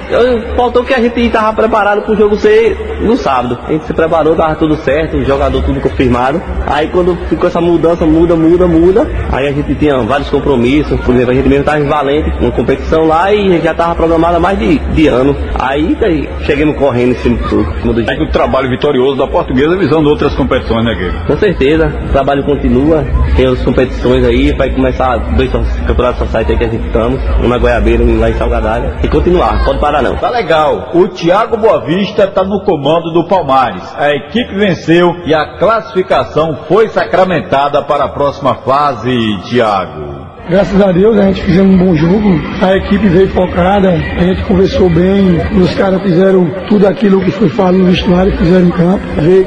faltou 0.56 0.84
que 0.84 0.94
a 0.94 1.00
gente 1.00 1.20
estava 1.20 1.52
preparado 1.54 2.02
para 2.02 2.12
o 2.12 2.16
jogo 2.16 2.36
ser 2.36 3.00
no 3.02 3.16
sábado. 3.16 3.58
A 3.66 3.72
gente 3.72 3.86
se 3.86 3.94
preparou, 3.94 4.34
tava 4.34 4.54
tudo 4.56 4.76
certo, 4.76 5.16
o 5.16 5.24
jogador 5.24 5.62
tudo 5.62 5.80
confirmado. 5.80 6.40
Aí 6.66 6.88
quando 6.88 7.16
ficou 7.28 7.48
essa 7.48 7.60
mudança, 7.60 8.06
muda, 8.06 8.36
muda, 8.36 8.66
muda, 8.66 8.89
aí 9.32 9.48
a 9.48 9.52
gente 9.52 9.74
tinha 9.74 9.98
vários 10.02 10.28
compromissos, 10.30 11.00
por 11.00 11.14
exemplo, 11.14 11.32
a 11.32 11.34
gente 11.34 11.48
mesmo 11.48 11.62
estava 11.62 11.80
em 11.80 11.86
Valente, 11.86 12.30
uma 12.40 12.50
competição 12.50 13.04
lá 13.06 13.32
e 13.32 13.60
já 13.60 13.72
estava 13.72 13.94
programada 13.94 14.36
há 14.36 14.40
mais 14.40 14.58
de, 14.58 14.78
de 14.78 15.06
ano. 15.08 15.36
Aí, 15.58 15.96
aí 16.02 16.28
chegamos 16.44 16.76
correndo 16.76 17.12
em 17.12 17.14
cima 17.16 17.36
do 17.36 17.48
tudo. 17.48 18.10
É 18.10 18.16
que 18.16 18.22
o 18.22 18.30
trabalho 18.30 18.68
vitorioso 18.68 19.16
da 19.16 19.26
portuguesa 19.26 19.76
visando 19.76 20.08
outras 20.08 20.34
competições, 20.34 20.84
né, 20.84 20.94
Guilherme? 20.94 21.26
Com 21.26 21.36
certeza, 21.36 21.92
o 22.08 22.12
trabalho 22.12 22.44
continua, 22.44 23.04
tem 23.36 23.46
outras 23.46 23.64
competições 23.64 24.24
aí, 24.24 24.52
vai 24.56 24.70
começar 24.70 25.16
dois 25.36 25.50
campeonatos 25.86 26.18
sociais 26.18 26.48
aí 26.48 26.56
que 26.56 26.64
a 26.64 26.68
gente 26.68 26.86
estamos, 26.86 27.20
um 27.42 27.48
na 27.48 27.58
Goiabeira, 27.58 28.02
um 28.02 28.18
lá 28.18 28.30
em 28.30 28.34
Salgadalha, 28.34 28.96
e 29.02 29.08
continuar, 29.08 29.64
pode 29.64 29.78
parar 29.78 30.02
não. 30.02 30.16
Tá 30.16 30.30
legal, 30.30 30.90
o 30.94 31.08
Thiago 31.08 31.56
Boavista 31.56 32.24
está 32.24 32.44
no 32.44 32.60
comando 32.62 33.12
do 33.12 33.26
Palmares, 33.26 33.82
a 33.96 34.10
equipe 34.14 34.54
venceu 34.54 35.16
e 35.24 35.34
a 35.34 35.58
classificação 35.58 36.60
foi 36.68 36.88
sacramentada 36.88 37.82
para 37.82 38.04
a 38.04 38.08
próxima 38.08 38.54
fase, 38.56 38.79
Thiago. 38.80 40.30
Graças 40.48 40.80
a 40.80 40.90
Deus 40.90 41.16
a 41.18 41.26
gente 41.26 41.42
fizemos 41.42 41.74
um 41.74 41.78
bom 41.78 41.94
jogo, 41.94 42.40
a 42.62 42.76
equipe 42.76 43.08
veio 43.08 43.28
focada, 43.28 43.90
a 43.90 44.24
gente 44.24 44.42
conversou 44.44 44.88
bem, 44.88 45.38
os 45.60 45.74
caras 45.74 46.02
fizeram 46.02 46.50
tudo 46.68 46.88
aquilo 46.88 47.20
que 47.20 47.30
foi 47.30 47.48
falado 47.50 47.76
no 47.76 47.84
vestuário, 47.84 48.36
fizeram 48.38 48.66
em 48.66 48.70
campo. 48.70 49.00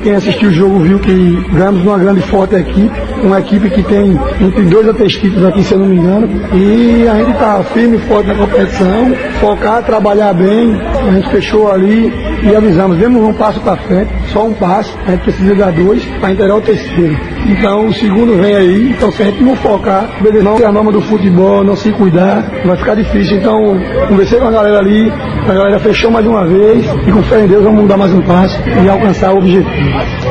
Quem 0.03 0.13
assistiu 0.13 0.49
o 0.49 0.53
jogo 0.53 0.79
viu 0.79 0.99
que 0.99 1.45
ganhamos 1.51 1.81
uma 1.81 1.97
grande 1.97 2.21
forte 2.21 2.55
equipe, 2.55 2.91
uma 3.23 3.39
equipe 3.39 3.69
que 3.71 3.83
tem 3.83 4.17
entre 4.39 4.61
dois 4.65 4.87
a 4.87 4.93
três 4.93 5.13
títulos 5.13 5.45
aqui, 5.45 5.63
se 5.63 5.73
eu 5.73 5.79
não 5.79 5.87
me 5.87 5.97
engano, 5.97 6.29
e 6.53 7.07
a 7.07 7.15
gente 7.15 7.31
está 7.31 7.63
firme 7.63 7.97
e 7.97 7.99
forte 8.01 8.27
na 8.27 8.35
competição, 8.35 9.15
focar, 9.41 9.83
trabalhar 9.83 10.33
bem, 10.33 10.79
a 10.79 11.11
gente 11.11 11.29
fechou 11.29 11.71
ali 11.71 12.13
e 12.43 12.55
avisamos, 12.55 12.97
demos 12.97 13.21
um 13.23 13.33
passo 13.33 13.59
para 13.61 13.75
frente, 13.77 14.11
só 14.31 14.45
um 14.45 14.53
passo, 14.53 14.95
a 15.05 15.11
gente 15.11 15.23
precisa 15.23 15.55
dar 15.55 15.71
dois 15.71 16.05
para 16.21 16.31
integrar 16.31 16.57
o 16.57 16.61
terceiro. 16.61 17.32
Então 17.45 17.87
o 17.87 17.93
segundo 17.93 18.41
vem 18.41 18.55
aí, 18.55 18.89
então 18.91 19.11
se 19.11 19.21
a 19.21 19.25
gente 19.25 19.43
não 19.43 19.55
focar, 19.55 20.09
não 20.41 20.55
ter 20.55 20.65
a 20.65 20.71
norma 20.71 20.91
do 20.91 21.01
futebol, 21.01 21.63
não 21.63 21.75
se 21.75 21.91
cuidar, 21.91 22.49
vai 22.65 22.77
ficar 22.77 22.95
difícil. 22.95 23.37
Então, 23.37 23.77
conversei 24.07 24.39
com 24.39 24.47
a 24.47 24.51
galera 24.51 24.79
ali, 24.79 25.11
a 25.47 25.53
galera 25.53 25.79
fechou 25.79 26.09
mais 26.09 26.25
uma 26.25 26.45
vez 26.45 26.85
e 27.07 27.11
com 27.11 27.21
fé 27.23 27.43
em 27.43 27.47
Deus 27.47 27.63
vamos 27.63 27.87
dar 27.87 27.97
mais 27.97 28.13
um 28.13 28.21
passo 28.21 28.57
e 28.83 28.89
alcançar 28.89 29.33
o 29.33 29.37
objetivo. 29.39 29.69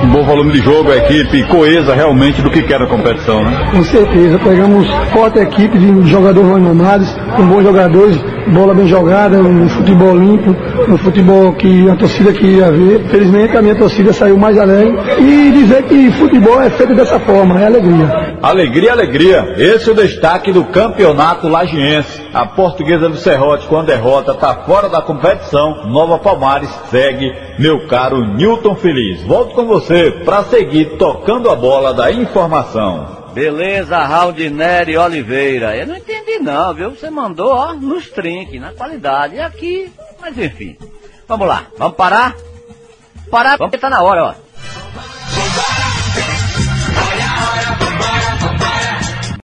Um 0.05 0.09
bom 0.09 0.25
volume 0.25 0.53
de 0.53 0.59
jogo, 0.61 0.91
a 0.91 0.97
equipe 0.97 1.45
coesa 1.49 1.95
realmente 1.95 2.41
do 2.41 2.51
que 2.51 2.63
quer 2.63 2.81
a 2.81 2.87
competição, 2.87 3.45
né? 3.45 3.71
Com 3.73 3.85
certeza, 3.85 4.39
pegamos 4.39 4.89
forte 5.13 5.39
equipe 5.39 5.79
de 5.79 6.09
jogadores 6.09 6.51
renomados, 6.51 7.15
com 7.37 7.47
bons 7.47 7.63
jogadores, 7.63 8.19
bola 8.49 8.75
bem 8.75 8.87
jogada, 8.87 9.39
um 9.39 9.69
futebol 9.69 10.17
limpo, 10.17 10.55
um 10.89 10.97
futebol 10.99 11.53
que 11.53 11.89
a 11.89 11.97
torcida 11.97 12.33
queria 12.33 12.71
ver. 12.71 13.01
Felizmente 13.11 13.57
a 13.57 13.63
minha 13.63 13.75
torcida 13.75 14.13
saiu 14.13 14.37
mais 14.37 14.59
além 14.59 14.95
e 15.19 15.53
dizer 15.53 15.83
que 15.85 16.11
futebol 16.13 16.61
é 16.61 16.71
feito 16.71 16.95
dessa 17.03 17.19
forma, 17.21 17.61
é 17.61 17.67
alegria. 17.67 18.39
Alegria, 18.41 18.93
alegria. 18.93 19.55
Esse 19.59 19.89
é 19.89 19.93
o 19.93 19.97
destaque 19.97 20.53
do 20.53 20.65
campeonato 20.65 21.49
lagiense. 21.49 22.23
A 22.33 22.47
portuguesa 22.47 23.09
do 23.09 23.17
Serrote, 23.17 23.67
com 23.67 23.79
a 23.79 23.83
derrota, 23.83 24.33
está 24.33 24.55
fora 24.65 24.89
da 24.89 25.03
competição. 25.03 25.87
Nova 25.87 26.19
Palmares 26.19 26.71
segue, 26.91 27.33
meu 27.59 27.87
caro 27.89 28.25
Newton 28.25 28.77
Feliz. 28.77 29.23
Volto 29.25 29.55
com 29.55 29.67
você 29.67 30.11
para 30.25 30.45
seguir 30.45 30.97
tocando 30.97 31.51
a 31.51 31.57
bola 31.57 31.93
da 31.93 32.11
informação. 32.13 33.23
Beleza, 33.35 33.99
Raudineri 33.99 34.97
Oliveira. 34.97 35.77
Eu 35.77 35.87
não 35.87 35.97
entendi 35.97 36.39
não, 36.39 36.75
viu? 36.75 36.91
Você 36.91 37.11
mandou, 37.11 37.53
ó, 37.53 37.73
nos 37.73 38.09
trinques, 38.11 38.61
na 38.61 38.73
qualidade. 38.73 39.37
E 39.37 39.41
aqui, 39.41 39.91
mas 40.21 40.37
enfim. 40.39 40.77
Vamos 41.27 41.49
lá, 41.49 41.67
vamos 41.79 41.97
parar? 41.97 42.37
Parar 43.31 43.57
porque 43.57 43.79
tá 43.79 43.89
na 43.89 44.03
hora, 44.03 44.25
ó. 44.25 44.42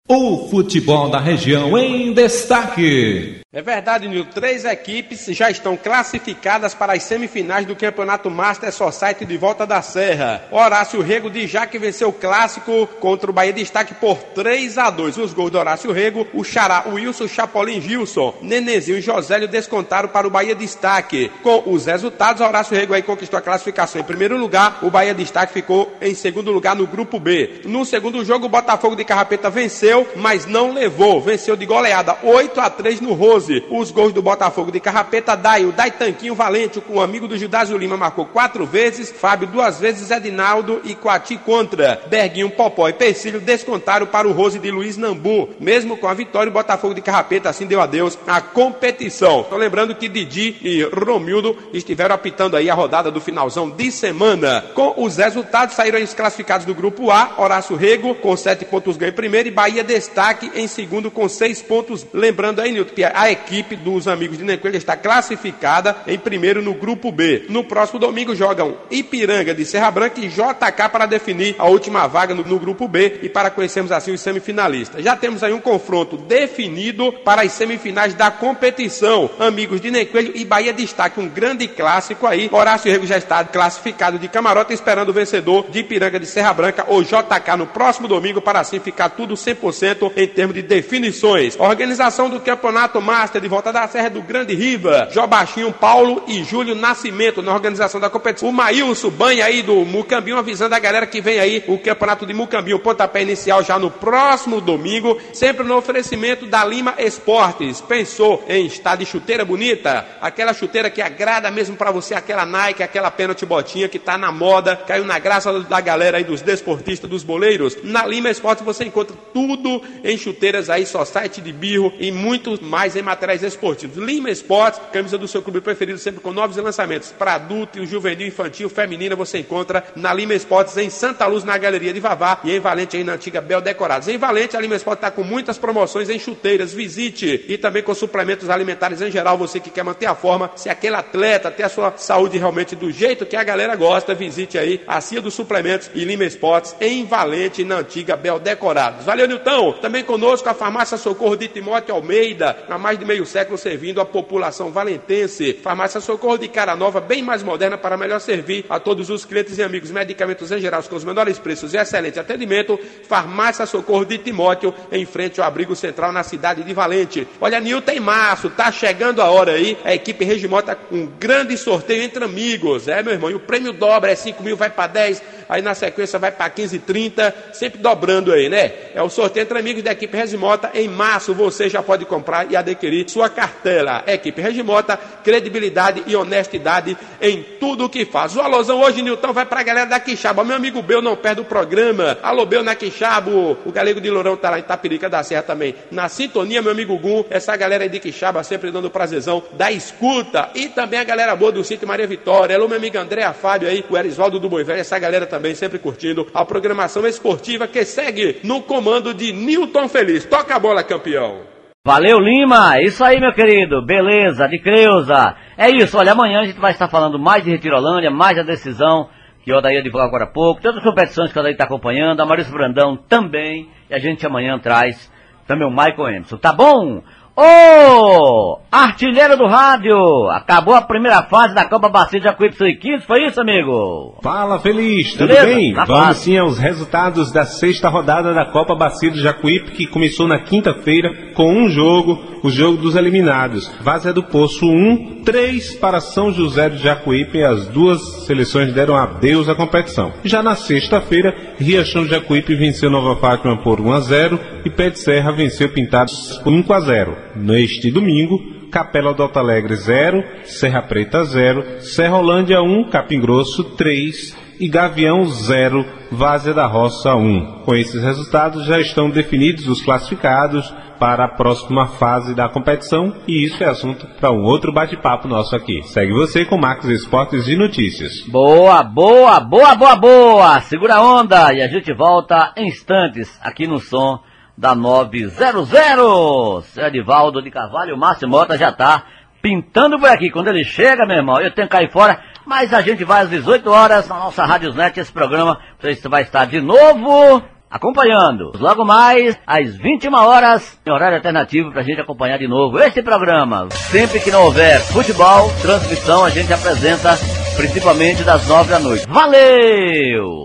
O 0.10 0.48
futebol 0.48 1.10
da 1.10 1.20
região 1.20 1.78
em 1.78 2.14
destaque. 2.14 3.42
É 3.58 3.62
verdade, 3.64 4.08
Nil. 4.08 4.24
Três 4.24 4.66
equipes 4.66 5.26
já 5.36 5.50
estão 5.50 5.76
classificadas 5.76 6.76
para 6.76 6.94
as 6.94 7.02
semifinais 7.02 7.66
do 7.66 7.76
Campeonato 7.76 8.30
Master 8.30 8.72
Society 8.72 9.26
de 9.26 9.36
Volta 9.36 9.66
da 9.66 9.82
Serra. 9.82 10.44
Horácio 10.52 11.02
Rego 11.02 11.28
de 11.28 11.48
Jaque 11.48 11.80
venceu 11.80 12.10
o 12.10 12.14
clássico 12.14 12.86
contra 13.00 13.32
o 13.32 13.34
Bahia 13.34 13.52
Destaque 13.52 13.96
por 13.96 14.20
3 14.20 14.78
a 14.78 14.92
2. 14.92 15.18
Os 15.18 15.34
gols 15.34 15.50
do 15.50 15.58
Horácio 15.58 15.92
Rego, 15.92 16.28
o 16.36 16.44
Xará, 16.44 16.84
o 16.86 16.94
Wilson 16.94 17.28
Chapolin 17.28 17.82
Gilson, 17.82 18.36
Nenezinho 18.44 19.00
e 19.00 19.02
Josélio 19.02 19.48
descontaram 19.48 20.08
para 20.08 20.28
o 20.28 20.30
Bahia 20.30 20.54
Destaque. 20.54 21.32
Com 21.42 21.64
os 21.66 21.88
resultados, 21.88 22.44
Horácio 22.44 22.78
Rego 22.78 22.94
aí 22.94 23.02
conquistou 23.02 23.40
a 23.40 23.42
classificação 23.42 24.00
em 24.00 24.04
primeiro 24.04 24.38
lugar, 24.38 24.78
o 24.84 24.92
Bahia 24.92 25.16
Destaque 25.16 25.54
ficou 25.54 25.92
em 26.00 26.14
segundo 26.14 26.52
lugar 26.52 26.76
no 26.76 26.86
grupo 26.86 27.20
B. 27.20 27.62
No 27.66 27.84
segundo 27.86 28.24
jogo, 28.24 28.46
o 28.46 28.50
Botafogo 28.50 28.96
de 28.96 29.04
Carrapeta 29.04 29.50
venceu, 29.50 30.08
mas 30.16 30.46
não 30.46 30.72
levou. 30.72 31.20
Venceu 31.20 31.56
de 31.56 31.66
goleada 31.66 32.20
8 32.22 32.62
a 32.62 32.70
3 32.70 33.02
no 33.02 33.16
Rose. 33.48 33.64
Os 33.70 33.92
gols 33.92 34.14
do 34.14 34.22
Botafogo 34.22 34.72
de 34.72 34.80
Carrapeta, 34.80 35.36
Dai, 35.36 35.66
o 35.66 35.72
Dai 35.72 35.92
Tanquinho 35.92 36.36
Valente, 36.36 36.82
com 36.82 36.96
o 36.96 37.02
amigo 37.02 37.28
do 37.28 37.38
Judásio 37.38 37.78
Lima, 37.78 37.98
marcou 37.98 38.26
quatro 38.26 38.66
vezes, 38.66 39.12
Fábio 39.12 39.48
duas 39.48 39.80
vezes, 39.80 40.12
Edinaldo 40.12 40.82
e 40.84 40.94
Coati 40.94 41.38
contra. 41.38 42.02
Berguinho, 42.08 42.50
Popó 42.50 42.90
e 42.90 42.94
Percílio 42.94 43.40
descontaram 43.40 44.06
para 44.06 44.28
o 44.28 44.32
Rose 44.32 44.60
de 44.60 44.70
Luiz 44.70 44.98
Nambu. 44.98 45.50
Mesmo 45.60 45.98
com 45.98 46.08
a 46.08 46.14
vitória, 46.14 46.50
o 46.50 46.54
Botafogo 46.54 46.94
de 46.94 47.02
Carrapeta 47.02 47.50
assim 47.50 47.66
deu 47.66 47.82
adeus 47.82 48.18
à 48.28 48.42
competição. 48.42 49.44
Tô 49.44 49.58
lembrando 49.58 49.96
que 49.96 50.10
Didi 50.10 50.58
e 50.62 50.84
Romildo 50.84 51.56
estiveram 51.74 52.16
apitando 52.16 52.58
aí 52.58 52.70
a 52.70 52.74
rodada 52.74 53.10
do 53.12 53.22
finalzão 53.22 53.70
de 53.70 53.92
semana. 53.92 54.64
Com 54.74 54.94
os 54.98 55.18
resultados, 55.18 55.76
saíram 55.76 56.02
os 56.02 56.14
classificados 56.14 56.66
do 56.66 56.76
grupo 56.76 57.12
A, 57.12 57.36
Horácio 57.38 57.76
Rego 57.76 58.16
com 58.16 58.36
sete 58.36 58.66
pontos 58.66 58.98
ganho 58.98 59.12
em 59.12 59.14
primeiro 59.14 59.48
e 59.48 59.52
Bahia 59.52 59.84
destaque 59.84 60.52
em 60.56 60.68
segundo 60.68 61.10
com 61.12 61.28
seis 61.30 61.62
pontos. 61.62 62.06
Lembrando 62.14 62.60
aí, 62.60 62.72
Nilton, 62.72 62.94
que 62.94 63.04
a 63.04 63.27
equipe 63.32 63.76
dos 63.76 64.08
amigos 64.08 64.38
de 64.38 64.44
Necoelha 64.44 64.78
está 64.78 64.96
classificada 64.96 65.96
em 66.08 66.18
primeiro 66.18 66.62
no 66.62 66.74
grupo 66.74 67.12
B. 67.12 67.46
No 67.50 67.64
próximo 67.64 68.00
domingo 68.00 68.36
jogam 68.36 68.78
Ipiranga 68.90 69.54
de 69.54 69.66
Serra 69.66 69.92
Branca 69.92 70.20
e 70.20 70.28
JK 70.28 70.90
para 70.92 71.06
definir 71.06 71.56
a 71.58 71.66
última 71.66 72.08
vaga 72.08 72.34
no, 72.34 72.44
no 72.44 72.60
grupo 72.60 72.88
B 72.88 73.20
e 73.24 73.30
para 73.30 73.50
conhecermos 73.50 73.92
assim 73.92 74.12
os 74.12 74.22
semifinalistas. 74.22 75.04
Já 75.04 75.16
temos 75.16 75.44
aí 75.44 75.54
um 75.54 75.60
confronto 75.60 76.18
definido 76.18 77.12
para 77.12 77.42
as 77.42 77.52
semifinais 77.52 78.14
da 78.14 78.32
competição. 78.32 79.30
Amigos 79.40 79.82
de 79.82 79.92
Necoelho 79.92 80.32
e 80.36 80.46
Bahia 80.46 80.74
destaque 80.74 81.20
um 81.20 81.28
grande 81.28 81.68
clássico 81.68 82.26
aí. 82.28 82.50
Horácio 82.52 82.92
Rego 82.92 83.06
já 83.06 83.18
está 83.18 83.44
classificado 83.44 84.20
de 84.20 84.28
camarote 84.28 84.74
esperando 84.74 85.10
o 85.10 85.14
vencedor 85.14 85.66
de 85.70 85.80
Ipiranga 85.80 86.20
de 86.20 86.26
Serra 86.26 86.54
Branca 86.54 86.86
ou 86.88 87.04
JK 87.04 87.58
no 87.58 87.68
próximo 87.68 88.08
domingo 88.08 88.42
para 88.42 88.60
assim 88.60 88.80
ficar 88.80 89.10
tudo 89.10 89.36
100% 89.36 90.12
em 90.16 90.28
termos 90.28 90.56
de 90.56 90.62
definições. 90.62 91.58
Organização 91.60 92.30
do 92.30 92.40
Campeonato 92.40 93.02
Master 93.18 93.42
de 93.42 93.48
volta 93.48 93.74
da 93.74 93.88
Serra 93.88 94.12
do 94.12 94.22
Grande 94.22 94.54
Riva, 94.54 95.10
Jobachinho 95.12 95.72
Paulo 95.72 96.22
e 96.28 96.44
Júlio 96.44 96.76
Nascimento 96.76 97.42
na 97.42 97.52
organização 97.52 98.00
da 98.00 98.12
competição. 98.12 98.50
O 98.50 98.54
Maílson 98.54 99.10
Banha 99.10 99.44
aí 99.44 99.64
do 99.64 99.84
Mucambinho 99.84 100.38
avisando 100.38 100.76
a 100.76 100.80
galera 100.80 101.08
que 101.08 101.20
vem 101.20 101.40
aí 101.40 101.64
o 101.68 101.80
campeonato 101.80 102.28
de 102.28 102.34
Mucambinho, 102.36 102.78
pontapé 102.78 103.24
inicial 103.24 103.64
já 103.64 103.80
no 103.80 103.90
próximo 103.90 104.62
domingo, 104.62 105.20
sempre 105.34 105.64
no 105.64 105.76
oferecimento 105.76 106.46
da 106.46 106.64
Lima 106.64 106.94
Esportes. 107.00 107.82
Pensou 107.82 108.46
em 108.48 108.68
estar 108.68 108.96
de 108.96 109.04
chuteira 109.04 109.44
bonita? 109.44 110.06
Aquela 110.22 110.54
chuteira 110.54 110.92
que 110.92 111.02
agrada 111.02 111.50
mesmo 111.50 111.76
para 111.76 111.90
você, 111.90 112.14
aquela 112.14 112.46
Nike, 112.46 112.84
aquela 112.84 113.10
pênalti 113.10 113.48
botinha 113.48 113.90
que 113.90 113.98
tá 113.98 114.16
na 114.16 114.32
moda, 114.32 114.76
caiu 114.76 115.06
na 115.06 115.18
graça 115.18 115.52
da 115.62 115.82
galera 115.82 116.18
aí 116.20 116.24
dos 116.24 116.44
desportistas, 116.44 117.10
dos 117.10 117.24
boleiros. 117.24 117.80
Na 117.84 118.06
Lima 118.06 118.30
Esportes 118.30 118.64
você 118.64 118.84
encontra 118.84 119.18
tudo 119.34 119.82
em 120.04 120.16
chuteiras 120.20 120.70
aí, 120.70 120.86
só 120.86 121.04
site 121.04 121.42
de 121.42 121.52
birro 121.52 121.92
e 121.98 122.12
muito 122.12 122.64
mais 122.64 122.96
em 122.96 123.07
materiais 123.08 123.42
esportivos. 123.42 123.98
Lima 123.98 124.30
Esportes, 124.30 124.82
camisa 124.92 125.18
do 125.18 125.28
seu 125.28 125.42
clube 125.42 125.62
preferido, 125.62 125.98
sempre 125.98 126.20
com 126.20 126.32
novos 126.32 126.58
lançamentos 126.58 127.12
para 127.18 127.36
adulto, 127.36 127.86
juvenil, 127.86 128.28
infantil, 128.28 128.70
feminina, 128.70 129.16
você 129.16 129.40
encontra 129.40 129.84
na 129.96 130.14
Lima 130.14 130.34
Esportes 130.34 130.76
em 130.78 130.90
Santa 130.90 131.26
Luz, 131.26 131.44
na 131.44 131.58
Galeria 131.58 131.94
de 131.94 132.00
Vavá 132.00 132.40
e 132.44 132.52
em 132.52 132.60
Valente, 132.60 132.98
aí 132.98 133.04
na 133.04 133.14
antiga 133.14 133.40
Bel 133.40 133.62
Decorados. 133.62 134.08
Em 134.08 134.18
Valente, 134.18 134.58
a 134.58 134.60
Lima 134.60 134.76
Esportes 134.76 135.06
está 135.06 135.12
com 135.12 135.24
muitas 135.24 135.58
promoções 135.58 136.10
em 136.10 136.20
chuteiras, 136.20 136.74
visite 136.74 137.46
e 137.48 137.58
também 137.58 137.82
com 137.82 137.94
suplementos 137.94 138.50
alimentares 138.50 139.02
em 139.02 139.10
geral, 139.10 139.38
você 139.38 139.60
que 139.60 139.70
quer 139.70 139.84
manter 139.84 140.06
a 140.06 140.16
forma, 140.16 140.52
se 140.56 140.70
aquele 140.70 140.96
atleta 140.96 141.50
ter 141.50 141.64
a 141.64 141.70
sua 141.70 141.94
saúde 141.98 142.38
realmente 142.38 142.76
do 142.76 142.92
jeito 142.92 143.26
que 143.26 143.38
a 143.38 143.44
galera 143.44 143.76
gosta, 143.76 144.14
visite 144.14 144.58
aí 144.58 144.82
a 144.86 145.00
Cia 145.00 145.22
dos 145.22 145.34
Suplementos 145.34 145.90
e 145.96 146.04
Lima 146.04 146.26
Esportes 146.26 146.76
em 146.82 147.06
Valente, 147.06 147.64
na 147.64 147.78
antiga 147.78 148.18
Bel 148.18 148.40
Decorados. 148.40 149.06
Valeu, 149.06 149.28
Nilton! 149.28 149.74
Também 149.74 150.04
conosco 150.04 150.50
a 150.50 150.54
farmácia 150.54 150.98
Socorro 150.98 151.38
de 151.38 151.48
Timóteo 151.48 151.96
Almeida, 151.96 152.66
na 152.68 152.78
mais 152.78 152.97
mais 152.98 153.00
de 153.00 153.06
meio 153.06 153.26
século 153.26 153.58
servindo 153.58 154.02
a 154.02 154.06
população 154.06 154.72
valentense. 154.72 155.54
Farmácia 155.62 156.02
Socorro 156.02 156.38
de 156.38 156.48
cara 156.48 156.76
nova, 156.76 157.00
bem 157.00 157.22
mais 157.22 157.44
moderna 157.44 157.78
para 157.78 157.96
melhor 157.96 158.20
servir 158.20 158.66
a 158.70 158.80
todos 158.80 159.10
os 159.10 159.24
clientes 159.24 159.58
e 159.58 159.64
amigos. 159.64 159.92
Medicamentos 159.92 160.52
em 160.52 160.60
geral 160.60 160.82
com 160.84 160.96
os 160.96 161.04
menores 161.04 161.38
preços 161.38 161.74
e 161.74 161.78
excelente 161.78 162.20
atendimento. 162.20 162.80
Farmácia 163.08 163.66
Socorro 163.66 164.06
de 164.06 164.18
Timóteo, 164.18 164.74
em 164.92 165.06
frente 165.06 165.40
ao 165.40 165.48
abrigo 165.48 165.76
central 165.76 166.12
na 166.12 166.24
cidade 166.24 166.64
de 166.64 166.74
Valente. 166.74 167.28
Olha, 167.40 167.60
Nilton 167.60 167.92
em 167.92 168.00
março, 168.00 168.50
tá 168.50 168.72
chegando 168.72 169.22
a 169.22 169.30
hora 169.30 169.54
aí. 169.54 169.78
A 169.84 169.94
equipe 169.94 170.26
Regimota 170.26 170.76
com 170.76 170.96
um 170.96 171.06
grande 171.20 171.58
sorteio 171.58 172.04
entre 172.04 172.24
amigos. 172.24 172.88
É, 172.88 173.04
meu 173.04 173.14
irmão, 173.14 173.30
e 173.30 173.36
o 173.36 173.40
prêmio 173.40 173.74
dobra, 173.74 174.12
é 174.12 174.16
5 174.16 174.42
mil, 174.44 174.56
vai 174.56 174.70
para 174.70 174.88
10, 174.88 175.22
aí 175.48 175.62
na 175.62 175.74
sequência 175.74 176.20
vai 176.20 176.32
para 176.32 176.50
15, 176.50 176.80
30, 176.80 177.36
sempre 177.54 177.80
dobrando 177.80 178.34
aí, 178.34 178.50
né? 178.50 178.72
É 178.94 179.02
o 179.02 179.10
sorteio 179.10 179.44
entre 179.44 179.58
amigos 179.58 179.84
da 179.84 179.92
equipe 179.92 180.18
Regimota. 180.18 180.72
Em 180.74 180.88
março 180.88 181.34
você 181.34 181.70
já 181.70 181.82
pode 181.82 182.06
comprar 182.06 182.52
e 182.52 182.56
adquirir 182.56 183.10
sua 183.10 183.30
cartela. 183.30 184.04
Equipe 184.08 184.42
Regimota, 184.42 184.98
credibilidade 185.24 186.04
e 186.08 186.16
honestidade 186.16 186.98
em 187.22 187.44
tudo 187.60 187.86
o 187.86 187.90
que 187.90 188.06
faz. 188.06 188.36
O 188.36 188.42
alusão 188.42 188.82
hoje, 188.82 189.02
Nilton, 189.02 189.34
vai 189.34 189.46
para 189.46 189.60
a 189.60 189.64
galera 189.64 189.90
da 189.90 190.00
Quixaba. 190.00 190.44
Meu 190.44 190.56
amigo 190.56 190.82
Bel 190.82 191.02
não 191.02 191.16
perde 191.16 191.42
o 191.42 191.46
programa. 191.46 192.18
Alô, 192.22 192.46
Bel 192.46 192.64
na 192.64 192.76
Quixabo. 192.76 193.58
O 193.66 193.72
galego 193.72 194.02
de 194.02 194.10
Lourão 194.10 194.36
tá 194.36 194.50
lá 194.50 194.60
em 194.60 194.64
Tapirica 194.64 195.10
da 195.10 195.24
Serra 195.24 195.44
também. 195.44 195.76
Na 195.92 196.10
sintonia, 196.10 196.62
meu 196.62 196.72
amigo 196.72 196.98
Gum, 196.98 197.24
essa 197.30 197.56
galera 197.56 197.84
aí 197.84 197.90
de 197.90 198.00
Quixaba 198.00 198.44
sempre 198.44 198.72
dando 198.72 198.90
prazerzão 198.90 199.44
da 199.54 199.72
escuta. 199.72 200.50
E 200.56 200.68
também 200.68 201.00
a 201.00 201.04
galera 201.04 201.36
boa 201.36 201.52
do 201.52 201.64
sítio 201.64 201.88
Maria 201.88 202.08
Vitória. 202.08 202.56
Alô, 202.56 202.68
meu 202.68 202.78
amigo 202.78 202.98
André 202.98 203.32
Fábio 203.34 203.70
aí, 203.70 203.84
o 203.90 203.98
Erisvaldo 203.98 204.40
do 204.40 204.50
Boi 204.50 204.64
Velho, 204.64 204.80
essa 204.80 204.98
galera 204.98 205.26
também 205.26 205.37
sempre 205.56 205.80
curtindo 205.80 206.28
a 206.34 206.46
programação 206.46 207.06
esportiva 207.06 207.68
que 207.68 207.84
segue 207.86 208.40
no 208.44 208.62
comando 208.62 209.14
de 209.14 209.34
Newton 209.34 209.88
Feliz. 209.88 210.26
Toca 210.26 210.56
a 210.56 210.60
bola, 210.60 210.84
campeão. 210.84 211.42
Valeu, 211.86 212.20
Lima! 212.20 212.82
Isso 212.82 213.04
aí, 213.04 213.20
meu 213.20 213.34
querido! 213.34 213.82
Beleza, 213.86 214.48
de 214.48 214.60
Creuza! 214.60 215.36
É 215.58 215.70
isso, 215.70 215.98
olha, 215.98 216.12
amanhã 216.12 216.42
a 216.42 216.46
gente 216.46 216.60
vai 216.60 216.72
estar 216.72 216.90
falando 216.90 217.18
mais 217.18 217.44
de 217.46 217.52
Retirolândia, 217.52 218.12
mais 218.12 218.36
da 218.36 218.44
decisão 218.44 219.10
que 219.42 219.54
o 219.54 219.58
Odair 219.58 219.82
divulgou 219.82 220.06
agora 220.06 220.26
há 220.26 220.28
pouco, 220.28 220.62
todas 220.62 220.80
as 220.80 220.84
competições 220.84 221.32
que 221.32 221.38
o 221.38 221.40
Odair 221.40 221.54
está 221.54 221.64
acompanhando, 221.64 222.20
a 222.20 222.26
Maurício 222.26 222.52
Brandão 222.52 222.98
também, 222.98 223.70
e 223.90 223.94
a 223.96 223.98
gente 224.00 224.26
amanhã 224.28 224.60
traz 224.60 225.10
também 225.48 225.66
o 225.66 225.72
Michael 225.72 226.10
Emerson, 226.10 226.36
tá 226.36 226.52
bom? 226.52 227.02
Ô, 227.40 228.58
artilheiro 228.72 229.38
do 229.38 229.46
rádio, 229.46 229.96
acabou 230.32 230.74
a 230.74 230.82
primeira 230.82 231.22
fase 231.22 231.54
da 231.54 231.66
Copa 231.66 231.88
Bacia 231.88 232.20
de 232.20 232.26
Jacuípe 232.26 232.56
Sub-15, 232.56 233.02
foi 233.06 233.28
isso, 233.28 233.40
amigo? 233.40 234.18
Fala, 234.24 234.58
Feliz, 234.60 235.12
tudo 235.14 235.28
Beleza? 235.28 235.46
bem? 235.46 235.72
Na 235.72 235.86
Vamos 235.86 236.06
paz. 236.08 236.18
sim 236.18 236.36
aos 236.36 236.58
resultados 236.58 237.32
da 237.32 237.46
sexta 237.46 237.90
rodada 237.90 238.34
da 238.34 238.44
Copa 238.46 238.74
Bacia 238.74 239.12
do 239.12 239.22
Jacuípe, 239.22 239.70
que 239.74 239.86
começou 239.86 240.28
na 240.28 240.40
quinta-feira 240.40 241.12
com 241.36 241.54
um 241.54 241.70
jogo, 241.70 242.18
o 242.42 242.50
jogo 242.50 242.78
dos 242.78 242.96
eliminados. 242.96 243.72
Vazia 243.82 244.12
do 244.12 244.24
Poço 244.24 244.66
1, 244.66 245.22
3 245.24 245.76
para 245.76 246.00
São 246.00 246.34
José 246.34 246.70
do 246.72 246.78
Jacuípe, 246.78 247.38
e 247.38 247.44
as 247.44 247.68
duas 247.68 248.02
seleções 248.26 248.74
deram 248.74 248.96
adeus 248.98 249.48
à 249.48 249.54
competição. 249.54 250.12
Já 250.24 250.42
na 250.42 250.56
sexta-feira, 250.56 251.36
Riachão 251.60 252.02
do 252.02 252.10
Jacuípe 252.10 252.56
venceu 252.56 252.90
Nova 252.90 253.16
Fátima 253.20 253.58
por 253.62 253.80
1 253.80 253.92
a 253.94 254.00
0 254.00 254.40
e 254.66 254.72
Pé 254.72 254.90
de 254.90 254.98
Serra 255.00 255.32
venceu 255.32 255.70
Pintados 255.70 256.40
por 256.44 256.52
5 256.52 256.74
a 256.74 256.80
0. 256.80 257.27
Neste 257.38 257.92
domingo, 257.92 258.40
Capela 258.72 259.14
do 259.14 259.24
Alto 259.24 259.40
Alegre 259.40 259.76
0, 259.76 260.24
Serra 260.44 260.82
Preta 260.82 261.24
0, 261.24 261.82
Serra 261.82 262.18
Holândia 262.18 262.62
1, 262.62 262.90
Capim 262.90 263.20
Grosso 263.20 263.64
3 263.76 264.36
e 264.60 264.68
Gavião 264.68 265.26
0, 265.26 265.86
Várzea 266.12 266.54
da 266.54 266.66
Roça 266.66 267.16
1. 267.16 267.64
Com 267.64 267.76
esses 267.76 268.02
resultados 268.04 268.66
já 268.66 268.80
estão 268.80 269.10
definidos 269.10 269.68
os 269.68 269.82
classificados 269.82 270.74
para 271.00 271.26
a 271.26 271.30
próxima 271.30 271.88
fase 271.88 272.34
da 272.34 272.50
competição 272.50 273.14
e 273.28 273.46
isso 273.46 273.64
é 273.64 273.68
assunto 273.68 274.08
para 274.20 274.32
um 274.32 274.44
outro 274.44 274.74
bate-papo 274.74 275.28
nosso 275.28 275.56
aqui. 275.56 275.84
Segue 275.84 276.12
você 276.12 276.44
com 276.44 276.58
Marcos 276.58 276.90
Esportes 276.90 277.48
e 277.48 277.56
Notícias. 277.56 278.22
Boa, 278.28 278.84
boa, 278.84 279.40
boa, 279.40 279.76
boa, 279.76 279.96
boa! 279.96 280.60
Segura 280.62 280.96
a 280.96 281.02
onda 281.02 281.54
e 281.54 281.62
a 281.62 281.68
gente 281.68 281.94
volta 281.94 282.52
em 282.58 282.68
instantes 282.68 283.40
aqui 283.44 283.68
no 283.68 283.80
som 283.80 284.20
da 284.58 284.74
900. 284.74 286.66
Seu 286.66 286.86
Edivaldo 286.86 287.42
de 287.42 287.52
Carvalho, 287.52 287.96
o 287.96 288.00
Márcio 288.00 288.28
Mota 288.28 288.58
já 288.58 288.72
tá 288.72 289.04
pintando 289.42 290.00
por 290.00 290.10
aqui. 290.10 290.32
Quando 290.32 290.48
ele 290.48 290.64
chega, 290.64 291.06
meu 291.06 291.18
irmão, 291.18 291.40
eu 291.40 291.54
tenho 291.54 291.68
que 291.68 291.74
cair 291.76 291.92
fora, 291.92 292.20
mas 292.46 292.74
a 292.74 292.82
gente 292.82 293.04
vai 293.04 293.22
às 293.22 293.30
18 293.30 293.70
horas 293.70 294.08
na 294.08 294.18
nossa 294.18 294.46
Rádiosnet, 294.46 295.00
esse 295.00 295.12
programa, 295.12 295.60
você 295.80 296.10
vai 296.10 296.24
estar 296.24 296.46
de 296.46 296.60
novo 296.60 297.42
acompanhando. 297.70 298.54
Logo 298.60 298.86
mais, 298.86 299.38
às 299.46 299.76
21 299.76 300.14
horas, 300.16 300.80
em 300.86 300.92
horário 300.92 301.18
alternativo 301.18 301.72
pra 301.72 301.84
gente 301.84 302.02
acompanhar 302.02 302.38
de 302.38 302.48
novo 302.48 302.80
este 302.80 303.04
programa. 303.04 303.68
Sempre 303.72 304.20
que 304.20 304.32
não 304.32 304.46
houver 304.46 304.80
futebol, 304.80 305.50
transmissão, 305.62 306.24
a 306.24 306.30
gente 306.30 306.52
apresenta 306.52 307.12
principalmente 307.56 308.24
das 308.24 308.48
9 308.48 308.70
da 308.70 308.80
noite. 308.80 309.06
Valeu! 309.08 310.38